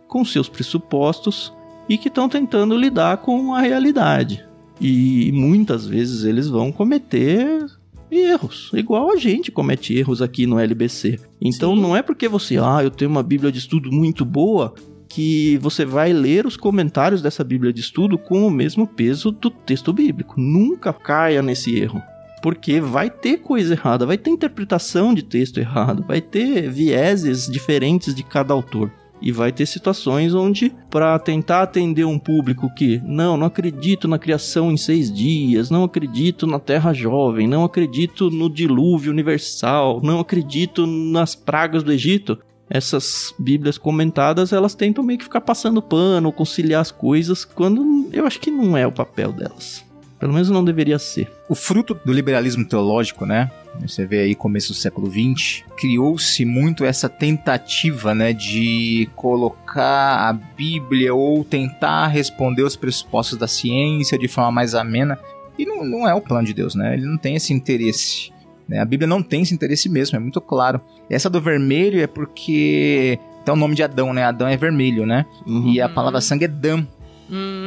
com 0.08 0.24
seus 0.24 0.48
pressupostos 0.48 1.52
e 1.88 1.98
que 1.98 2.08
estão 2.08 2.28
tentando 2.28 2.76
lidar 2.76 3.18
com 3.18 3.54
a 3.54 3.60
realidade. 3.60 4.44
E 4.80 5.30
muitas 5.32 5.86
vezes 5.86 6.24
eles 6.24 6.48
vão 6.48 6.72
cometer 6.72 7.66
erros, 8.10 8.70
igual 8.74 9.12
a 9.12 9.16
gente 9.16 9.52
comete 9.52 9.96
erros 9.96 10.20
aqui 10.20 10.46
no 10.46 10.58
LBC. 10.58 11.18
Então 11.40 11.74
Sim. 11.74 11.80
não 11.80 11.96
é 11.96 12.02
porque 12.02 12.28
você, 12.28 12.58
ah, 12.58 12.80
eu 12.82 12.90
tenho 12.90 13.10
uma 13.10 13.22
Bíblia 13.22 13.52
de 13.52 13.58
estudo 13.58 13.90
muito 13.92 14.24
boa, 14.24 14.74
que 15.08 15.58
você 15.58 15.84
vai 15.84 16.12
ler 16.12 16.46
os 16.46 16.56
comentários 16.56 17.20
dessa 17.20 17.42
Bíblia 17.42 17.72
de 17.72 17.80
estudo 17.80 18.16
com 18.16 18.46
o 18.46 18.50
mesmo 18.50 18.86
peso 18.86 19.32
do 19.32 19.50
texto 19.50 19.92
bíblico. 19.92 20.40
Nunca 20.40 20.92
caia 20.92 21.42
nesse 21.42 21.76
erro. 21.76 22.00
Porque 22.42 22.80
vai 22.80 23.10
ter 23.10 23.38
coisa 23.38 23.74
errada, 23.74 24.06
vai 24.06 24.16
ter 24.16 24.30
interpretação 24.30 25.12
de 25.12 25.22
texto 25.22 25.58
errado, 25.58 26.04
vai 26.06 26.20
ter 26.20 26.70
vieses 26.70 27.46
diferentes 27.46 28.14
de 28.14 28.22
cada 28.22 28.54
autor. 28.54 28.90
E 29.20 29.30
vai 29.30 29.52
ter 29.52 29.66
situações 29.66 30.34
onde, 30.34 30.72
para 30.88 31.18
tentar 31.18 31.62
atender 31.62 32.04
um 32.04 32.18
público 32.18 32.72
que, 32.74 33.00
não, 33.04 33.36
não 33.36 33.46
acredito 33.46 34.08
na 34.08 34.18
criação 34.18 34.70
em 34.72 34.76
seis 34.76 35.12
dias, 35.12 35.70
não 35.70 35.84
acredito 35.84 36.46
na 36.46 36.58
Terra 36.58 36.92
Jovem, 36.92 37.46
não 37.46 37.64
acredito 37.64 38.30
no 38.30 38.48
dilúvio 38.48 39.12
universal, 39.12 40.00
não 40.02 40.20
acredito 40.20 40.86
nas 40.86 41.34
pragas 41.34 41.82
do 41.82 41.92
Egito, 41.92 42.38
essas 42.70 43.34
Bíblias 43.36 43.76
comentadas, 43.76 44.52
elas 44.52 44.76
tentam 44.76 45.02
meio 45.02 45.18
que 45.18 45.24
ficar 45.24 45.40
passando 45.40 45.82
pano, 45.82 46.30
conciliar 46.30 46.80
as 46.80 46.92
coisas, 46.92 47.44
quando 47.44 48.08
eu 48.12 48.24
acho 48.24 48.38
que 48.40 48.50
não 48.50 48.76
é 48.76 48.86
o 48.86 48.92
papel 48.92 49.32
delas. 49.32 49.84
Pelo 50.20 50.34
menos 50.34 50.50
não 50.50 50.62
deveria 50.62 50.98
ser. 50.98 51.32
O 51.48 51.54
fruto 51.54 51.98
do 52.04 52.12
liberalismo 52.12 52.62
teológico, 52.62 53.24
né? 53.24 53.50
Você 53.80 54.04
vê 54.04 54.20
aí 54.20 54.34
começo 54.34 54.68
do 54.68 54.74
século 54.74 55.10
XX, 55.10 55.64
criou-se 55.76 56.44
muito 56.44 56.84
essa 56.84 57.08
tentativa, 57.08 58.14
né, 58.14 58.32
de 58.32 59.08
colocar 59.14 60.28
a 60.28 60.32
Bíblia 60.32 61.14
ou 61.14 61.42
tentar 61.42 62.08
responder 62.08 62.62
os 62.62 62.76
pressupostos 62.76 63.38
da 63.38 63.46
ciência 63.46 64.18
de 64.18 64.28
forma 64.28 64.50
mais 64.50 64.74
amena. 64.74 65.18
E 65.58 65.64
não, 65.64 65.84
não 65.84 66.08
é 66.08 66.14
o 66.14 66.20
plano 66.20 66.46
de 66.46 66.52
Deus, 66.52 66.74
né? 66.74 66.94
Ele 66.94 67.06
não 67.06 67.16
tem 67.16 67.36
esse 67.36 67.52
interesse. 67.54 68.30
Né? 68.68 68.78
A 68.78 68.84
Bíblia 68.84 69.06
não 69.06 69.22
tem 69.22 69.42
esse 69.42 69.54
interesse 69.54 69.88
mesmo, 69.88 70.16
é 70.16 70.20
muito 70.20 70.40
claro. 70.40 70.80
Essa 71.08 71.30
do 71.30 71.40
vermelho 71.40 72.00
é 72.00 72.06
porque 72.06 73.18
tem 73.44 73.54
o 73.54 73.56
nome 73.56 73.74
de 73.74 73.82
Adão, 73.82 74.12
né? 74.12 74.24
Adão 74.24 74.48
é 74.48 74.56
vermelho, 74.56 75.06
né? 75.06 75.24
Uhum. 75.46 75.72
E 75.72 75.80
a 75.80 75.88
palavra 75.88 76.20
sangue 76.20 76.44
é 76.44 76.48
dam. 76.48 76.86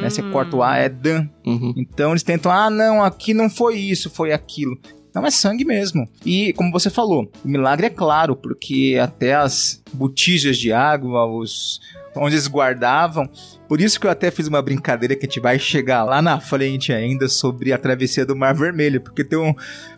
Né? 0.04 0.10
Você 0.10 0.22
corta 0.22 0.56
o 0.56 0.62
A, 0.62 0.76
é 0.76 0.88
dan. 0.88 1.28
Uhum. 1.46 1.72
Então 1.76 2.10
eles 2.10 2.22
tentam, 2.22 2.52
ah, 2.52 2.68
não, 2.68 3.02
aqui 3.02 3.32
não 3.32 3.48
foi 3.48 3.76
isso, 3.76 4.10
foi 4.10 4.32
aquilo. 4.32 4.78
Não 5.14 5.24
é 5.24 5.30
sangue 5.30 5.64
mesmo. 5.64 6.08
E 6.26 6.52
como 6.54 6.72
você 6.72 6.90
falou, 6.90 7.30
o 7.44 7.48
milagre 7.48 7.86
é 7.86 7.90
claro, 7.90 8.34
porque 8.36 8.98
até 9.00 9.34
as 9.34 9.82
botijas 9.92 10.58
de 10.58 10.72
água, 10.72 11.24
os 11.24 11.80
onde 12.16 12.34
eles 12.34 12.46
guardavam. 12.46 13.28
Por 13.68 13.80
isso 13.80 13.98
que 13.98 14.06
eu 14.06 14.10
até 14.10 14.30
fiz 14.30 14.46
uma 14.46 14.62
brincadeira 14.62 15.16
que 15.16 15.24
a 15.24 15.28
gente 15.28 15.40
vai 15.40 15.58
chegar 15.58 16.04
lá 16.04 16.20
na 16.20 16.38
frente 16.38 16.92
ainda 16.92 17.28
sobre 17.28 17.72
a 17.72 17.78
travessia 17.78 18.26
do 18.26 18.36
Mar 18.36 18.54
Vermelho, 18.54 19.00
porque 19.00 19.24
tem 19.24 19.38
um 19.38 19.54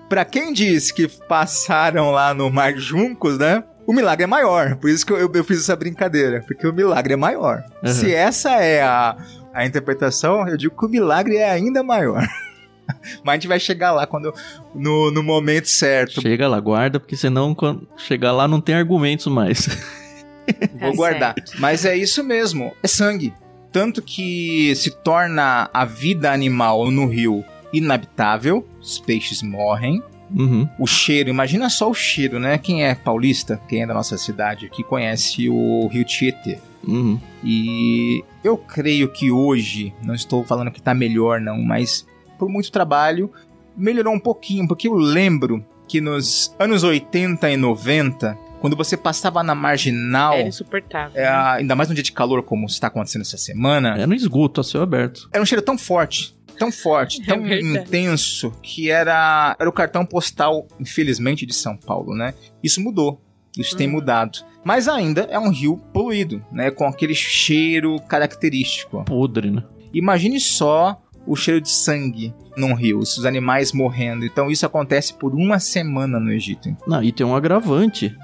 para 0.08 0.24
quem 0.24 0.52
diz 0.52 0.92
que 0.92 1.08
passaram 1.08 2.10
lá 2.12 2.32
no 2.32 2.50
Mar 2.50 2.76
Juncos, 2.76 3.38
né? 3.38 3.64
O 3.86 3.92
milagre 3.92 4.24
é 4.24 4.26
maior. 4.26 4.76
Por 4.76 4.90
isso 4.90 5.06
que 5.06 5.12
eu, 5.12 5.30
eu 5.32 5.44
fiz 5.44 5.60
essa 5.60 5.76
brincadeira. 5.76 6.42
Porque 6.46 6.66
o 6.66 6.72
milagre 6.72 7.14
é 7.14 7.16
maior. 7.16 7.64
Uhum. 7.82 7.92
Se 7.92 8.12
essa 8.12 8.50
é 8.56 8.82
a, 8.82 9.16
a 9.54 9.64
interpretação, 9.64 10.46
eu 10.48 10.56
digo 10.56 10.76
que 10.76 10.86
o 10.86 10.88
milagre 10.88 11.36
é 11.36 11.50
ainda 11.50 11.82
maior. 11.82 12.26
Mas 13.24 13.32
a 13.32 13.34
gente 13.34 13.48
vai 13.48 13.60
chegar 13.60 13.92
lá 13.92 14.06
quando 14.06 14.32
no, 14.74 15.10
no 15.10 15.22
momento 15.22 15.68
certo. 15.68 16.20
Chega 16.20 16.48
lá, 16.48 16.58
guarda, 16.60 17.00
porque 17.00 17.16
senão 17.16 17.54
quando 17.54 17.86
chegar 17.96 18.32
lá 18.32 18.46
não 18.46 18.60
tem 18.60 18.74
argumentos 18.74 19.26
mais. 19.26 19.66
Vou 20.78 20.90
é 20.90 20.96
guardar. 20.96 21.34
Certo. 21.34 21.60
Mas 21.60 21.84
é 21.84 21.96
isso 21.96 22.22
mesmo, 22.22 22.72
é 22.82 22.86
sangue. 22.86 23.34
Tanto 23.72 24.00
que 24.00 24.74
se 24.76 24.90
torna 24.90 25.68
a 25.72 25.84
vida 25.84 26.32
animal 26.32 26.90
no 26.90 27.06
rio 27.06 27.44
inabitável, 27.72 28.66
os 28.80 28.98
peixes 28.98 29.42
morrem, 29.42 30.02
Uhum. 30.34 30.68
O 30.78 30.86
cheiro, 30.86 31.28
imagina 31.30 31.68
só 31.70 31.88
o 31.90 31.94
cheiro, 31.94 32.38
né? 32.40 32.58
Quem 32.58 32.84
é 32.84 32.94
paulista, 32.94 33.60
quem 33.68 33.82
é 33.82 33.86
da 33.86 33.94
nossa 33.94 34.16
cidade 34.18 34.66
aqui, 34.66 34.82
conhece 34.82 35.48
o 35.48 35.86
Rio 35.88 36.04
Tietê. 36.04 36.58
Uhum. 36.86 37.18
E 37.44 38.22
eu 38.44 38.56
creio 38.56 39.08
que 39.08 39.30
hoje, 39.30 39.92
não 40.02 40.14
estou 40.14 40.44
falando 40.44 40.70
que 40.70 40.82
tá 40.82 40.92
melhor 40.94 41.40
não, 41.40 41.60
mas 41.62 42.06
por 42.38 42.48
muito 42.48 42.70
trabalho, 42.70 43.30
melhorou 43.76 44.12
um 44.14 44.20
pouquinho, 44.20 44.66
porque 44.68 44.88
eu 44.88 44.94
lembro 44.94 45.64
que 45.88 46.00
nos 46.00 46.54
anos 46.58 46.82
80 46.82 47.48
e 47.50 47.56
90, 47.56 48.36
quando 48.60 48.76
você 48.76 48.96
passava 48.96 49.42
na 49.42 49.54
marginal, 49.54 50.34
Era 50.34 50.48
insuportável. 50.48 51.20
é, 51.20 51.26
ainda 51.28 51.74
mais 51.76 51.88
num 51.88 51.94
dia 51.94 52.02
de 52.04 52.12
calor 52.12 52.42
como 52.42 52.66
está 52.66 52.88
acontecendo 52.88 53.22
essa 53.22 53.36
semana, 53.38 53.96
É 53.96 54.06
no 54.06 54.14
esgoto, 54.14 54.60
a 54.60 54.64
céu 54.64 54.82
aberto. 54.82 55.28
era 55.32 55.42
um 55.42 55.46
cheiro 55.46 55.62
tão 55.62 55.78
forte, 55.78 56.35
tão 56.56 56.72
forte, 56.72 57.20
É 57.22 57.24
tão 57.26 57.42
verdade. 57.42 57.84
intenso, 57.86 58.50
que 58.62 58.90
era, 58.90 59.56
era 59.58 59.68
o 59.68 59.72
cartão 59.72 60.04
postal, 60.04 60.66
infelizmente, 60.80 61.44
de 61.46 61.52
São 61.54 61.76
Paulo, 61.76 62.14
né? 62.14 62.34
Isso 62.62 62.80
mudou. 62.80 63.20
Isso 63.56 63.76
tem 63.76 63.86
Uhum. 63.86 63.94
mudado. 63.94 64.38
Mas 64.64 64.86
ainda 64.88 65.22
é 65.30 65.38
um 65.38 65.48
rio 65.50 65.78
poluído, 65.92 66.44
né? 66.52 66.70
Com 66.70 66.86
aquele 66.86 67.14
cheiro 67.14 67.98
característico. 68.08 69.02
Podre, 69.04 69.50
né? 69.50 69.62
Imagine 69.94 70.38
só 70.40 71.00
o 71.26 71.34
cheiro 71.34 71.60
de 71.60 71.70
sangue 71.70 72.34
num 72.56 72.74
rio, 72.74 72.98
os 72.98 73.24
animais 73.24 73.72
morrendo. 73.72 74.24
Então 74.26 74.50
isso 74.50 74.66
acontece 74.66 75.14
por 75.14 75.34
uma 75.34 75.58
semana 75.58 76.20
no 76.20 76.30
Egito. 76.30 76.76
Não, 76.86 77.02
e 77.02 77.10
tem 77.12 77.24
um 77.26 77.34
agravante. 77.34 78.14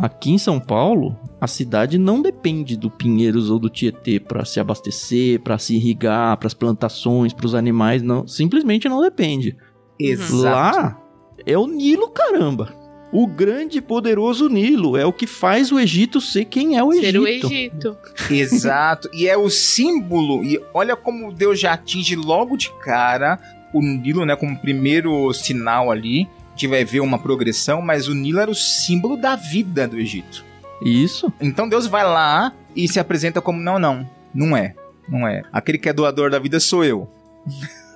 Aqui 0.00 0.30
em 0.30 0.38
São 0.38 0.58
Paulo, 0.58 1.14
a 1.38 1.46
cidade 1.46 1.98
não 1.98 2.22
depende 2.22 2.74
do 2.74 2.90
Pinheiros 2.90 3.50
ou 3.50 3.58
do 3.58 3.68
Tietê 3.68 4.18
para 4.18 4.46
se 4.46 4.58
abastecer, 4.58 5.40
para 5.40 5.58
se 5.58 5.76
irrigar, 5.76 6.38
para 6.38 6.46
as 6.46 6.54
plantações, 6.54 7.34
para 7.34 7.44
os 7.44 7.54
animais, 7.54 8.00
não, 8.00 8.26
simplesmente 8.26 8.88
não 8.88 9.02
depende. 9.02 9.56
Exato. 9.98 10.42
Lá 10.42 10.98
é 11.44 11.58
o 11.58 11.66
Nilo, 11.66 12.08
caramba. 12.08 12.74
O 13.12 13.26
grande 13.26 13.78
e 13.78 13.82
poderoso 13.82 14.48
Nilo 14.48 14.96
é 14.96 15.04
o 15.04 15.12
que 15.12 15.26
faz 15.26 15.70
o 15.70 15.78
Egito 15.78 16.18
ser 16.18 16.46
quem 16.46 16.78
é 16.78 16.82
o 16.82 16.92
Egito. 16.92 17.10
Ser 17.10 17.18
o 17.18 17.26
Egito. 17.26 17.96
Exato. 18.30 19.10
E 19.12 19.28
é 19.28 19.36
o 19.36 19.50
símbolo. 19.50 20.42
E 20.44 20.58
olha 20.72 20.96
como 20.96 21.32
Deus 21.32 21.60
já 21.60 21.74
atinge 21.74 22.16
logo 22.16 22.56
de 22.56 22.70
cara 22.78 23.38
o 23.74 23.82
Nilo, 23.82 24.24
né? 24.24 24.36
Como 24.36 24.58
primeiro 24.58 25.32
sinal 25.34 25.90
ali. 25.90 26.28
A 26.60 26.62
gente 26.62 26.66
vai 26.66 26.84
ver 26.84 27.00
uma 27.00 27.18
progressão, 27.18 27.80
mas 27.80 28.06
o 28.06 28.14
Nilo 28.14 28.38
era 28.38 28.50
o 28.50 28.54
símbolo 28.54 29.16
da 29.16 29.34
vida 29.34 29.88
do 29.88 29.98
Egito. 29.98 30.44
Isso. 30.84 31.32
Então 31.40 31.66
Deus 31.66 31.86
vai 31.86 32.04
lá 32.04 32.52
e 32.76 32.86
se 32.86 33.00
apresenta 33.00 33.40
como: 33.40 33.58
não, 33.58 33.78
não, 33.78 34.06
não 34.34 34.54
é. 34.54 34.74
Não 35.08 35.26
é. 35.26 35.40
Aquele 35.50 35.78
que 35.78 35.88
é 35.88 35.92
doador 35.94 36.30
da 36.30 36.38
vida 36.38 36.60
sou 36.60 36.84
eu. 36.84 37.08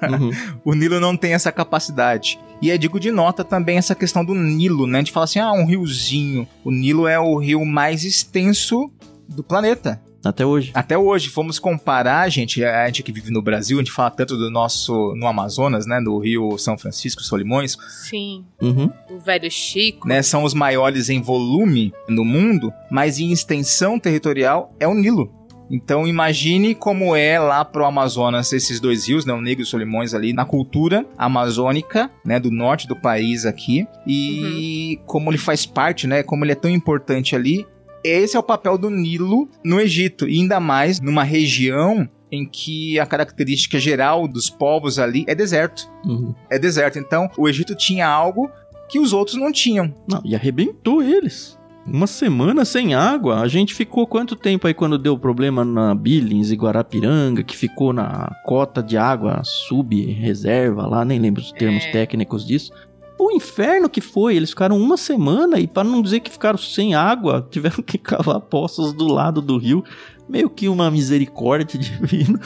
Uhum. 0.02 0.30
O 0.64 0.74
Nilo 0.74 0.98
não 0.98 1.14
tem 1.14 1.34
essa 1.34 1.52
capacidade. 1.52 2.40
E 2.62 2.70
é 2.70 2.78
digo 2.78 2.98
de 2.98 3.10
nota 3.10 3.44
também 3.44 3.76
essa 3.76 3.94
questão 3.94 4.24
do 4.24 4.34
Nilo, 4.34 4.86
né? 4.86 4.96
A 4.96 5.02
gente 5.02 5.12
fala 5.12 5.24
assim, 5.24 5.40
ah, 5.40 5.52
um 5.52 5.66
riozinho. 5.66 6.48
O 6.64 6.70
Nilo 6.70 7.06
é 7.06 7.20
o 7.20 7.36
rio 7.36 7.62
mais 7.66 8.02
extenso 8.02 8.90
do 9.28 9.44
planeta. 9.44 10.00
Até 10.24 10.44
hoje. 10.44 10.70
Até 10.74 10.96
hoje, 10.96 11.28
fomos 11.28 11.58
comparar, 11.58 12.28
gente, 12.28 12.64
a 12.64 12.86
gente 12.86 13.02
que 13.02 13.12
vive 13.12 13.30
no 13.30 13.42
Brasil, 13.42 13.78
a 13.78 13.82
gente 13.82 13.92
fala 13.92 14.10
tanto 14.10 14.36
do 14.36 14.50
nosso, 14.50 15.14
no 15.16 15.26
Amazonas, 15.26 15.86
né, 15.86 16.00
do 16.00 16.18
rio 16.18 16.56
São 16.58 16.78
Francisco, 16.78 17.22
Solimões, 17.22 17.76
Sim. 17.88 18.44
Uhum. 18.60 18.90
O 19.10 19.18
velho 19.18 19.50
Chico. 19.50 20.08
né, 20.08 20.22
são 20.22 20.44
os 20.44 20.54
maiores 20.54 21.10
em 21.10 21.20
volume 21.20 21.92
no 22.08 22.24
mundo, 22.24 22.72
mas 22.90 23.18
em 23.18 23.32
extensão 23.32 23.98
territorial 23.98 24.74
é 24.80 24.88
o 24.88 24.94
Nilo. 24.94 25.32
Então 25.70 26.06
imagine 26.06 26.74
como 26.74 27.16
é 27.16 27.38
lá 27.38 27.64
pro 27.64 27.86
Amazonas 27.86 28.52
esses 28.52 28.78
dois 28.78 29.08
rios, 29.08 29.24
né, 29.24 29.32
o 29.32 29.40
Negro 29.40 29.62
e 29.62 29.64
o 29.64 29.66
Solimões 29.66 30.14
ali, 30.14 30.32
na 30.32 30.44
cultura 30.44 31.06
amazônica, 31.16 32.10
né, 32.24 32.38
do 32.38 32.50
norte 32.50 32.86
do 32.86 32.94
país 32.94 33.46
aqui, 33.46 33.86
e 34.06 35.00
como 35.06 35.30
ele 35.30 35.38
faz 35.38 35.64
parte, 35.64 36.06
né, 36.06 36.22
como 36.22 36.44
ele 36.44 36.52
é 36.52 36.56
tão 36.56 36.70
importante 36.70 37.34
ali. 37.34 37.66
Esse 38.04 38.36
é 38.36 38.38
o 38.38 38.42
papel 38.42 38.76
do 38.76 38.90
Nilo 38.90 39.48
no 39.64 39.80
Egito, 39.80 40.28
e 40.28 40.40
ainda 40.40 40.60
mais 40.60 41.00
numa 41.00 41.24
região 41.24 42.06
em 42.30 42.44
que 42.44 42.98
a 43.00 43.06
característica 43.06 43.78
geral 43.78 44.28
dos 44.28 44.50
povos 44.50 44.98
ali 44.98 45.24
é 45.26 45.34
deserto. 45.34 45.88
Uhum. 46.04 46.34
É 46.50 46.58
deserto. 46.58 46.98
Então, 46.98 47.30
o 47.38 47.48
Egito 47.48 47.74
tinha 47.74 48.06
algo 48.06 48.50
que 48.90 48.98
os 48.98 49.12
outros 49.12 49.36
não 49.36 49.50
tinham. 49.50 49.94
Não, 50.08 50.20
e 50.24 50.34
arrebentou 50.34 51.02
eles. 51.02 51.58
Uma 51.86 52.06
semana 52.06 52.64
sem 52.64 52.94
água. 52.94 53.40
A 53.40 53.48
gente 53.48 53.74
ficou 53.74 54.06
quanto 54.06 54.34
tempo 54.36 54.66
aí 54.66 54.74
quando 54.74 54.98
deu 54.98 55.18
problema 55.18 55.64
na 55.64 55.94
Billings 55.94 56.50
e 56.50 56.56
Guarapiranga, 56.56 57.42
que 57.42 57.56
ficou 57.56 57.92
na 57.92 58.34
cota 58.44 58.82
de 58.82 58.96
água 58.96 59.42
sub-reserva 59.44 60.86
lá, 60.86 61.04
nem 61.04 61.18
lembro 61.18 61.42
os 61.42 61.52
termos 61.52 61.84
É. 61.84 61.90
técnicos 61.92 62.46
disso. 62.46 62.72
O 63.18 63.30
inferno 63.32 63.88
que 63.88 64.00
foi, 64.00 64.36
eles 64.36 64.50
ficaram 64.50 64.76
uma 64.76 64.96
semana 64.96 65.58
e 65.60 65.66
para 65.66 65.84
não 65.88 66.02
dizer 66.02 66.20
que 66.20 66.30
ficaram 66.30 66.58
sem 66.58 66.94
água, 66.94 67.46
tiveram 67.50 67.82
que 67.82 67.96
cavar 67.98 68.40
poços 68.40 68.92
do 68.92 69.06
lado 69.06 69.40
do 69.40 69.56
rio, 69.56 69.84
meio 70.28 70.50
que 70.50 70.68
uma 70.68 70.90
misericórdia 70.90 71.78
divina. 71.80 72.40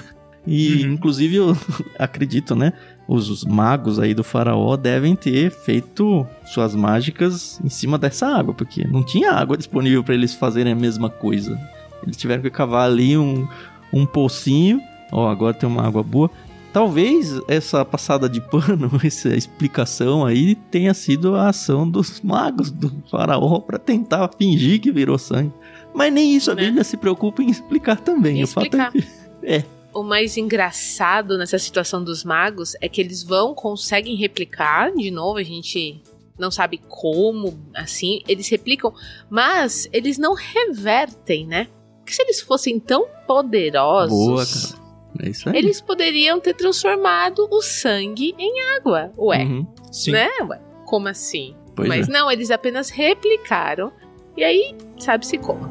E 0.47 0.85
Uhum. 0.85 0.93
inclusive 0.95 1.37
eu 1.37 1.57
acredito, 1.99 2.55
né? 2.55 2.73
Os, 3.07 3.29
os 3.29 3.45
magos 3.45 3.99
aí 3.99 4.15
do 4.15 4.23
faraó 4.25 4.77
devem 4.77 5.15
ter 5.17 5.51
feito 5.51 6.27
suas 6.47 6.75
mágicas 6.75 7.61
em 7.65 7.69
cima 7.69 7.99
dessa 7.99 8.27
água, 8.27 8.55
porque 8.55 8.87
não 8.87 9.03
tinha 9.03 9.33
água 9.33 9.57
disponível 9.57 10.03
para 10.05 10.15
eles 10.15 10.35
fazerem 10.35 10.73
a 10.73 10.77
mesma 10.77 11.09
coisa. 11.11 11.59
Eles 12.03 12.17
tiveram 12.17 12.43
que 12.43 12.51
cavar 12.51 12.87
ali 12.89 13.17
um, 13.17 13.47
um 13.93 14.07
pocinho. 14.07 14.81
Ó, 15.11 15.29
agora 15.29 15.55
tem 15.55 15.69
uma 15.69 15.87
água 15.87 16.03
boa. 16.03 16.31
Talvez 16.73 17.41
essa 17.49 17.85
passada 17.85 18.29
de 18.29 18.41
pano, 18.41 18.91
essa 19.05 19.31
explicação 19.31 20.25
aí 20.25 20.55
tenha 20.55 20.93
sido 20.95 21.35
a 21.35 21.49
ação 21.49 21.89
dos 21.89 22.21
magos 22.21 22.71
do 22.71 22.93
faraó 23.11 23.61
para 23.61 23.79
tentar 23.79 24.31
fingir 24.39 24.81
que 24.81 24.93
virou 24.93 25.19
sangue. 25.19 25.53
Mas 25.95 26.13
nem 26.13 26.37
isso 26.37 26.51
a 26.51 26.55
Né? 26.55 26.67
Bíblia 26.67 26.85
se 26.85 26.97
preocupa 26.97 27.43
em 27.43 27.51
explicar 27.51 28.01
também. 28.01 28.41
Em 28.41 28.45
o 28.45 28.47
fato 28.47 28.77
é 28.77 28.91
que 28.91 29.69
O 29.93 30.03
mais 30.03 30.37
engraçado 30.37 31.39
nessa 31.39 31.59
situação 31.59 32.05
dos 32.05 32.23
magos 32.23 32.77
é 32.81 32.89
que 32.89 33.01
eles 33.01 33.23
vão, 33.23 33.55
conseguem 33.55 34.15
replicar, 34.15 34.93
de 34.93 35.11
novo, 35.11 35.39
a 35.39 35.43
gente 35.43 36.03
não 36.39 36.51
sabe 36.51 36.81
como, 36.89 37.59
assim, 37.75 38.23
eles 38.29 38.49
replicam, 38.49 38.93
mas 39.29 39.89
eles 39.93 40.19
não 40.19 40.35
revertem, 40.35 41.47
né? 41.47 41.69
Porque 41.99 42.13
se 42.13 42.23
eles 42.23 42.41
fossem 42.41 42.79
tão 42.79 43.07
poderosos, 43.27 44.17
Boa, 44.17 44.47
cara. 44.47 44.88
É 45.21 45.29
isso 45.29 45.49
aí. 45.49 45.57
eles 45.57 45.81
poderiam 45.81 46.39
ter 46.41 46.55
transformado 46.55 47.49
o 47.51 47.61
sangue 47.63 48.35
em 48.39 48.61
água. 48.77 49.13
Ué, 49.19 49.45
Uhum. 49.45 49.67
Sim. 49.91 50.13
né? 50.13 50.29
Ué, 50.49 50.61
como 50.85 51.09
assim? 51.09 51.55
Pois 51.75 51.89
mas 51.89 52.09
é. 52.09 52.13
não, 52.13 52.31
eles 52.31 52.51
apenas 52.51 52.91
replicaram. 52.91 53.93
E 54.37 54.45
aí, 54.45 54.75
sabe-se 54.99 55.37
como. 55.39 55.69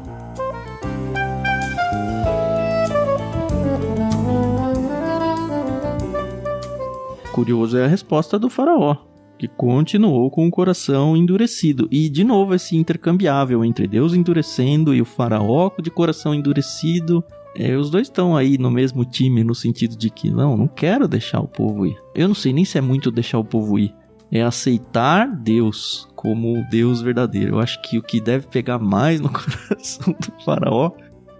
Curioso 7.32 7.78
é 7.78 7.84
a 7.84 7.88
resposta 7.88 8.38
do 8.38 8.50
faraó, 8.50 8.96
que 9.38 9.46
continuou 9.46 10.30
com 10.30 10.46
o 10.46 10.50
coração 10.50 11.16
endurecido. 11.16 11.86
E, 11.90 12.08
de 12.08 12.24
novo, 12.24 12.54
esse 12.54 12.76
intercambiável 12.76 13.64
entre 13.64 13.86
Deus 13.86 14.12
endurecendo 14.14 14.94
e 14.94 15.00
o 15.00 15.04
faraó 15.04 15.70
de 15.80 15.90
coração 15.90 16.34
endurecido. 16.34 17.22
É, 17.60 17.76
os 17.76 17.90
dois 17.90 18.06
estão 18.06 18.36
aí 18.36 18.56
no 18.56 18.70
mesmo 18.70 19.04
time, 19.04 19.42
no 19.42 19.52
sentido 19.52 19.96
de 19.96 20.10
que, 20.10 20.30
não, 20.30 20.56
não 20.56 20.68
quero 20.68 21.08
deixar 21.08 21.40
o 21.40 21.48
povo 21.48 21.84
ir. 21.84 21.98
Eu 22.14 22.28
não 22.28 22.34
sei 22.34 22.52
nem 22.52 22.64
se 22.64 22.78
é 22.78 22.80
muito 22.80 23.10
deixar 23.10 23.40
o 23.40 23.44
povo 23.44 23.76
ir. 23.80 23.92
É 24.30 24.42
aceitar 24.42 25.26
Deus 25.26 26.08
como 26.14 26.64
Deus 26.70 27.00
verdadeiro. 27.02 27.56
Eu 27.56 27.60
acho 27.60 27.82
que 27.82 27.98
o 27.98 28.02
que 28.02 28.20
deve 28.20 28.46
pegar 28.46 28.78
mais 28.78 29.20
no 29.20 29.28
coração 29.32 30.12
do 30.12 30.44
faraó 30.44 30.92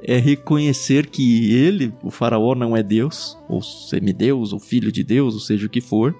é 0.02 0.18
reconhecer 0.18 1.06
que 1.06 1.52
ele, 1.54 1.94
o 2.02 2.10
faraó, 2.10 2.52
não 2.56 2.76
é 2.76 2.82
Deus, 2.82 3.38
ou 3.48 3.62
semideus, 3.62 4.52
ou 4.52 4.58
filho 4.58 4.90
de 4.90 5.04
Deus, 5.04 5.34
ou 5.34 5.40
seja 5.40 5.66
o 5.66 5.70
que 5.70 5.80
for, 5.80 6.16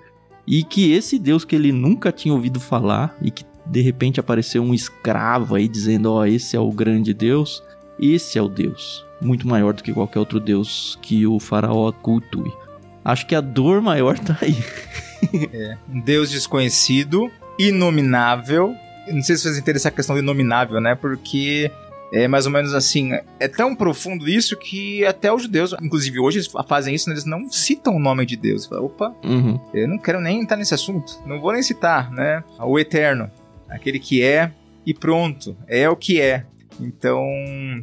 e 0.47 0.63
que 0.63 0.93
esse 0.93 1.19
Deus 1.19 1.45
que 1.45 1.57
ele 1.57 1.73
nunca 1.73 2.13
tinha 2.13 2.33
ouvido 2.33 2.61
falar 2.61 3.17
e 3.21 3.33
que 3.33 3.45
de 3.67 3.81
repente 3.81 4.21
apareceu 4.21 4.63
um 4.63 4.73
escravo 4.73 5.57
aí 5.57 5.67
dizendo: 5.67 6.13
Ó, 6.13 6.25
esse 6.25 6.57
é 6.57 6.61
o 6.61 6.71
grande 6.71 7.13
Deus, 7.13 7.63
esse 8.01 8.39
é 8.39 8.43
o 8.43 8.49
Deus, 8.49 9.05
muito 9.21 9.47
maior 9.47 9.73
do 9.75 9.83
que 9.83 9.93
qualquer 9.93 10.19
outro 10.19 10.39
Deus 10.41 10.99
que 11.03 11.27
o 11.27 11.39
faraó 11.41 11.91
cultue. 11.93 12.53
Acho 13.05 13.27
que 13.27 13.35
a 13.35 13.41
dor 13.41 13.81
maior 13.81 14.19
tá 14.19 14.37
aí. 14.43 14.57
Um 15.89 16.01
Deus 16.01 16.31
desconhecido, 16.31 17.31
inominável. 17.59 18.75
Não 19.11 19.23
sei 19.23 19.37
se 19.37 19.43
vocês 19.43 19.57
entendem 19.59 19.77
essa 19.79 19.91
questão 19.91 20.15
do 20.15 20.21
inominável, 20.23 20.81
né? 20.81 20.95
Porque 20.95 21.71
é 22.13 22.29
mais 22.29 22.45
ou 22.47 22.53
menos 22.53 22.75
assim. 22.75 23.13
É 23.41 23.49
tão 23.49 23.75
profundo 23.75 24.29
isso 24.29 24.57
que 24.57 25.05
até 25.07 25.33
os 25.33 25.43
judeus, 25.43 25.75
inclusive 25.83 26.19
hoje, 26.21 26.39
eles 26.39 26.51
fazem 26.69 26.95
isso, 26.95 27.09
né? 27.09 27.15
eles 27.15 27.25
não 27.25 27.51
citam 27.51 27.97
o 27.97 27.99
nome 27.99 28.27
de 28.27 28.37
Deus. 28.37 28.67
Fala, 28.67 28.83
Opa, 28.83 29.15
Uhum. 29.25 29.59
eu 29.73 29.89
não 29.89 29.99
quero 29.99 30.21
nem 30.21 30.41
entrar 30.41 30.57
nesse 30.57 30.75
assunto. 30.75 31.15
Não 31.27 31.41
vou 31.41 31.53
nem 31.53 31.63
citar, 31.63 32.11
né? 32.13 32.45
O 32.61 32.79
eterno. 32.79 33.31
Aquele 33.69 33.99
que 33.99 34.23
é 34.23 34.53
e 34.85 34.93
pronto. 34.93 35.57
É 35.67 35.89
o 35.89 35.97
que 35.97 36.21
é. 36.21 36.45
Então, 36.81 37.25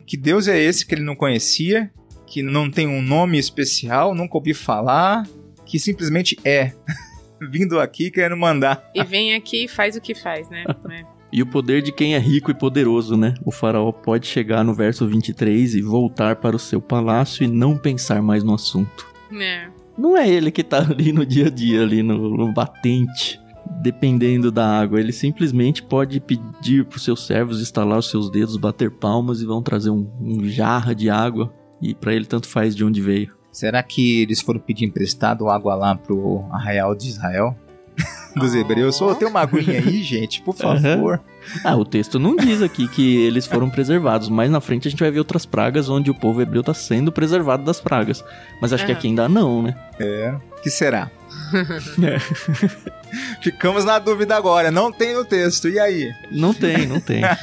que 0.06 0.18
Deus 0.18 0.48
é 0.48 0.60
esse 0.60 0.86
que 0.86 0.96
ele 0.96 1.04
não 1.04 1.16
conhecia? 1.16 1.92
Que 2.26 2.42
não 2.42 2.70
tem 2.70 2.88
um 2.88 3.02
nome 3.02 3.38
especial, 3.38 4.16
nunca 4.16 4.38
ouvi 4.38 4.54
falar? 4.54 5.28
Que 5.66 5.80
simplesmente 5.80 6.38
é. 6.44 6.74
Vindo 7.52 7.80
aqui 7.80 8.10
querendo 8.10 8.38
mandar. 8.38 8.90
E 8.96 9.04
vem 9.04 9.36
aqui 9.36 9.66
e 9.66 9.68
faz 9.68 9.96
o 9.96 10.02
que 10.02 10.16
faz, 10.16 10.50
né? 10.50 10.64
É. 10.90 11.16
E 11.32 11.42
o 11.42 11.46
poder 11.46 11.82
de 11.82 11.92
quem 11.92 12.16
é 12.16 12.18
rico 12.18 12.50
e 12.50 12.54
poderoso, 12.54 13.18
né? 13.18 13.34
O 13.44 13.52
faraó 13.52 13.92
pode 13.92 14.26
chegar 14.26 14.64
no 14.64 14.74
verso 14.74 15.06
23 15.06 15.76
e 15.76 15.82
voltar 15.82 16.38
para 16.38 16.56
o 16.56 16.60
seu 16.60 16.80
palácio 16.80 17.44
e 17.44 17.48
não 17.48 17.78
pensar 17.78 18.22
mais 18.22 18.42
no 18.42 18.54
assunto. 18.54 19.06
É. 19.34 19.68
Não 19.98 20.16
é 20.16 20.30
ele 20.30 20.50
que 20.50 20.64
tá 20.64 20.80
ali 20.80 21.12
no 21.12 21.26
dia 21.26 21.48
a 21.48 21.50
dia, 21.50 21.82
ali 21.82 22.02
no, 22.02 22.38
no 22.38 22.54
batente, 22.54 23.40
dependendo 23.82 24.52
da 24.52 24.68
água. 24.80 25.00
Ele 25.00 25.12
simplesmente 25.12 25.84
pode 25.84 26.20
pedir 26.20 26.86
para 26.86 26.98
os 26.98 27.04
seus 27.04 27.26
servos 27.26 27.62
estalar 27.62 28.00
os 28.00 28.10
seus 28.10 28.30
dedos, 28.30 28.58
bater 28.58 28.92
palmas 28.92 29.42
e 29.42 29.46
vão 29.46 29.62
trazer 29.62 29.90
um, 29.90 30.08
um 30.20 30.44
jarra 30.46 30.94
de 30.94 31.10
água. 31.10 31.54
E 31.82 31.94
para 31.94 32.14
ele 32.14 32.26
tanto 32.26 32.48
faz 32.48 32.76
de 32.76 32.84
onde 32.84 33.02
veio. 33.02 33.34
Será 33.52 33.82
que 33.82 34.22
eles 34.22 34.42
foram 34.42 34.60
pedir 34.60 34.86
emprestado 34.86 35.50
água 35.50 35.76
lá 35.76 35.96
pro 35.96 36.46
arraial 36.52 36.94
de 36.96 37.08
Israel? 37.08 37.56
Dos 38.36 38.54
hebreus. 38.54 39.00
Ô, 39.02 39.16
tem 39.16 39.28
uma 39.28 39.42
aguinha 39.42 39.80
aí, 39.80 40.04
gente, 40.04 40.42
por 40.42 40.54
favor. 40.54 41.22
Ah, 41.64 41.76
o 41.76 41.86
texto 41.86 42.20
não 42.20 42.36
diz 42.36 42.62
aqui 42.62 42.86
que 42.88 43.16
eles 43.18 43.46
foram 43.46 43.70
preservados, 43.70 44.28
mas 44.28 44.52
na 44.52 44.60
frente 44.60 44.88
a 44.88 44.92
gente 44.92 45.00
vai 45.00 45.10
ver 45.10 45.20
outras 45.20 45.46
pragas 45.46 45.88
onde 45.88 46.12
o 46.12 46.14
povo 46.14 46.42
hebreu 46.42 46.62
tá 46.62 46.74
sendo 46.74 47.12
preservado 47.14 47.64
das 47.64 47.80
pragas. 47.80 48.24
Mas 48.62 48.74
acho 48.74 48.86
que 48.86 48.92
Aham. 48.92 49.00
aqui 49.00 49.08
ainda 49.08 49.30
não, 49.30 49.62
né? 49.62 49.76
É. 50.00 50.36
que 50.62 50.70
será? 50.70 51.10
Ficamos 53.42 53.86
na 53.86 54.00
dúvida 54.00 54.36
agora. 54.36 54.72
Não 54.72 54.92
tem 54.92 55.14
no 55.14 55.26
texto. 55.26 55.70
E 55.70 55.80
aí? 55.80 56.12
Não 56.32 56.54
tem, 56.54 56.86
não 56.86 57.00
tem. 57.00 57.24
É. 57.24 57.38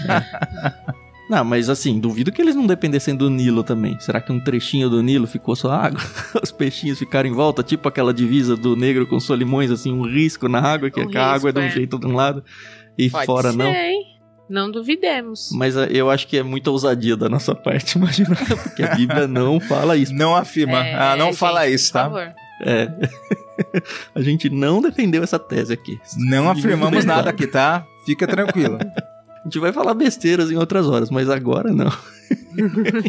Não, 1.30 1.42
mas 1.42 1.70
assim, 1.70 1.98
duvido 1.98 2.30
que 2.30 2.42
eles 2.42 2.54
não 2.54 2.66
dependessem 2.66 3.16
do 3.16 3.30
Nilo 3.30 3.62
também. 3.62 3.98
Será 4.00 4.20
que 4.20 4.30
um 4.30 4.38
trechinho 4.38 4.90
do 4.90 5.02
Nilo 5.02 5.26
ficou 5.26 5.56
só 5.56 5.72
água? 5.72 5.98
Os 6.42 6.52
peixinhos 6.52 6.98
ficaram 6.98 7.26
em 7.26 7.32
volta, 7.32 7.62
tipo 7.62 7.88
aquela 7.88 8.12
divisa 8.12 8.54
do 8.54 8.76
negro 8.76 9.06
com 9.06 9.18
solimões, 9.18 9.70
assim, 9.70 9.90
um 9.94 10.02
risco 10.02 10.46
na 10.46 10.60
água, 10.60 10.90
que 10.90 11.00
Um 11.00 11.08
a 11.14 11.24
água 11.24 11.48
é 11.48 11.52
de 11.52 11.58
um 11.58 11.62
risco, 11.62 11.78
é. 11.78 11.80
jeito 11.80 11.98
de 11.98 12.06
um 12.06 12.14
lado 12.14 12.44
e 12.98 13.08
Pode 13.08 13.24
fora 13.24 13.50
ser, 13.50 13.56
não. 13.56 13.72
hein? 13.72 14.02
Não 14.46 14.70
duvidemos. 14.70 15.48
Mas 15.54 15.74
ah, 15.74 15.86
eu 15.86 16.10
acho 16.10 16.26
que 16.26 16.36
é 16.36 16.42
muita 16.42 16.70
ousadia 16.70 17.16
da 17.16 17.30
nossa 17.30 17.54
parte, 17.54 17.96
imagina, 17.96 18.36
porque 18.36 18.82
a 18.82 18.94
Bíblia 18.94 19.26
não 19.26 19.58
fala 19.58 19.96
isso. 19.96 20.12
Não 20.12 20.36
afirma. 20.36 20.84
É, 20.84 20.94
ah, 20.94 21.16
não 21.16 21.28
gente, 21.28 21.38
fala 21.38 21.66
isso, 21.66 21.90
Por 21.90 21.98
tá? 21.98 22.04
favor. 22.04 22.34
É. 22.62 22.88
a 24.14 24.22
gente 24.22 24.48
não 24.48 24.80
defendeu 24.80 25.22
essa 25.22 25.38
tese 25.38 25.72
aqui. 25.72 26.00
Não 26.16 26.48
afirmamos 26.48 27.04
nada 27.04 27.30
aqui, 27.30 27.46
tá? 27.46 27.84
Fica 28.06 28.26
tranquilo. 28.26 28.78
A 29.42 29.44
gente 29.46 29.58
vai 29.58 29.72
falar 29.72 29.92
besteiras 29.94 30.52
em 30.52 30.56
outras 30.56 30.86
horas, 30.86 31.10
mas 31.10 31.28
agora 31.28 31.72
não. 31.72 31.90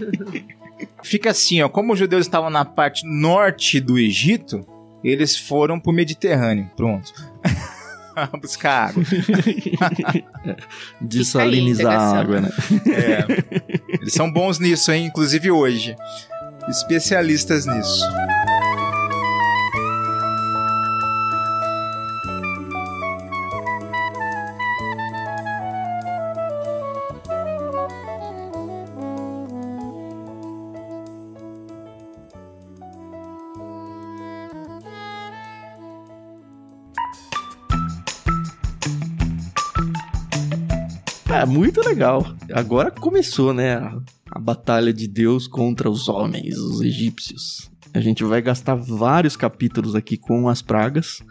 Fica 1.04 1.30
assim, 1.30 1.62
ó. 1.62 1.70
Como 1.70 1.93
os 1.93 1.99
judeus 1.99 2.26
estavam 2.26 2.49
na 2.49 2.66
parte 2.66 3.06
norte 3.06 3.80
do 3.80 3.99
Egito, 3.99 4.66
eles 5.04 5.38
foram 5.38 5.80
pro 5.80 5.93
Mediterrâneo. 5.93 6.72
Pronto. 6.76 7.14
Buscar 8.41 8.89
água. 8.89 9.04
Dessalinizar 10.99 11.99
a 11.99 12.20
água, 12.20 12.41
né? 12.41 12.49
É. 12.88 13.97
Eles 14.01 14.14
são 14.14 14.32
bons 14.32 14.58
nisso, 14.58 14.91
hein? 14.91 15.06
Inclusive 15.06 15.51
hoje. 15.51 15.95
Especialistas 16.68 17.68
nisso. 17.68 18.04
É, 41.34 41.47
muito 41.47 41.81
legal. 41.81 42.23
Agora 42.53 42.91
começou, 42.91 43.55
né? 43.55 43.73
A, 43.73 43.97
a 44.34 44.39
batalha 44.39 44.93
de 44.93 45.07
Deus 45.07 45.47
contra 45.47 45.89
os 45.89 46.07
homens, 46.07 46.59
os 46.59 46.79
egípcios. 46.79 47.71
A 47.91 47.99
gente 47.99 48.23
vai 48.23 48.39
gastar 48.39 48.75
vários 48.75 49.36
capítulos 49.36 49.95
aqui 49.95 50.15
com 50.15 50.47
as 50.47 50.61
pragas. 50.61 51.23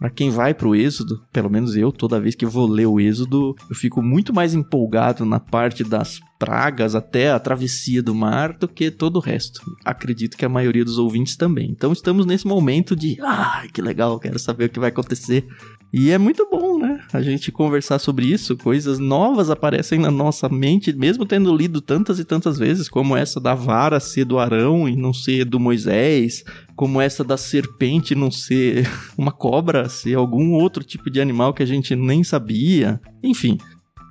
Pra 0.00 0.08
quem 0.08 0.30
vai 0.30 0.54
pro 0.54 0.74
Êxodo, 0.74 1.22
pelo 1.30 1.50
menos 1.50 1.76
eu, 1.76 1.92
toda 1.92 2.18
vez 2.18 2.34
que 2.34 2.46
vou 2.46 2.66
ler 2.66 2.86
o 2.86 2.98
Êxodo, 2.98 3.54
eu 3.68 3.76
fico 3.76 4.02
muito 4.02 4.32
mais 4.32 4.54
empolgado 4.54 5.26
na 5.26 5.38
parte 5.38 5.84
das 5.84 6.18
pragas 6.38 6.94
até 6.94 7.30
a 7.30 7.38
travessia 7.38 8.02
do 8.02 8.14
mar 8.14 8.54
do 8.54 8.66
que 8.66 8.90
todo 8.90 9.16
o 9.16 9.20
resto. 9.20 9.60
Acredito 9.84 10.38
que 10.38 10.44
a 10.46 10.48
maioria 10.48 10.86
dos 10.86 10.96
ouvintes 10.96 11.36
também. 11.36 11.70
Então 11.70 11.92
estamos 11.92 12.24
nesse 12.24 12.46
momento 12.46 12.96
de, 12.96 13.18
ai, 13.20 13.68
que 13.68 13.82
legal, 13.82 14.18
quero 14.18 14.38
saber 14.38 14.64
o 14.64 14.68
que 14.70 14.80
vai 14.80 14.88
acontecer. 14.88 15.46
E 15.92 16.10
é 16.10 16.16
muito 16.16 16.48
bom, 16.50 16.78
né? 16.78 17.00
A 17.12 17.20
gente 17.20 17.52
conversar 17.52 17.98
sobre 17.98 18.24
isso, 18.24 18.56
coisas 18.56 18.98
novas 18.98 19.50
aparecem 19.50 19.98
na 19.98 20.10
nossa 20.10 20.48
mente, 20.48 20.92
mesmo 20.94 21.26
tendo 21.26 21.54
lido 21.54 21.80
tantas 21.80 22.18
e 22.18 22.24
tantas 22.24 22.58
vezes, 22.58 22.88
como 22.88 23.16
essa 23.16 23.40
da 23.40 23.54
vara 23.54 24.00
ser 24.00 24.24
do 24.24 24.38
Arão 24.38 24.88
e 24.88 24.96
não 24.96 25.12
ser 25.12 25.44
do 25.44 25.60
Moisés, 25.60 26.44
como 26.80 26.98
essa 26.98 27.22
da 27.22 27.36
serpente 27.36 28.14
não 28.14 28.30
ser 28.30 28.88
uma 29.18 29.30
cobra, 29.30 29.86
ser 29.90 30.14
algum 30.14 30.54
outro 30.54 30.82
tipo 30.82 31.10
de 31.10 31.20
animal 31.20 31.52
que 31.52 31.62
a 31.62 31.66
gente 31.66 31.94
nem 31.94 32.24
sabia. 32.24 32.98
Enfim, 33.22 33.58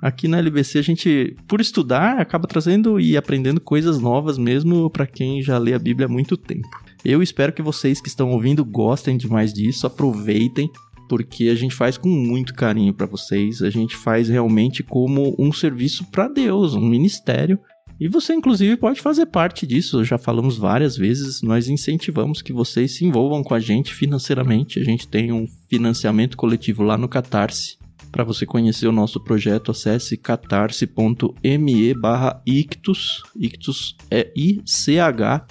aqui 0.00 0.28
na 0.28 0.38
LBC 0.38 0.78
a 0.78 0.82
gente, 0.82 1.36
por 1.48 1.60
estudar, 1.60 2.20
acaba 2.20 2.46
trazendo 2.46 3.00
e 3.00 3.16
aprendendo 3.16 3.60
coisas 3.60 3.98
novas 3.98 4.38
mesmo 4.38 4.88
para 4.88 5.04
quem 5.04 5.42
já 5.42 5.58
lê 5.58 5.74
a 5.74 5.80
Bíblia 5.80 6.06
há 6.06 6.08
muito 6.08 6.36
tempo. 6.36 6.68
Eu 7.04 7.20
espero 7.24 7.52
que 7.52 7.60
vocês 7.60 8.00
que 8.00 8.06
estão 8.06 8.30
ouvindo 8.30 8.64
gostem 8.64 9.16
demais 9.16 9.52
disso, 9.52 9.88
aproveitem 9.88 10.70
porque 11.08 11.48
a 11.48 11.56
gente 11.56 11.74
faz 11.74 11.98
com 11.98 12.08
muito 12.08 12.54
carinho 12.54 12.94
para 12.94 13.04
vocês, 13.04 13.62
a 13.62 13.68
gente 13.68 13.96
faz 13.96 14.28
realmente 14.28 14.84
como 14.84 15.34
um 15.36 15.52
serviço 15.52 16.08
para 16.08 16.28
Deus, 16.28 16.74
um 16.76 16.88
ministério. 16.88 17.58
E 18.00 18.08
você, 18.08 18.32
inclusive, 18.32 18.78
pode 18.78 18.98
fazer 19.02 19.26
parte 19.26 19.66
disso. 19.66 20.02
Já 20.02 20.16
falamos 20.16 20.56
várias 20.56 20.96
vezes. 20.96 21.42
Nós 21.42 21.68
incentivamos 21.68 22.40
que 22.40 22.50
vocês 22.50 22.96
se 22.96 23.04
envolvam 23.04 23.44
com 23.44 23.52
a 23.52 23.60
gente 23.60 23.94
financeiramente. 23.94 24.80
A 24.80 24.84
gente 24.84 25.06
tem 25.06 25.30
um 25.30 25.46
financiamento 25.68 26.34
coletivo 26.34 26.82
lá 26.82 26.96
no 26.96 27.06
Catarse. 27.06 27.78
Para 28.10 28.24
você 28.24 28.46
conhecer 28.46 28.88
o 28.88 28.92
nosso 28.92 29.20
projeto, 29.20 29.70
acesse 29.70 30.16
catarse.me 30.16 31.94
barra 31.94 32.42
ictus. 32.46 33.22
Ictus 33.36 33.94
é 34.10 34.32
I-C-H-T-H-U-S. 34.34 35.46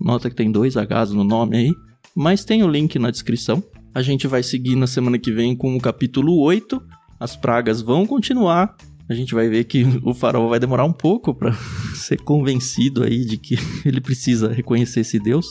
Nota 0.00 0.30
que 0.30 0.36
tem 0.36 0.50
dois 0.50 0.76
Hs 0.76 1.12
no 1.12 1.24
nome 1.24 1.58
aí. 1.58 1.74
Mas 2.16 2.42
tem 2.42 2.62
o 2.64 2.68
link 2.68 2.98
na 2.98 3.10
descrição. 3.10 3.62
A 3.94 4.00
gente 4.00 4.26
vai 4.26 4.42
seguir 4.42 4.76
na 4.76 4.86
semana 4.86 5.18
que 5.18 5.30
vem 5.30 5.54
com 5.54 5.76
o 5.76 5.80
capítulo 5.80 6.40
8. 6.40 6.82
As 7.20 7.36
pragas 7.36 7.82
vão 7.82 8.06
continuar. 8.06 8.74
A 9.10 9.14
gente 9.14 9.34
vai 9.34 9.48
ver 9.48 9.64
que 9.64 9.84
o 10.04 10.14
farol 10.14 10.48
vai 10.48 10.60
demorar 10.60 10.84
um 10.84 10.92
pouco 10.92 11.34
para 11.34 11.52
ser 11.94 12.20
convencido 12.22 13.02
aí 13.02 13.24
de 13.24 13.36
que 13.36 13.56
ele 13.84 14.00
precisa 14.00 14.52
reconhecer 14.52 15.00
esse 15.00 15.18
Deus. 15.18 15.46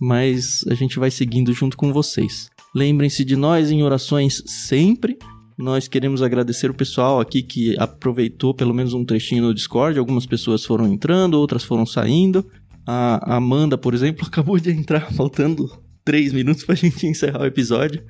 Mas 0.00 0.64
a 0.68 0.74
gente 0.74 0.98
vai 0.98 1.10
seguindo 1.10 1.52
junto 1.52 1.76
com 1.76 1.92
vocês. 1.92 2.50
Lembrem-se 2.74 3.24
de 3.24 3.36
nós 3.36 3.70
em 3.70 3.84
orações 3.84 4.42
sempre. 4.44 5.16
Nós 5.56 5.86
queremos 5.86 6.20
agradecer 6.20 6.68
o 6.68 6.74
pessoal 6.74 7.20
aqui 7.20 7.40
que 7.40 7.78
aproveitou 7.78 8.52
pelo 8.52 8.74
menos 8.74 8.92
um 8.92 9.04
trechinho 9.04 9.44
no 9.44 9.54
Discord. 9.54 9.96
Algumas 9.96 10.26
pessoas 10.26 10.64
foram 10.64 10.92
entrando, 10.92 11.34
outras 11.34 11.62
foram 11.62 11.86
saindo. 11.86 12.44
A 12.84 13.36
Amanda, 13.36 13.78
por 13.78 13.94
exemplo, 13.94 14.26
acabou 14.26 14.58
de 14.58 14.72
entrar, 14.72 15.12
faltando 15.12 15.70
três 16.04 16.32
minutos 16.32 16.64
pra 16.64 16.74
gente 16.74 17.06
encerrar 17.06 17.42
o 17.42 17.46
episódio. 17.46 18.02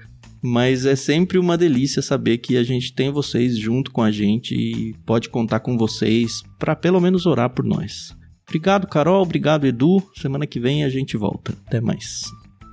Mas 0.47 0.85
é 0.85 0.95
sempre 0.95 1.39
uma 1.39 1.57
delícia 1.57 2.03
saber 2.03 2.37
que 2.37 2.59
a 2.59 2.63
gente 2.63 2.93
tem 2.93 3.11
vocês 3.11 3.57
junto 3.57 3.91
com 3.91 4.03
a 4.03 4.11
gente 4.11 4.55
e 4.55 4.93
pode 5.07 5.31
contar 5.31 5.61
com 5.61 5.79
vocês 5.79 6.43
para 6.59 6.77
pelo 6.77 7.01
menos 7.01 7.25
orar 7.25 7.49
por 7.49 7.65
nós. 7.65 8.15
Obrigado, 8.47 8.87
Carol. 8.87 9.23
Obrigado, 9.23 9.67
Edu. 9.67 10.03
Semana 10.15 10.47
que 10.47 10.61
vem 10.61 10.85
a 10.85 10.91
gente 10.91 11.17
volta. 11.17 11.55
Até 11.67 11.81
mais. 11.81 12.25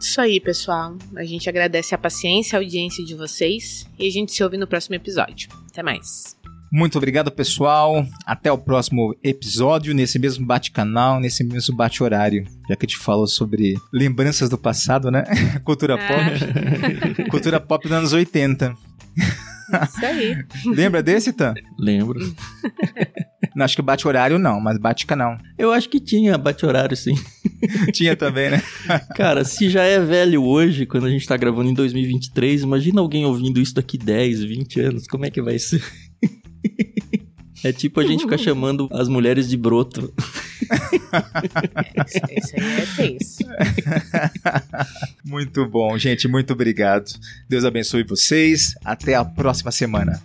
Isso 0.01 0.19
aí, 0.19 0.41
pessoal. 0.41 0.97
A 1.15 1.23
gente 1.23 1.47
agradece 1.47 1.95
a 1.95 1.97
paciência 1.97 2.57
a 2.57 2.61
audiência 2.61 3.05
de 3.05 3.15
vocês 3.15 3.87
e 3.97 4.05
a 4.05 4.11
gente 4.11 4.33
se 4.33 4.43
ouve 4.43 4.57
no 4.57 4.67
próximo 4.67 4.95
episódio. 4.95 5.47
Até 5.69 5.81
mais. 5.81 6.40
Muito 6.71 6.97
obrigado, 6.97 7.29
pessoal. 7.29 8.07
Até 8.25 8.49
o 8.49 8.57
próximo 8.57 9.13
episódio, 9.21 9.93
nesse 9.93 10.17
mesmo 10.17 10.45
bate-canal, 10.45 11.19
nesse 11.19 11.43
mesmo 11.43 11.75
bate-horário. 11.75 12.45
Já 12.69 12.77
que 12.77 12.85
a 12.85 12.87
gente 12.87 12.97
falou 12.97 13.27
sobre 13.27 13.75
lembranças 13.91 14.47
do 14.49 14.57
passado, 14.57 15.11
né? 15.11 15.25
Cultura 15.65 15.97
pop. 15.97 17.27
Cultura 17.29 17.59
pop 17.59 17.83
dos 17.83 17.91
anos 17.91 18.13
80. 18.13 18.73
Isso 19.83 20.05
aí. 20.05 20.37
Lembra 20.73 21.03
desse, 21.03 21.33
Tan? 21.33 21.53
Lembro. 21.77 22.19
Não, 23.53 23.65
acho 23.65 23.75
que 23.75 23.81
bate-horário 23.81 24.39
não, 24.39 24.61
mas 24.61 24.77
bate-canal. 24.77 25.37
Eu 25.57 25.73
acho 25.73 25.89
que 25.89 25.99
tinha 25.99 26.37
bate-horário, 26.37 26.95
sim. 26.95 27.15
Tinha 27.91 28.15
também, 28.15 28.49
né? 28.49 28.63
Cara, 29.15 29.43
se 29.43 29.69
já 29.69 29.83
é 29.83 29.99
velho 29.99 30.41
hoje, 30.43 30.85
quando 30.85 31.05
a 31.05 31.09
gente 31.09 31.27
tá 31.27 31.35
gravando 31.35 31.69
em 31.69 31.73
2023, 31.73 32.63
imagina 32.63 33.01
alguém 33.01 33.25
ouvindo 33.25 33.59
isso 33.59 33.75
daqui 33.75 33.97
10, 33.97 34.43
20 34.45 34.79
anos. 34.79 35.07
Como 35.07 35.25
é 35.25 35.29
que 35.29 35.41
vai 35.41 35.59
ser? 35.59 35.83
É 37.63 37.71
tipo 37.71 37.99
a 37.99 38.05
gente 38.05 38.21
ficar 38.21 38.37
chamando 38.39 38.87
as 38.91 39.07
mulheres 39.07 39.47
de 39.47 39.55
broto. 39.55 40.11
É, 40.71 42.01
isso, 42.05 42.19
isso 42.37 42.55
aí 42.55 42.81
é 42.81 42.85
tenso. 42.95 43.43
Muito 45.23 45.65
bom, 45.67 45.97
gente. 45.97 46.27
Muito 46.27 46.53
obrigado. 46.53 47.11
Deus 47.47 47.63
abençoe 47.63 48.03
vocês. 48.03 48.73
Até 48.83 49.15
a 49.15 49.23
próxima 49.23 49.71
semana. 49.71 50.21